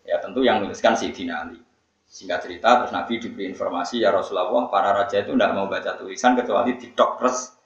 Ya 0.06 0.18
tentu 0.22 0.42
yang 0.46 0.62
menuliskan 0.62 0.94
Sayyidina 0.94 1.46
Ali. 1.46 1.58
Singkat 2.06 2.44
cerita, 2.44 2.82
terus 2.82 2.92
Nabi 2.92 3.18
diberi 3.18 3.50
informasi, 3.50 4.04
ya 4.04 4.12
Rasulullah, 4.12 4.68
para 4.68 4.92
raja 4.92 5.24
itu 5.24 5.32
tidak 5.32 5.50
mau 5.56 5.66
baca 5.66 5.96
tulisan 5.96 6.36
kecuali 6.36 6.76
di 6.76 6.92
terus 6.92 7.56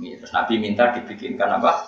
Terus 0.00 0.32
Nabi 0.32 0.54
minta 0.56 0.96
dibikinkan 0.96 1.60
apa? 1.60 1.84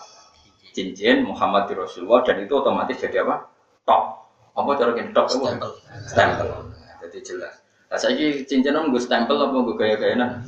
Cincin 0.72 1.24
Muhammad 1.24 1.68
di 1.68 1.74
Rasulullah 1.76 2.24
dan 2.24 2.44
itu 2.44 2.52
otomatis 2.56 3.00
jadi 3.00 3.24
apa? 3.24 3.48
Top. 3.88 4.28
Apa 4.52 4.70
cara 4.76 4.92
top? 4.92 5.26
Stempel. 5.32 5.70
Stempel. 6.04 6.48
Jadi 7.00 7.18
jelas. 7.24 7.54
Nah, 7.88 7.98
saya 8.00 8.16
ini 8.16 8.44
cincin 8.48 8.72
gue 8.72 9.00
stempel 9.00 9.36
apa 9.36 9.52
gue 9.52 9.76
gaya 9.76 10.16
nah 10.16 10.40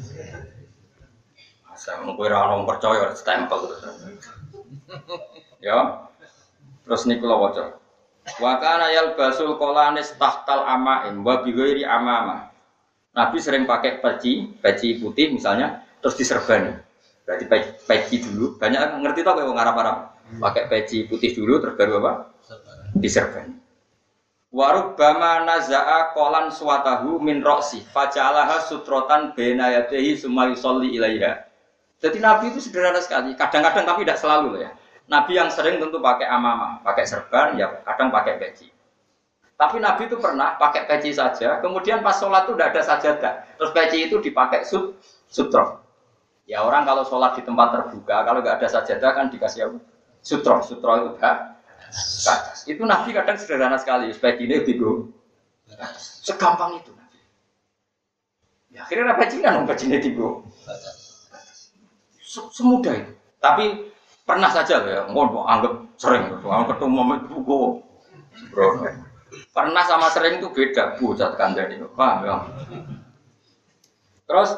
Saya 1.77 2.01
mau 2.01 2.17
gue 2.17 2.29
orang 2.33 2.65
percaya 2.65 3.13
stempel 3.13 3.69
terus. 3.69 3.85
Ya. 5.65 6.05
Terus 6.85 7.09
nih 7.09 7.17
kalau 7.25 7.49
wajah. 7.49 7.81
Wakana 8.37 8.93
yal 8.93 9.17
basul 9.17 9.57
kolanis 9.57 10.13
tahtal 10.21 10.65
amaim 10.65 11.25
wa 11.25 11.41
bighairi 11.41 11.89
amama. 11.89 12.53
Nabi 13.17 13.41
sering 13.41 13.65
pakai 13.65 14.03
peci, 14.03 14.53
peci 14.61 15.01
putih 15.01 15.33
misalnya, 15.33 15.87
terus 16.05 16.21
diserbani. 16.21 16.77
Berarti 17.25 17.45
peci 17.89 18.21
dulu. 18.21 18.61
Banyak 18.61 18.81
yang 18.81 19.01
ngerti 19.01 19.25
tau 19.25 19.41
kayak 19.41 19.57
Arab 19.57 19.77
Arab. 19.81 19.99
Pakai 20.37 20.69
peci 20.69 21.09
putih 21.09 21.33
dulu 21.33 21.65
terus 21.65 21.77
baru 21.81 22.05
apa? 22.05 22.13
Diserban. 23.01 23.65
Warub 24.55 24.95
bama 24.95 25.43
naza'a 25.43 26.15
kolan 26.15 26.47
suatahu 26.53 27.19
min 27.19 27.43
roksi 27.43 27.83
faja'alaha 27.91 28.63
sutrotan 28.63 29.35
benayadehi 29.35 30.15
sumayusolli 30.15 30.95
ilaiha. 30.95 31.43
Jadi 32.03 32.19
Nabi 32.21 32.53
itu 32.53 32.61
sederhana 32.61 33.01
sekali. 33.01 33.33
Kadang-kadang 33.39 33.85
tapi 33.87 34.07
tidak 34.07 34.19
selalu 34.21 34.47
loh 34.55 34.61
ya. 34.63 34.71
Nabi 35.05 35.37
yang 35.37 35.53
sering 35.53 35.77
tentu 35.77 36.01
pakai 36.01 36.25
amamah, 36.25 36.81
pakai 36.81 37.05
serban, 37.05 37.61
ya 37.61 37.85
kadang 37.85 38.09
pakai 38.09 38.41
peci. 38.41 38.73
Tapi 39.55 39.77
Nabi 39.79 40.09
itu 40.09 40.17
pernah 40.17 40.57
pakai 40.57 40.89
peci 40.89 41.13
saja, 41.13 41.61
kemudian 41.61 42.01
pas 42.01 42.17
sholat 42.17 42.49
itu 42.49 42.57
tidak 42.57 42.69
ada 42.75 42.83
sajadah. 42.83 43.35
Terus 43.61 43.71
peci 43.71 43.99
itu 44.09 44.17
dipakai 44.19 44.65
sut, 44.65 44.97
sutro. 45.29 45.85
Ya 46.49 46.65
orang 46.65 46.89
kalau 46.89 47.05
sholat 47.05 47.37
di 47.37 47.43
tempat 47.45 47.73
terbuka, 47.73 48.25
kalau 48.25 48.41
nggak 48.41 48.65
ada 48.65 48.69
sajadah 48.69 49.11
kan 49.13 49.27
dikasih 49.29 49.69
apa? 49.69 49.79
Sutro, 50.25 50.65
sutro 50.65 50.93
itu 50.97 51.11
hak. 51.21 51.39
Itu 52.65 52.83
Nabi 52.89 53.13
kadang 53.13 53.37
sederhana 53.37 53.77
sekali, 53.77 54.09
supaya 54.11 54.41
gini 54.41 54.65
tigo. 54.65 55.13
Segampang 56.25 56.81
itu. 56.81 56.93
Ya 58.75 58.83
akhirnya 58.83 59.15
apa 59.15 59.31
Cina 59.31 59.55
dong 59.55 59.71
Cina 59.79 60.03
tigo. 60.03 60.43
Semudah 62.35 62.95
itu. 62.95 63.13
Tapi 63.39 63.93
pernah 64.25 64.51
saja 64.51 64.81
ya, 64.83 65.07
mau 65.13 65.45
anggap 65.45 65.85
sering, 66.01 66.33
anggap 66.43 66.81
ketemu 66.81 67.01
itu 67.21 67.37
Bro, 68.51 68.83
pernah 69.55 69.85
sama 69.87 70.11
sering 70.11 70.43
itu 70.43 70.51
beda, 70.51 70.99
bu, 70.99 71.15
cat 71.15 71.39
kandani, 71.39 71.79
paham 71.95 72.19
ya? 72.27 72.35
Terus 74.27 74.51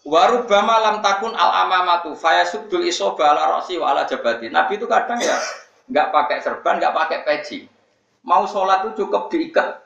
Warubama 0.00 0.80
lam 0.80 0.96
takun 1.04 1.36
al 1.36 1.68
amamatu 1.68 2.16
fayasubdul 2.16 2.88
isoba 2.88 3.36
ala 3.36 3.60
rosi 3.60 3.76
wa 3.76 3.92
ala 3.92 4.08
jabati. 4.08 4.48
Nabi 4.48 4.80
itu 4.80 4.88
kadang 4.88 5.20
ya 5.20 5.36
nggak 5.92 6.08
pakai 6.08 6.40
serban, 6.40 6.80
nggak 6.80 6.96
pakai 6.96 7.18
peci. 7.28 7.68
Mau 8.24 8.48
sholat 8.48 8.88
itu 8.88 9.04
cukup 9.04 9.28
diikat. 9.28 9.84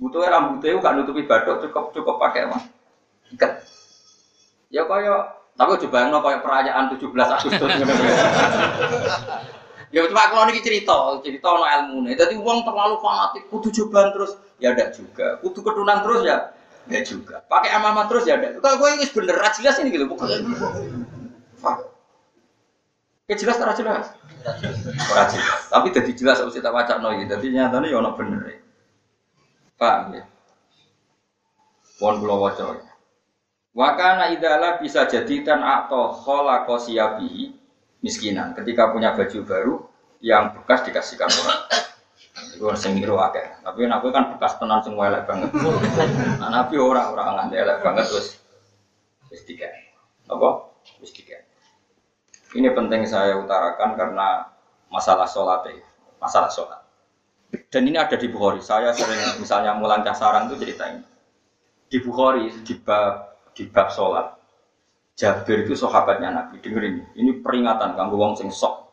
Butuhnya 0.00 0.32
rambutnya 0.32 0.80
nggak 0.80 0.94
nutupi 0.96 1.28
badok, 1.28 1.60
cukup 1.68 1.92
cukup 1.92 2.16
pakai 2.16 2.48
apa? 2.48 2.58
Ikat. 3.36 3.52
Ya 4.72 4.88
kaya, 4.88 5.36
tapi 5.54 5.78
coba 5.86 5.96
yang 6.02 6.18
kaya 6.18 6.38
perayaan 6.42 6.84
17 6.90 7.14
Agustus. 7.14 7.70
ya 9.94 10.02
cuma 10.10 10.26
kalau 10.26 10.50
ini 10.50 10.58
cerita, 10.58 10.94
cerita 11.22 11.48
ilmu 11.54 12.02
nih. 12.10 12.18
Jadi 12.18 12.34
uang 12.34 12.66
terlalu 12.66 12.98
fanatik, 12.98 13.46
kudu 13.46 13.70
cobaan 13.70 14.10
terus, 14.10 14.34
ya 14.58 14.74
ada 14.74 14.90
juga. 14.90 15.38
Kudu 15.38 15.62
ketunan 15.62 16.02
terus 16.02 16.26
ya, 16.26 16.50
Ya 16.84 17.00
juga. 17.00 17.40
Pakai 17.48 17.72
amama 17.72 18.04
terus 18.10 18.28
ya 18.28 18.36
ada. 18.36 18.60
Kalau 18.60 18.76
gue 18.76 18.88
ini 19.00 19.08
bener, 19.08 19.36
jelas 19.56 19.80
ini 19.80 19.88
gitu 19.88 20.04
bukan. 20.04 20.28
Ya 23.24 23.34
jelas 23.40 23.56
tak 23.56 23.72
jelas. 23.80 24.12
Ora 25.08 25.24
jelas. 25.32 25.60
Tapi 25.72 25.88
jadi 25.96 26.12
jelas 26.12 26.36
harus 26.44 26.52
kita 26.52 26.68
baca 26.68 27.00
no 27.00 27.16
gitu. 27.16 27.32
Jadi 27.40 27.56
nyatanya 27.56 27.88
ya 27.88 27.96
ono 28.04 28.10
bener. 28.12 28.40
Ya. 28.44 28.58
Paham 29.80 30.12
ya? 30.12 30.24
Pon 31.96 32.20
pulau 32.20 32.44
wajah. 32.44 32.76
Wakana 33.74 34.30
idala 34.30 34.78
bisa 34.78 35.10
jadi 35.10 35.42
tan 35.42 35.58
atau 35.58 36.14
kholaqa 36.14 36.78
siyabihi 36.78 37.50
miskinan. 38.06 38.54
Ketika 38.54 38.94
punya 38.94 39.18
baju 39.18 39.38
baru 39.42 39.74
yang 40.22 40.54
bekas 40.54 40.86
dikasihkan 40.86 41.26
orang. 41.26 41.60
Itu 42.54 42.70
sing 42.78 42.94
niru 42.94 43.18
akeh. 43.18 43.66
Tapi 43.66 43.90
nabi 43.90 44.14
kan 44.14 44.38
bekas 44.38 44.62
tenan 44.62 44.78
semua 44.86 45.10
elek 45.10 45.26
banget. 45.26 45.50
Nah, 46.38 46.50
nabi 46.54 46.78
orang 46.78 47.18
orang 47.18 47.26
nganti 47.34 47.54
elek 47.58 47.78
banget 47.82 48.06
terus 48.06 48.38
wis 49.34 49.42
tiga. 49.42 49.66
Apa? 50.30 50.70
Wis. 51.02 51.10
Ini 52.54 52.70
penting 52.70 53.02
saya 53.10 53.34
utarakan 53.42 53.98
karena 53.98 54.46
masalah 54.86 55.26
sholat 55.26 55.66
ya, 55.66 55.74
masalah 56.22 56.46
sholat. 56.46 56.78
Dan 57.66 57.90
ini 57.90 57.98
ada 57.98 58.14
di 58.14 58.30
Bukhari. 58.30 58.62
Saya 58.62 58.94
sering 58.94 59.42
misalnya 59.42 59.74
mulan 59.74 60.06
casaran 60.06 60.46
itu 60.46 60.62
cerita 60.62 60.86
ini. 60.86 61.02
Di 61.90 61.98
Bukhari 61.98 62.46
di 62.62 62.74
bab 62.78 63.33
di 63.54 63.70
bab 63.70 63.88
sholat. 63.88 64.34
Jabir 65.14 65.62
itu 65.62 65.78
sahabatnya 65.78 66.34
Nabi. 66.34 66.58
Dengerin, 66.58 67.14
ini 67.14 67.38
peringatan 67.38 67.94
kanggo 67.94 68.18
wong 68.18 68.34
sing 68.34 68.50
sok. 68.50 68.90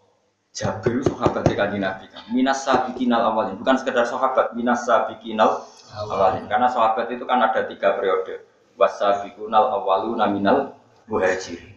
Jabir 0.53 1.01
itu 1.01 1.09
sahabat 1.09 1.41
kanji 1.49 1.81
Nabi. 1.81 2.05
Minas 2.29 2.61
sabiqinal 2.61 3.25
awalin, 3.33 3.57
bukan 3.57 3.75
sekedar 3.81 4.05
sahabat, 4.05 4.53
minas 4.53 4.85
sabiqinal 4.85 5.65
awalin. 5.97 6.45
Karena 6.45 6.69
sahabat 6.69 7.09
itu 7.09 7.25
kan 7.25 7.41
ada 7.41 7.65
tiga 7.65 7.97
periode. 7.97 8.45
Wasabiqunal 8.77 9.81
awaluna 9.81 10.29
minal 10.29 10.77
muhajirin. 11.09 11.73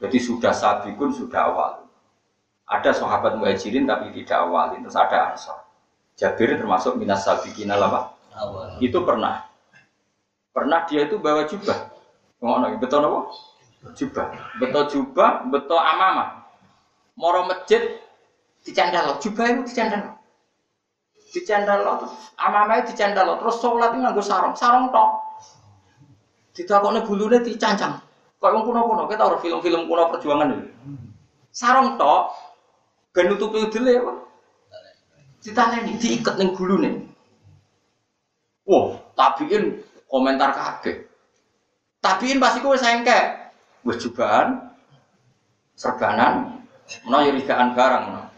Jadi 0.00 0.18
sudah 0.18 0.52
sabikun, 0.56 1.12
sudah 1.12 1.40
awal. 1.52 1.72
Ada 2.64 2.96
sahabat 2.96 3.36
muhajirin 3.36 3.84
tapi 3.84 4.16
tidak 4.16 4.48
awalin. 4.48 4.80
Terus 4.80 4.96
ada 4.96 5.36
ansor. 5.36 5.60
Jabir 6.16 6.56
termasuk 6.56 6.96
minas 6.96 7.26
sabiqinal 7.26 7.78
apa? 7.84 8.16
Awal. 8.34 8.80
Itu 8.80 9.04
pernah. 9.04 9.44
Pernah 10.54 10.86
dia 10.86 11.04
itu 11.04 11.18
bawa 11.18 11.44
jubah. 11.50 11.93
Ngono, 12.44 12.76
betul 12.76 13.00
apa? 13.00 13.20
Jubah. 13.96 14.26
Betul 14.60 14.84
jubah, 14.92 15.48
betul 15.48 15.80
amamah. 15.80 16.44
Moro 17.16 17.48
masjid 17.48 17.80
dicandal, 18.60 19.16
jubah 19.16 19.48
itu 19.48 19.62
dicandal. 19.72 20.20
Dicandal 21.32 21.78
terus 21.80 22.12
amamah 22.36 22.84
dicandal 22.84 23.40
terus 23.40 23.56
sholat 23.64 23.96
itu 23.96 24.04
nganggo 24.04 24.20
sarung, 24.20 24.52
sarung 24.52 24.92
tok. 24.92 25.24
Ditakokne 26.52 27.00
bulune 27.08 27.40
dicancang. 27.40 27.98
Kok 28.38 28.52
wong 28.52 28.62
kuno-kuno, 28.68 29.08
kita 29.08 29.24
ora 29.24 29.40
film-film 29.40 29.88
kuno 29.88 30.12
perjuangan 30.12 30.52
dulu. 30.52 30.68
Sarung 31.48 31.96
tok 31.96 32.28
ben 33.16 33.32
nutupi 33.32 33.64
udele 33.64 34.04
apa? 34.04 34.12
Ditaleni, 35.40 35.96
diikat 35.96 36.36
ning 36.36 36.52
gulune. 36.52 37.08
Wah, 38.68 39.00
tabiin 39.16 39.80
komentar 40.08 40.52
kaget. 40.52 41.13
Tabiin 42.04 42.36
pasti 42.36 42.60
kowe 42.60 42.76
sengke. 42.76 43.16
Wis 43.88 43.96
jubahan, 44.04 44.60
serbanan, 45.72 46.60
menawa 47.08 47.24
yurigaan 47.32 47.72
barang. 47.72 48.28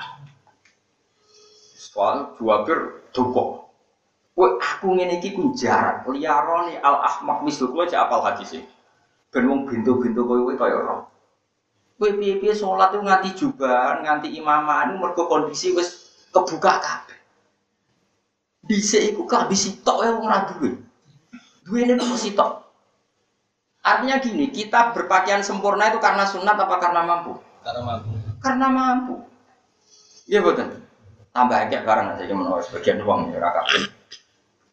Soal 1.74 2.30
juabir 2.38 3.10
duko. 3.10 3.66
Kowe 4.38 4.48
aku 4.62 4.94
ngene 4.94 5.18
iki 5.18 5.34
ku 5.34 5.50
jarak 5.50 6.06
al 6.06 6.96
ahmak 7.02 7.42
mislu 7.42 7.74
kowe 7.74 7.82
cek 7.82 8.06
apal 8.06 8.22
hadis 8.22 8.54
e. 8.54 8.62
Ben 9.34 9.50
wong 9.50 9.66
bintu-bintu 9.66 10.22
kowe 10.22 10.38
kowe 10.46 10.54
kaya 10.54 10.76
ora. 10.78 10.94
Kowe 11.98 12.10
piye-piye 12.14 12.54
salat 12.54 12.94
nganti 12.94 13.34
jubahan, 13.34 14.06
nganti 14.06 14.30
imaman 14.38 14.94
mergo 15.02 15.26
kondisi 15.26 15.74
wis 15.74 16.06
kebuka 16.30 16.78
kabeh. 16.78 17.18
Dhisik 18.62 19.10
iku 19.10 19.26
kabeh 19.26 19.58
sitok 19.58 20.06
ya 20.06 20.14
ora 20.14 20.46
duwe. 20.54 20.70
Duwene 21.66 21.98
kok 21.98 22.14
sitok. 22.14 22.65
Artinya 23.86 24.18
gini, 24.18 24.50
kita 24.50 24.90
berpakaian 24.90 25.46
sempurna 25.46 25.86
itu 25.94 26.02
karena 26.02 26.26
sunat 26.26 26.58
apa 26.58 26.82
karena 26.82 27.06
mampu? 27.06 27.38
Karena 27.62 27.82
mampu. 27.86 28.10
Karena 28.42 28.66
mampu. 28.66 29.14
Iya 30.26 30.42
betul. 30.42 30.82
Tambah 31.30 31.70
kayak 31.70 31.86
barang 31.86 32.18
aja 32.18 32.34
menurut 32.34 32.66
sebagian 32.66 32.98
uang 33.06 33.30
ya 33.30 33.38
raka. 33.38 33.62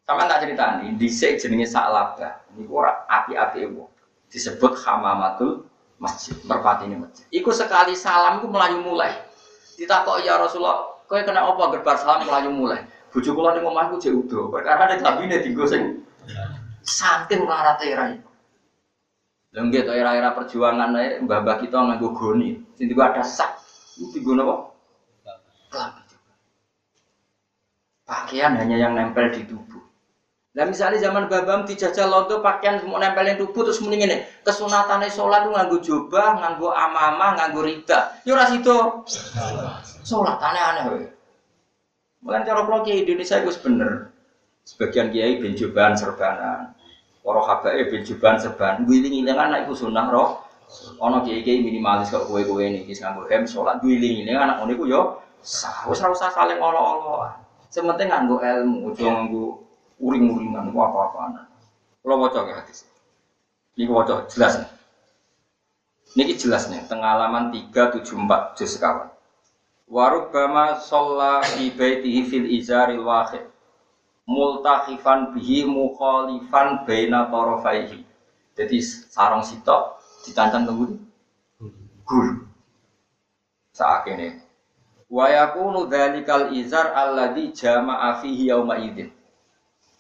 Sama 0.10 0.26
tak 0.26 0.50
cerita 0.50 0.82
nih, 0.82 0.98
di 0.98 1.08
jenenge 1.14 1.70
Sa'labah. 1.70 2.50
Ini 2.58 2.66
ora 2.66 3.06
api-api 3.06 3.70
itu. 3.70 3.86
Disebut 4.34 4.82
hamamatul 4.82 5.70
masjid, 6.02 6.34
merpati 6.42 6.90
ini 6.90 6.98
masjid. 6.98 7.24
Iku 7.30 7.54
sekali 7.54 7.94
salam 7.94 8.42
itu 8.42 8.50
melayu 8.50 8.82
mulai. 8.82 9.14
Ditakok 9.78 10.26
ya 10.26 10.42
Rasulullah, 10.42 11.06
kau 11.06 11.22
kena 11.22 11.46
apa 11.46 11.64
gerbar 11.70 12.02
salam 12.02 12.26
melayu 12.26 12.50
mulai. 12.50 12.82
Bujuk 13.14 13.38
kula 13.38 13.54
ning 13.54 13.62
omahku 13.62 14.02
jek 14.02 14.10
udo. 14.10 14.50
Karena 14.50 14.90
ada 14.90 14.98
kabine 14.98 15.38
dienggo 15.38 15.70
sing 15.70 16.02
saking 16.82 17.46
larate 17.46 17.94
ra 17.94 18.10
iku. 18.10 18.33
Lha 19.54 19.62
nggih 19.70 19.86
to 19.86 19.94
era-era 19.94 20.34
perjuangan 20.34 20.98
ae 20.98 21.22
mbah-mbah 21.22 21.62
kita 21.62 21.78
nganggo 21.78 22.10
goni. 22.18 22.58
Sing 22.74 22.90
digo 22.90 23.06
ada 23.06 23.22
sak. 23.22 23.62
Itu 24.02 24.18
digo 24.18 24.34
napa? 24.34 24.74
Pakaian 28.04 28.58
hanya 28.58 28.76
yang 28.82 28.98
nempel 28.98 29.30
di 29.30 29.46
tubuh. 29.46 29.80
Nah 30.54 30.70
misalnya 30.70 31.02
zaman 31.02 31.30
babam 31.30 31.66
dijajal 31.66 32.14
londo 32.14 32.38
pakaian 32.42 32.78
semua 32.78 33.02
nempelin 33.02 33.42
tubuh 33.42 33.66
terus 33.66 33.82
mending 33.82 34.06
ini 34.06 34.18
kesunatannya 34.46 35.10
sholat 35.10 35.50
nganggo 35.50 35.82
jubah, 35.82 36.38
nganggo 36.38 36.70
amama, 36.70 37.38
nganggo 37.38 37.66
rida. 37.66 38.22
Yo 38.26 38.38
ras 38.38 38.54
itu 38.54 38.78
sholat 40.06 40.38
aneh-aneh. 40.38 41.10
Mulai 42.22 42.46
cara 42.46 42.66
kalau 42.66 42.86
Indonesia 42.86 43.38
itu 43.42 43.54
bener. 43.62 44.14
Sebagian 44.64 45.12
kiai 45.12 45.42
ben 45.44 45.94
serbanan, 45.98 46.73
para 47.24 47.40
habae 47.40 47.88
ben 47.88 48.04
jubahan 48.04 48.36
serban. 48.36 48.84
Wiling-wiling 48.84 49.40
anak 49.40 49.66
itu 49.66 49.88
sunnah 49.88 50.12
roh. 50.12 50.44
Ono 51.00 51.24
kiai-kiai 51.24 51.64
minimalis 51.64 52.12
kok 52.12 52.28
kowe-kowe 52.28 52.60
niki 52.60 52.92
nganggo 53.00 53.32
hem 53.32 53.48
sholat. 53.48 53.80
Wiling-wiling 53.80 54.36
anak 54.36 54.60
ngono 54.60 54.72
iku 54.76 54.86
yo 54.86 55.02
sah. 55.40 55.88
Wis 55.88 56.04
ora 56.04 56.12
usah 56.12 56.30
saling 56.36 56.60
olo-olo. 56.60 57.32
Sementing 57.72 58.12
nganggo 58.12 58.38
ilmu, 58.44 58.92
aja 58.92 59.08
nganggo 59.08 59.64
uring-uringan 60.04 60.70
ku 60.76 60.78
apa-apaan. 60.84 61.48
Kalau 62.04 62.20
waca 62.20 62.40
ke 62.44 62.52
hadis. 62.52 62.84
Ini 63.80 63.88
waca 63.88 64.28
jelas. 64.28 64.68
Niki 66.14 66.38
jelas 66.38 66.70
nih, 66.70 66.86
tengah 66.86 67.18
halaman 67.18 67.50
374 67.50 68.60
juz 68.60 68.78
sekawan. 68.78 69.10
Warubama 69.90 70.78
sholla 70.78 71.42
fi 71.42 71.74
baitihi 71.74 72.22
fil 72.28 72.48
izaril 72.50 73.02
wahid 73.02 73.53
multakhifan 74.24 75.36
bihi 75.36 75.68
mukhalifan 75.68 76.88
baina 76.88 77.28
tarafaihi. 77.28 78.04
Jadi 78.54 78.78
sarung 78.86 79.42
sitok 79.42 79.98
dicancang 80.24 80.64
tunggu 80.70 80.96
gul. 82.06 82.46
Saat 83.74 84.06
ini. 84.14 84.38
Wa 85.10 85.30
yakunu 85.30 85.90
dzalikal 85.90 86.54
izar 86.54 86.94
alladzi 86.94 87.54
jama'a 87.54 88.22
fihi 88.22 88.50
yauma 88.50 88.78
idzin. 88.78 89.10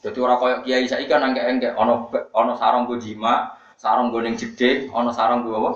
Jadi 0.03 0.17
orang 0.19 0.37
koyok 0.37 0.59
kiai 0.67 0.83
saiki 0.83 1.07
kan 1.07 1.23
angke 1.23 1.71
ono 1.79 2.11
ono 2.35 2.53
sarung 2.59 2.83
gue 2.91 2.99
jima, 2.99 3.55
sarung 3.79 4.11
gue 4.11 4.19
neng 4.19 4.35
jeding, 4.35 4.91
ono 4.91 5.15
sarung 5.15 5.47
gue 5.47 5.55
apa? 5.55 5.71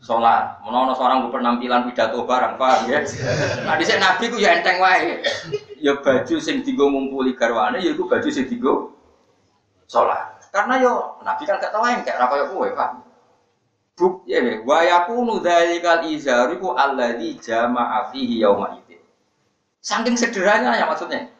Sholat, 0.00 0.64
ono 0.64 0.88
ono 0.88 0.92
sarung 0.96 1.28
gue 1.28 1.36
penampilan 1.36 1.84
pidato 1.84 2.24
barang, 2.24 2.56
paham 2.56 2.88
ya? 2.88 3.04
Nah 3.68 3.76
di 3.76 3.84
nabi 3.84 4.24
ku 4.32 4.40
ya 4.40 4.56
enteng 4.56 4.80
wae. 4.80 5.20
Ya 5.86 5.94
baju 6.02 6.36
sing 6.42 6.66
digo 6.66 6.90
ngumpuli 6.90 7.38
garwane, 7.38 7.78
ya 7.78 7.94
iku 7.94 8.10
baju 8.10 8.26
sing 8.26 8.50
digo 8.50 8.90
sholat. 9.86 10.42
Karena 10.50 10.82
yo 10.82 11.22
nabi 11.22 11.46
kan 11.46 11.62
gak 11.62 11.70
tau 11.70 11.86
engke, 11.86 12.10
ora 12.10 12.26
koyok 12.26 12.48
kowe, 12.50 12.68
paham? 12.74 13.06
Buk 13.94 14.26
ya 14.26 14.42
nih, 14.42 14.66
wa 14.66 14.82
yakunu 14.82 15.38
dzalikal 15.38 16.10
izaru 16.10 16.58
ku 16.58 16.74
alladzi 16.74 17.38
jama'a 17.38 18.10
fihi 18.10 18.42
yauma 18.42 18.82
idzin. 18.82 18.98
Saking 19.78 20.18
sederhananya 20.18 20.82
ya 20.82 20.90
maksudnya. 20.90 21.30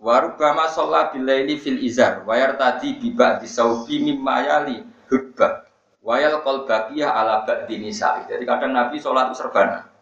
Warubama 0.00 0.68
sholat 0.72 1.16
bilaili 1.16 1.56
fil 1.56 1.80
izar 1.80 2.28
Wayar 2.28 2.60
tadi 2.60 3.00
biba 3.00 3.40
disaubi 3.40 4.04
mimma 4.04 4.44
yali 4.44 4.84
hubba 5.08 5.64
Wayal 6.04 6.44
kol 6.44 6.68
bakiyah 6.68 7.08
ala 7.08 7.48
ba'di 7.48 7.80
nisa'i 7.80 8.28
Jadi 8.28 8.44
kadang 8.44 8.76
Nabi 8.76 9.00
sholat 9.00 9.32
itu 9.32 9.40
serbanan 9.40 9.93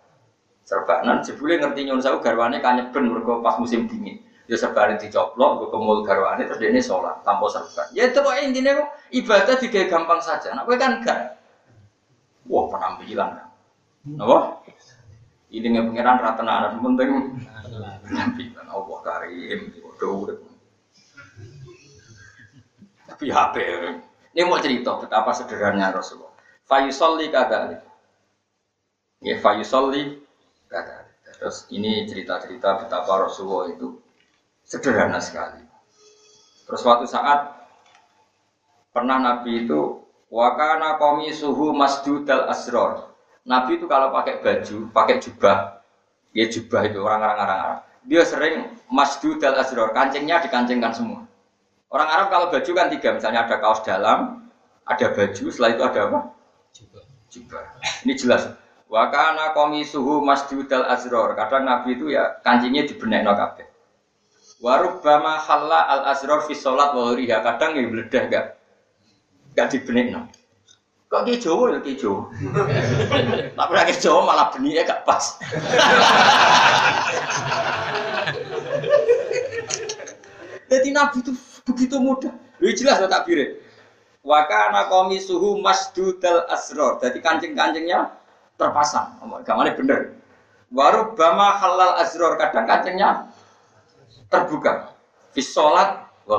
Serbanan, 0.62 1.26
jebule 1.26 1.58
ngerti 1.58 1.90
nyun 1.90 1.98
sawu 1.98 2.22
garwane 2.22 2.62
kanyeben 2.62 3.10
mergo 3.10 3.42
pas 3.42 3.58
musim 3.58 3.90
dingin 3.90 4.22
Ya 4.46 4.58
serbanan 4.58 4.98
dicoplok, 4.98 5.50
gue 5.58 5.68
kemul 5.74 6.06
garwane 6.06 6.46
terus 6.46 6.62
dia 6.62 6.70
sholat 6.82 7.22
tanpa 7.26 7.50
serban 7.50 7.86
Ya 7.94 8.10
itu 8.10 8.18
kok 8.18 8.34
intinya 8.38 8.78
kok 8.78 8.88
ibadah 9.10 9.54
juga 9.58 9.80
gampang 9.90 10.20
saja 10.22 10.54
Nah 10.54 10.62
gue 10.62 10.76
kan 10.78 11.02
gak 11.02 11.38
Wah 12.46 12.64
penampilan 12.70 13.42
Apa? 14.18 14.38
Ini 15.52 15.66
nggak 15.68 15.86
pengiran 15.92 16.18
rata 16.18 16.42
anak 16.42 16.80
penting 16.80 17.10
penampilan 18.08 18.66
Allah 18.66 18.98
karim 19.04 19.60
urip. 20.02 20.38
Tapi 23.06 23.26
HP. 23.30 23.56
Ini 24.32 24.48
mau 24.48 24.58
cerita 24.58 24.96
betapa 24.98 25.30
sederhananya 25.36 26.00
Rasulullah. 26.00 26.32
Fayusolli 26.64 27.28
kadali. 27.28 27.76
Ya 29.22 29.36
fayusolli. 29.38 30.21
Terus 31.38 31.68
ini 31.74 32.08
cerita-cerita 32.08 32.86
betapa 32.86 33.28
Rasulullah 33.28 33.68
itu 33.72 34.00
sederhana 34.64 35.20
sekali. 35.20 35.60
Terus 36.64 36.80
suatu 36.80 37.04
saat 37.04 37.52
pernah 38.94 39.18
Nabi 39.20 39.66
itu 39.66 40.02
Wakana 40.32 40.96
komi 40.96 41.28
suhu 41.28 41.76
masdudal 41.76 42.48
asror. 42.48 43.12
Nabi 43.44 43.76
itu 43.76 43.84
kalau 43.84 44.08
pakai 44.16 44.40
baju, 44.40 44.88
pakai 44.88 45.20
jubah, 45.20 45.84
ya 46.32 46.48
jubah 46.48 46.88
itu 46.88 47.04
orang-orang 47.04 47.36
Arab. 47.36 47.78
Dia 48.08 48.24
sering 48.24 48.80
masdudal 48.88 49.60
asror, 49.60 49.92
kancingnya 49.92 50.40
dikancingkan 50.40 50.96
semua. 50.96 51.28
Orang 51.92 52.08
Arab 52.08 52.32
kalau 52.32 52.46
baju 52.48 52.70
kan 52.72 52.88
tiga, 52.88 53.12
misalnya 53.12 53.44
ada 53.44 53.60
kaos 53.60 53.84
dalam, 53.84 54.48
ada 54.88 55.06
baju, 55.12 55.44
setelah 55.52 55.70
itu 55.76 55.82
ada 55.84 56.00
apa? 56.08 56.20
Jubah. 56.72 57.04
Jubah. 57.28 57.62
Ini 58.08 58.12
jelas. 58.16 58.42
Wakana 58.92 59.56
komi 59.56 59.88
suhu 59.88 60.20
masdudal 60.20 60.84
asror. 60.84 61.32
Kadang 61.32 61.64
Nabi 61.64 61.96
itu 61.96 62.12
ya 62.12 62.36
kancingnya 62.44 62.84
dibenek 62.84 63.24
no 63.24 63.32
kabeh. 63.32 63.64
Warubama 64.60 65.40
halla 65.40 65.88
al 65.88 66.12
asror 66.12 66.44
fi 66.44 66.52
sholat 66.52 66.92
wa 66.92 67.16
Kadang 67.16 67.72
ya 67.72 67.88
beledah 67.88 68.22
gak 68.28 68.60
gak 69.56 69.72
dibenek 69.72 70.12
no. 70.12 70.28
Kok 71.08 71.24
ki 71.24 71.40
Jawa 71.40 71.72
ya 71.72 71.80
ki 71.80 71.96
Jawa. 71.96 72.28
Tapi 73.56 73.72
lagi 73.72 73.96
Jawa 73.96 74.28
malah 74.28 74.52
benihnya 74.52 74.84
gak 74.84 75.08
pas. 75.08 75.40
Jadi 80.68 80.88
Nabi 80.92 81.24
itu 81.24 81.32
begitu 81.64 81.96
mudah. 81.96 82.32
Lu 82.60 82.68
jelas 82.76 83.00
tak 83.00 83.08
takbirnya. 83.08 83.56
Wakana 84.20 84.92
komi 84.92 85.16
suhu 85.16 85.56
masdudal 85.64 86.44
asror. 86.52 87.00
Jadi 87.00 87.24
kancing-kancingnya 87.24 88.21
terpasang. 88.62 89.18
Gak 89.42 89.56
mana 89.58 89.74
bener. 89.74 90.00
Warubama 90.70 91.58
halal 91.58 91.98
asror. 91.98 92.38
Kadang 92.38 92.64
kancingnya 92.64 93.28
terbuka. 94.30 94.94
Fis 95.34 95.50
sholat 95.50 96.06
wa 96.28 96.38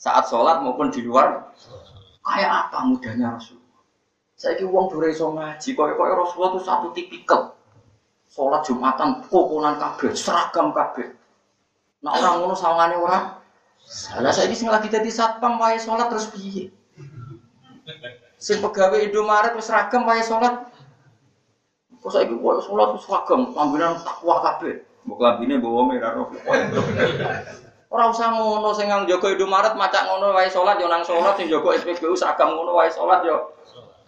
Saat 0.00 0.24
sholat 0.28 0.60
maupun 0.64 0.92
di 0.92 1.00
luar 1.04 1.52
Kayak 2.24 2.50
apa 2.68 2.88
mudahnya 2.88 3.36
Rasul? 3.36 3.60
Saya 4.34 4.56
kira 4.56 4.72
uang 4.72 4.88
dure 4.88 5.12
iso 5.12 5.28
ngaji, 5.28 5.76
kaya 5.76 5.92
kaya 5.92 6.14
Rasulullah 6.16 6.50
itu 6.56 6.60
satu 6.64 6.88
tipikal. 6.96 7.52
Sholat 8.32 8.64
Jumatan, 8.64 9.22
kokonan 9.28 9.76
kabeh, 9.76 10.10
seragam 10.16 10.72
kabeh. 10.72 11.12
Nah 12.00 12.16
orang 12.16 12.42
ngono 12.42 12.56
sawangane 12.56 12.96
ora. 12.96 13.38
Lah 14.18 14.32
saya 14.32 14.48
ini 14.48 14.66
lagi 14.66 14.88
jadi 14.88 15.06
satpam 15.12 15.60
wae 15.60 15.76
sholat 15.76 16.08
terus 16.08 16.32
piye? 16.32 16.72
Sing 18.44 18.60
pegawai 18.60 19.08
Indomaret 19.08 19.56
wis 19.56 19.72
seragam 19.72 20.04
wae 20.04 20.20
sholat. 20.20 20.68
Kok 21.96 22.12
saiki 22.12 22.36
wae 22.36 22.60
sholat 22.60 22.92
wis 22.92 23.08
seragam, 23.08 23.56
lambinan 23.56 23.96
takwa 24.04 24.44
kabeh. 24.44 24.84
Mbok 25.08 25.16
lambine 25.16 25.56
bawa 25.64 25.88
merah 25.88 26.12
roh. 26.12 26.28
Ora 27.88 28.04
usah 28.12 28.36
ngono 28.36 28.76
sing 28.76 28.92
nang 28.92 29.08
jaga 29.08 29.32
Indomaret 29.32 29.72
macak 29.80 30.04
ngono 30.04 30.36
wae 30.36 30.52
salat 30.52 30.76
yo 30.76 30.92
nang 30.92 31.00
salat 31.00 31.40
sing 31.40 31.48
jaga 31.48 31.72
SPBU 31.72 32.12
seragam 32.12 32.52
ngono 32.52 32.76
wae 32.76 32.92
salat 32.92 33.24
yo 33.24 33.56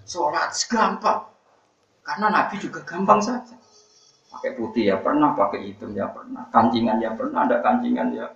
salat 0.05 0.53
gampang. 0.69 1.33
Karena 2.05 2.29
Nabi 2.29 2.61
juga 2.61 2.85
gampang 2.85 3.25
saja. 3.25 3.57
Pakai 4.37 4.53
putih 4.53 4.93
ya 4.93 5.01
pernah, 5.01 5.33
pakai 5.33 5.65
hitam 5.65 5.97
ya 5.97 6.13
pernah, 6.13 6.45
kancingan 6.53 7.01
ya 7.01 7.17
pernah, 7.17 7.49
ada 7.49 7.65
kancingan 7.65 8.13
ya 8.13 8.29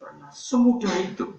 pernah. 0.00 0.32
Semudah 0.32 0.94
itu. 1.04 1.36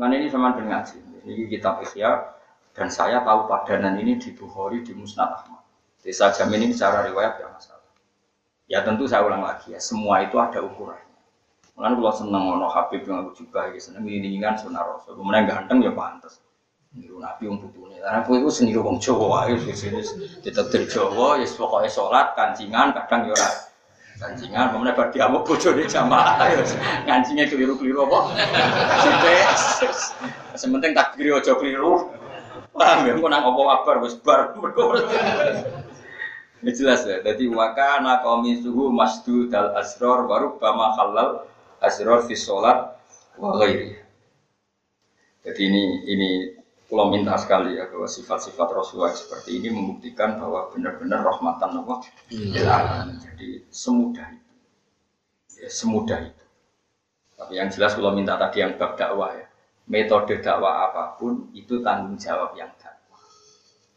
Nah 0.00 0.08
ini 0.08 0.32
sama 0.32 0.56
dengan 0.56 0.80
ngaji. 0.80 1.04
Ini 1.26 1.52
kitab 1.52 1.84
Ihya 1.84 2.35
dan 2.76 2.92
saya 2.92 3.24
tahu 3.24 3.48
padanan 3.48 3.96
ini 3.96 4.20
di 4.20 4.36
Bukhari 4.36 4.84
di 4.84 4.92
Musnad 4.92 5.32
Ahmad. 5.32 5.64
Jadi 6.04 6.12
saya 6.12 6.30
jamin 6.36 6.68
ini 6.68 6.72
secara 6.76 7.08
riwayat 7.08 7.40
ya 7.40 7.48
masalah. 7.48 7.90
Ya 8.68 8.84
tentu 8.84 9.08
saya 9.08 9.24
ulang 9.24 9.40
lagi 9.40 9.72
ya, 9.72 9.80
semua 9.80 10.20
itu 10.20 10.36
ada 10.36 10.60
ukuran. 10.60 11.00
Mulane 11.76 11.96
kula 11.96 12.12
seneng 12.12 12.44
ono 12.56 12.68
Habib 12.72 13.04
yang 13.04 13.24
aku 13.24 13.44
juga 13.44 13.68
iki 13.68 13.80
seneng 13.80 14.04
ngiringan 14.04 14.56
sunah 14.56 14.80
Rasul. 14.80 15.16
Kemudian 15.16 15.44
ganteng 15.44 15.84
ya 15.84 15.92
pantes. 15.92 16.40
Niru 16.96 17.20
Nabi 17.20 17.48
wong 17.48 17.60
putune. 17.60 18.00
Karena 18.00 18.24
aku 18.24 18.40
itu 18.40 18.48
seni 18.48 18.72
wong 18.72 18.96
Jawa 18.96 19.44
wae 19.44 19.60
wis 19.60 19.84
ditetir 20.40 20.88
Jawa 20.88 21.36
ya 21.36 21.44
pokoke 21.44 21.88
salat 21.92 22.32
kancingan 22.32 22.96
kadang 22.96 23.28
ya 23.28 23.36
kancingan 24.16 24.72
kemudian 24.72 24.96
bar 24.96 25.12
diamuk 25.12 25.44
bojone 25.44 25.84
jamaah 25.84 26.40
ya 26.48 26.64
ngancingnya 27.04 27.44
keliru-keliru 27.52 28.08
apa. 28.08 28.20
Sithik. 29.04 29.92
Sementing 30.56 30.96
aja 30.96 31.52
keliru. 31.60 32.08
Paham 32.76 33.08
ya, 33.08 33.12
kok 33.16 33.28
nang 33.32 33.42
apa 33.48 33.60
kabar 33.72 33.96
wis 34.04 34.16
bar. 34.20 34.52
Ini 36.60 36.70
jelas 36.72 37.08
ya. 37.08 37.24
Jadi 37.24 37.48
wakana 37.48 38.20
kaumi 38.20 38.60
suhu 38.60 38.92
masdu 38.92 39.48
dal 39.48 39.72
asror 39.76 40.28
baru 40.28 40.60
bama 40.60 40.92
halal 40.96 41.48
asror 41.80 42.24
fi 42.28 42.36
sholat 42.36 42.96
wa 43.40 43.56
ghairi. 43.60 43.96
Jadi 45.46 45.62
ini 45.62 45.82
ini 46.10 46.30
kalau 46.86 47.10
minta 47.10 47.34
sekali 47.38 47.78
ya 47.78 47.86
bahwa 47.90 48.06
sifat-sifat 48.06 48.68
Rasulullah 48.70 49.14
seperti 49.14 49.58
ini 49.58 49.74
membuktikan 49.74 50.38
bahwa 50.38 50.70
benar-benar 50.70 51.22
rahmatan 51.22 51.82
Allah 51.82 51.98
ya. 52.30 53.04
Jadi 53.30 53.66
semudah 53.70 54.26
itu, 54.30 54.52
ya, 55.62 55.68
semudah 55.70 56.18
itu. 56.28 56.44
Tapi 57.36 57.52
yang 57.58 57.68
jelas 57.70 57.94
kalau 57.94 58.10
minta 58.10 58.34
tadi 58.38 58.62
yang 58.64 58.74
bab 58.74 58.98
dakwah 58.98 59.34
ya, 59.34 59.45
metode 59.86 60.42
dakwah 60.42 60.90
apa 60.90 61.18
pun 61.18 61.50
itu 61.54 61.82
tanggung 61.82 62.18
jawab 62.18 62.54
yang 62.58 62.70
dakwah. 62.78 63.22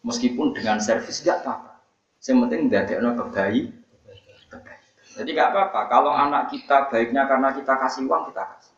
Meskipun 0.06 0.56
dengan 0.56 0.80
servis 0.80 1.22
tidak 1.22 1.44
apa-apa. 1.44 1.82
Yang 2.20 2.38
penting 2.46 2.62
tidak 2.68 3.00
ada 3.00 3.12
kebaik, 3.16 3.66
jadi 5.20 5.30
nggak 5.36 5.50
apa-apa. 5.52 5.82
Kalau 5.92 6.12
anak 6.16 6.48
kita 6.48 6.88
baiknya 6.88 7.28
karena 7.28 7.52
kita 7.52 7.76
kasih 7.76 8.08
uang 8.08 8.32
kita 8.32 8.44
kasih. 8.56 8.76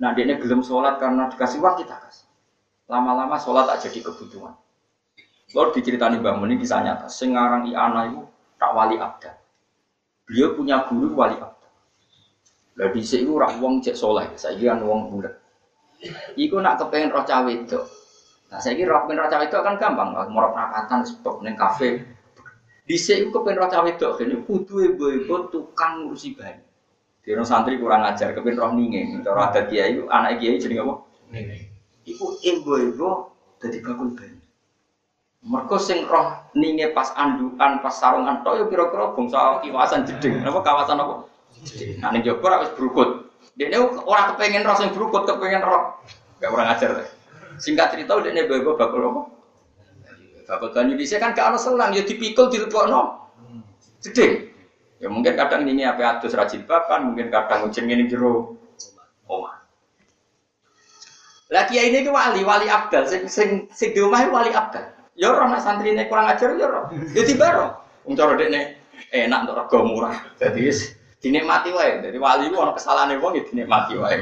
Nah 0.00 0.16
dia 0.16 0.38
belum 0.40 0.64
sholat 0.64 0.96
karena 0.96 1.28
dikasih 1.28 1.60
uang 1.60 1.76
kita 1.84 2.00
kasih. 2.00 2.24
Lama-lama 2.88 3.36
sholat 3.36 3.68
tak 3.68 3.90
jadi 3.90 4.08
kebutuhan. 4.08 4.56
Lalu 5.52 5.70
diceritani 5.76 6.16
Mbak 6.24 6.34
Muni 6.40 6.54
kisah 6.56 6.80
nyata. 6.80 7.12
Sengarang 7.12 7.68
i 7.68 7.76
anak 7.76 8.14
itu 8.14 8.24
tak 8.56 8.72
wali 8.72 8.96
abda. 8.96 9.36
Beliau 10.24 10.56
punya 10.56 10.88
guru 10.88 11.12
wali 11.12 11.36
abda. 11.36 11.68
Lalu 12.80 12.90
di 12.96 13.02
sini 13.04 13.28
orang 13.28 13.60
uang 13.60 13.74
cek 13.84 13.96
sholat. 14.00 14.32
Saya 14.40 14.56
kira 14.56 14.80
uang 14.80 15.12
bulat. 15.12 15.34
Iku 16.38 16.62
nak 16.62 16.78
kepengen 16.78 17.10
roh 17.10 17.26
cawe 17.26 17.50
itu. 17.50 17.80
Nah 18.48 18.58
saya 18.62 18.78
kira 18.78 19.04
roh 19.04 19.28
cawe 19.28 19.44
itu 19.44 19.58
kan 19.58 19.74
gampang. 19.76 20.14
Mau 20.30 20.40
rapatan, 20.40 21.02
stop 21.02 21.42
neng 21.42 21.58
kafe, 21.58 22.00
Dhisik 22.88 23.20
iku 23.20 23.44
kepen 23.44 23.60
roh 23.60 23.68
cawe 23.68 23.84
wedok 23.84 24.16
kene 24.16 24.40
kudu 24.48 24.80
ibu-ibu 24.80 25.52
tukang 25.52 26.08
ngurusi 26.08 26.32
bayi. 26.32 26.56
Dino 27.20 27.44
santri 27.44 27.76
kurang 27.76 28.00
ajar 28.08 28.32
kepen 28.32 28.56
roh 28.56 28.72
ninge. 28.72 29.20
Cara 29.20 29.52
adat 29.52 29.68
kiai 29.68 30.00
anak 30.08 30.40
kiai 30.40 30.56
jenenge 30.56 30.88
apa? 30.88 30.94
Ninge. 31.28 31.68
Iku 32.08 32.40
ibu-ibu 32.40 33.28
dadi 33.60 33.84
bakul 33.84 34.16
bayi. 34.16 34.40
Mergo 35.44 35.76
sing 35.76 36.08
roh 36.08 36.48
ninge 36.56 36.88
pas 36.96 37.12
andukan, 37.12 37.84
pas 37.84 37.92
sarungan 37.92 38.40
tok 38.40 38.56
yo 38.56 38.64
kira-kira 38.72 39.12
bangsa 39.12 39.60
kawasan 39.60 40.08
jeding. 40.08 40.40
Apa 40.40 40.64
kawasan 40.64 40.96
apa? 40.96 41.28
Jeding. 41.68 42.00
Nah 42.00 42.08
ning 42.08 42.24
jaba 42.24 42.64
wis 42.64 42.72
brukut. 42.72 43.27
Dene 43.58 43.76
ora 43.82 44.32
kepengen 44.32 44.62
roh 44.62 44.78
sing 44.78 44.94
brukut, 44.94 45.26
kepengen 45.26 45.66
roh. 45.66 45.98
Gak 46.38 46.54
kurang 46.54 46.70
ajar. 46.70 47.10
Singkat 47.58 47.98
cerita 47.98 48.14
dene 48.22 48.46
ibu-ibu 48.46 48.78
bakul 48.78 49.02
apa? 49.10 49.22
Bapak 50.46 50.78
banyu 50.78 50.94
di 50.94 51.04
kan 51.10 51.34
gak 51.34 51.52
ada 51.52 51.58
selang, 51.58 51.90
ya 51.92 52.06
dipikul 52.06 52.48
di 52.48 52.62
no. 52.62 53.28
Gede. 53.98 54.54
Ya 55.02 55.10
mungkin 55.10 55.34
kadang 55.34 55.66
ini 55.66 55.82
apa 55.82 56.22
atus 56.22 56.38
rajin 56.38 56.64
papan, 56.64 57.10
mungkin 57.12 57.34
kadang 57.34 57.66
ujian 57.66 57.90
ini 57.90 58.06
jero 58.06 58.54
omah. 59.26 59.58
Lagi 61.50 61.82
ini 61.82 62.06
ke 62.06 62.10
wali, 62.14 62.46
wali 62.46 62.70
abdal, 62.70 63.10
sing 63.10 63.26
sing 63.26 63.66
sing 63.74 63.90
di 63.90 64.00
rumah 64.00 64.26
wali 64.30 64.54
abdal. 64.54 64.86
Ya 65.18 65.34
roh 65.34 65.50
nak 65.50 65.66
ini 65.82 66.06
kurang 66.06 66.30
ajar 66.30 66.54
ya 66.54 66.66
roh. 66.70 66.94
Ya 67.10 67.22
tiba 67.26 67.46
roh. 67.50 67.70
Wong 68.06 68.14
cara 68.14 68.38
enak 68.38 69.38
untuk 69.44 69.56
rego 69.58 69.78
murah. 69.84 70.16
Jadi 70.38 70.70
dinikmati 71.22 71.70
wae. 71.74 72.02
Jadi 72.02 72.18
wali 72.18 72.50
ku 72.50 72.56
ana 72.62 72.72
kesalahane 72.74 73.18
wong 73.18 73.38
ya 73.38 73.42
dinikmati 73.46 73.94
wae. 73.98 74.16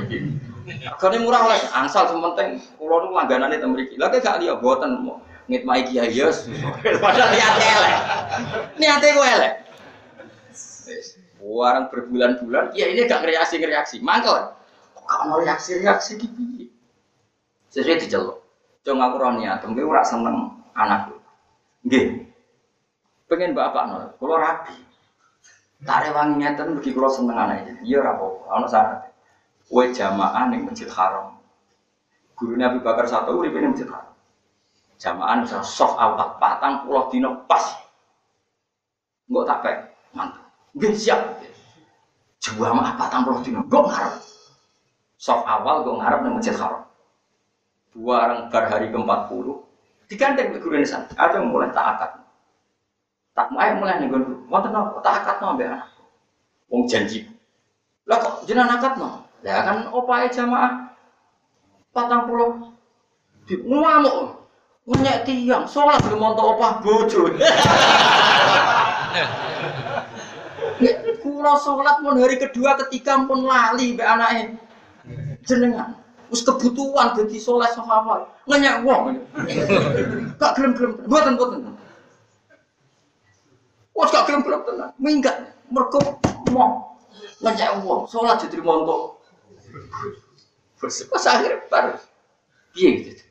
Regane 0.66 1.16
murah 1.22 1.46
oleh 1.46 1.60
angsal 1.76 2.10
sementing 2.10 2.58
kula 2.80 3.06
nu 3.06 3.14
langganane 3.14 3.60
teng 3.62 3.72
mriki. 3.76 3.94
Lah 4.00 4.10
gak 4.10 4.42
liya 4.42 4.58
boten 4.58 5.06
ngitmai 5.46 5.86
kiai 5.86 6.10
yos. 6.10 6.50
Padahal 7.04 7.30
niatnya 7.30 7.68
elek. 7.78 7.94
Niatnya 8.80 9.10
gue 9.14 9.28
elek. 9.38 9.54
Warang 11.46 11.86
berbulan-bulan, 11.94 12.74
ya 12.74 12.90
ini 12.90 13.06
gak 13.06 13.22
reaksi-reaksi. 13.22 14.02
Mangkel. 14.02 14.50
Kok 14.98 15.22
mau 15.30 15.38
reaksi-reaksi 15.38 16.18
gitu. 16.18 16.66
Sesuai 17.70 18.02
diceluk. 18.02 18.42
Cuma 18.82 19.10
aku 19.10 19.22
roh 19.22 19.34
niat, 19.34 19.62
mungkin 19.62 19.86
ora 19.86 20.02
seneng 20.02 20.62
anakku. 20.74 21.18
Nggih. 21.86 22.26
Pengen 23.26 23.54
bapak 23.54 23.84
nol, 23.90 24.04
kalau 24.18 24.38
rapi. 24.38 24.85
Tak 25.84 26.08
rewangi 26.08 26.40
ngeten 26.40 26.80
bagi 26.80 26.90
kalau 26.96 27.12
seneng 27.12 27.36
anak 27.36 27.68
ini. 27.68 27.92
Iya 27.92 28.00
rapo, 28.00 28.48
ana 28.48 28.64
syarat. 28.64 29.12
Kowe 29.68 29.84
jamaah 29.92 30.48
ning 30.48 30.64
Masjid 30.64 30.88
Haram. 30.88 31.36
Guru 32.32 32.56
Nabi 32.56 32.80
Bakar 32.80 33.04
satu 33.04 33.36
uripe 33.36 33.60
ning 33.60 33.76
Masjid 33.76 33.90
Haram. 33.92 34.16
Jamaah 34.96 35.44
bisa 35.44 35.60
soft 35.60 36.00
awal 36.00 36.40
patang 36.40 36.88
pulau 36.88 37.12
dino 37.12 37.44
pas. 37.44 37.76
Enggak 39.28 39.44
tak 39.44 39.58
pek 39.60 39.76
mantap. 40.16 40.44
Gak 40.80 40.94
siap. 40.96 41.20
Jamaah 42.40 42.96
patang 42.96 43.28
pulau 43.28 43.44
dino. 43.44 43.60
Gue 43.68 43.82
ngarep. 43.84 44.16
Soft 45.20 45.44
awal 45.44 45.84
gue 45.84 45.92
ngarep 46.00 46.24
nih 46.24 46.32
masjid 46.32 46.56
haram. 46.56 46.88
Buarang 47.92 48.48
bar 48.52 48.64
hari 48.68 48.92
ke-40 48.92 49.66
diganteng 50.08 50.54
ke 50.54 50.58
guru 50.62 50.80
nisan. 50.80 51.04
Ada 51.18 51.42
mulai 51.42 51.70
tak 51.74 51.86
akad. 51.96 52.10
Tak 53.36 53.52
mau 53.52 53.60
mulai 53.76 54.00
nih 54.00 54.08
guru. 54.08 54.48
Wonten 54.48 54.72
apa? 54.72 54.96
Tak 55.04 55.14
akad 55.20 55.36
no 55.44 55.60
anak. 55.60 55.92
Wong 56.72 56.88
janji. 56.88 57.28
Lah 58.08 58.16
kok 58.16 58.48
jenengan 58.48 58.80
akad 58.80 58.96
no? 58.96 59.28
Lah 59.44 59.60
kan 59.60 59.92
opae 59.92 60.32
jamaah. 60.32 60.96
Patang 61.92 62.24
pulau. 62.24 62.72
Di 63.44 63.60
ngamuk. 63.60 64.40
Ngenyek 64.88 65.28
tiang. 65.28 65.68
Sholat 65.68 66.00
belum 66.08 66.16
montok 66.16 66.56
opah 66.56 66.80
bojo. 66.80 67.28
Kulo 71.20 71.52
sholat 71.60 72.00
pun 72.00 72.16
hari 72.16 72.40
kedua 72.40 72.80
ketiga 72.88 73.20
pun 73.28 73.44
lali 73.44 73.92
be 73.92 74.00
anaknya 74.00 74.56
jenengan. 75.44 75.92
Wis 76.32 76.40
kebutuhan 76.40 77.12
dadi 77.12 77.36
soleh 77.36 77.68
sahabat. 77.68 78.32
Ngenyak 78.48 78.80
wong. 78.80 79.20
Gak 80.40 80.56
gelem-gelem. 80.56 81.04
Mboten 81.04 81.36
mboten. 81.36 81.75
Wes 83.96 84.12
gak 84.12 84.24
gelem-gelem 84.28 84.62
tenan. 84.68 84.90
Minggat 85.00 85.36
mergo 85.72 85.98
mau 86.52 87.00
ngenyak 87.40 87.80
wong. 87.80 88.04
Salat 88.06 88.44
diterima 88.44 88.84
untuk 88.84 89.16
Pas 90.76 91.24
akhir 91.24 91.72
bar. 91.72 91.96
Piye 92.76 92.90
gitu. 93.00 93.24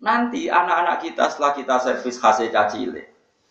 Nanti 0.00 0.46
anak-anak 0.46 1.02
kita 1.02 1.28
setelah 1.28 1.52
kita 1.52 1.76
servis 1.82 2.16
hasil 2.16 2.48
cacile, 2.48 3.10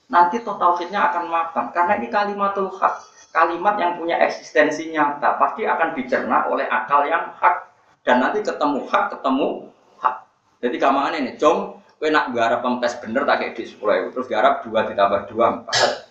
nanti 0.09 0.41
tauhidnya 0.41 1.13
akan 1.13 1.29
makan 1.29 1.65
karena 1.69 1.93
ini 2.01 2.09
kalimatul 2.09 2.73
hak 2.73 3.05
kalimat 3.29 3.77
yang 3.77 4.01
punya 4.01 4.17
eksistensi 4.17 4.89
nyata 4.89 5.37
pasti 5.37 5.69
akan 5.69 5.93
dicerna 5.93 6.49
oleh 6.49 6.65
akal 6.65 7.05
yang 7.05 7.29
hak 7.37 7.69
dan 8.01 8.17
nanti 8.17 8.41
ketemu 8.41 8.89
hak 8.89 9.13
ketemu 9.13 9.69
hak 10.01 10.25
jadi 10.65 10.77
kamar 10.81 11.13
ini 11.13 11.37
jom 11.37 11.77
kue 11.99 12.09
nak 12.09 12.31
garap 12.31 12.63
pempes 12.63 12.95
bener 13.03 13.27
tak 13.27 13.35
kayak 13.43 13.53
di 13.59 13.67
sepuluh 13.67 14.07
terus 14.15 14.31
garap 14.31 14.63
dua 14.63 14.87
ditambah 14.87 15.27
dua 15.27 15.45
empat 15.59 16.07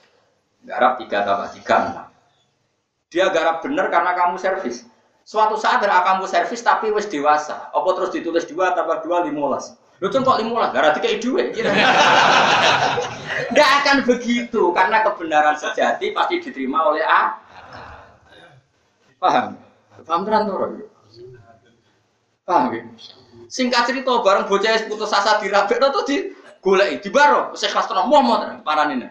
garap 0.68 1.00
tiga 1.00 1.24
tambah 1.24 1.48
tiga 1.56 1.76
enam 1.80 2.06
dia 3.08 3.32
garap 3.32 3.64
bener 3.64 3.88
karena 3.88 4.12
kamu 4.12 4.36
servis 4.36 4.84
suatu 5.24 5.56
saat 5.56 5.80
ada 5.80 6.04
kamu 6.04 6.28
servis 6.28 6.60
tapi 6.60 6.92
wes 6.92 7.08
dewasa 7.08 7.72
apa 7.72 7.88
terus 7.96 8.12
ditulis 8.12 8.44
dua 8.44 8.76
tambah 8.76 9.00
dua 9.00 9.24
limolas 9.24 9.74
Lu 9.98 10.06
kok 10.14 10.38
lima 10.38 10.62
lah, 10.62 10.70
gara 10.70 10.94
tiga 10.94 11.10
duit. 11.18 11.50
Tidak 13.50 13.70
akan 13.82 13.96
begitu, 14.06 14.70
karena 14.70 15.02
kebenaran 15.02 15.58
sejati 15.58 16.14
pasti 16.14 16.38
diterima 16.38 16.86
oleh 16.86 17.02
A. 17.02 17.34
Paham? 19.18 19.58
Paham 20.06 20.22
tenan 20.22 20.46
tuh 20.46 20.86
Paham 22.46 22.70
ya? 22.70 22.82
Singkat 23.48 23.88
cerita, 23.88 24.20
bareng 24.20 24.44
bocah 24.44 24.76
putus 24.84 25.08
asa 25.08 25.40
dirabek 25.40 25.80
tuh 25.80 26.04
di 26.04 26.16
golek 26.60 27.00
di 27.00 27.08
baro, 27.08 27.56
saya 27.56 27.72
kelas 27.72 27.88
tenan 27.88 28.04
mau 28.12 28.20
mau 28.20 28.36
paran 28.60 28.92
ini. 28.92 29.08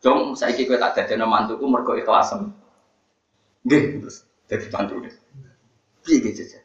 Jom 0.00 0.32
saya 0.32 0.56
kira 0.56 0.80
tak 0.80 0.96
ada 0.96 1.20
nama 1.20 1.44
mantuku 1.44 1.66
mergo 1.66 1.92
ikhlasan. 1.92 2.54
Nggih, 3.68 4.00
terus 4.00 4.24
jadi 4.48 4.66
mantu 4.72 5.04
deh. 5.04 5.14
Piye 6.00 6.24
gitu 6.24 6.56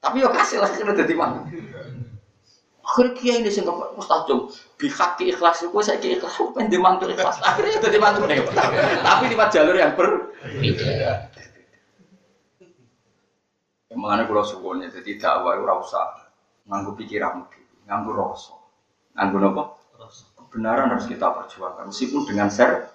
Tapi 0.00 0.24
yo 0.24 0.32
kasih 0.32 0.64
lah 0.64 0.70
kena 0.72 0.96
jadi 0.96 1.12
mantu. 1.12 1.52
Akhirnya 2.88 3.12
kiai 3.20 3.44
ini 3.44 3.52
sing 3.52 3.68
Ustaz 3.68 4.24
Jom 4.24 4.48
bihak 4.80 5.20
ke 5.20 5.28
ikhlas 5.28 5.60
itu 5.60 5.76
saya 5.84 6.00
ke 6.00 6.16
ikhlas 6.16 6.32
aku 6.40 6.56
pengen 6.56 6.72
dimantu 6.72 7.04
ikhlas 7.04 7.36
akhirnya 7.44 7.84
jadi 7.84 8.00
mantu 8.00 8.24
nih 8.24 8.40
tapi 9.04 9.28
lewat 9.28 9.48
jalur 9.52 9.76
yang 9.76 9.92
berbeda. 9.92 11.28
Mengenai 13.92 14.24
pulau 14.24 14.46
suwonnya 14.46 14.88
jadi 14.88 15.20
dakwah 15.20 15.60
itu 15.60 15.68
rasa 15.68 16.27
nganggu 16.68 16.92
pikiran 17.00 17.48
nganggu 17.88 18.12
rasa 18.12 18.54
nganggu 19.16 19.36
apa? 19.56 19.62
Kebenaran 20.36 20.92
harus 20.94 21.08
kita 21.08 21.28
perjuangkan 21.28 21.90
meskipun 21.90 22.24
dengan 22.28 22.48
share. 22.48 22.88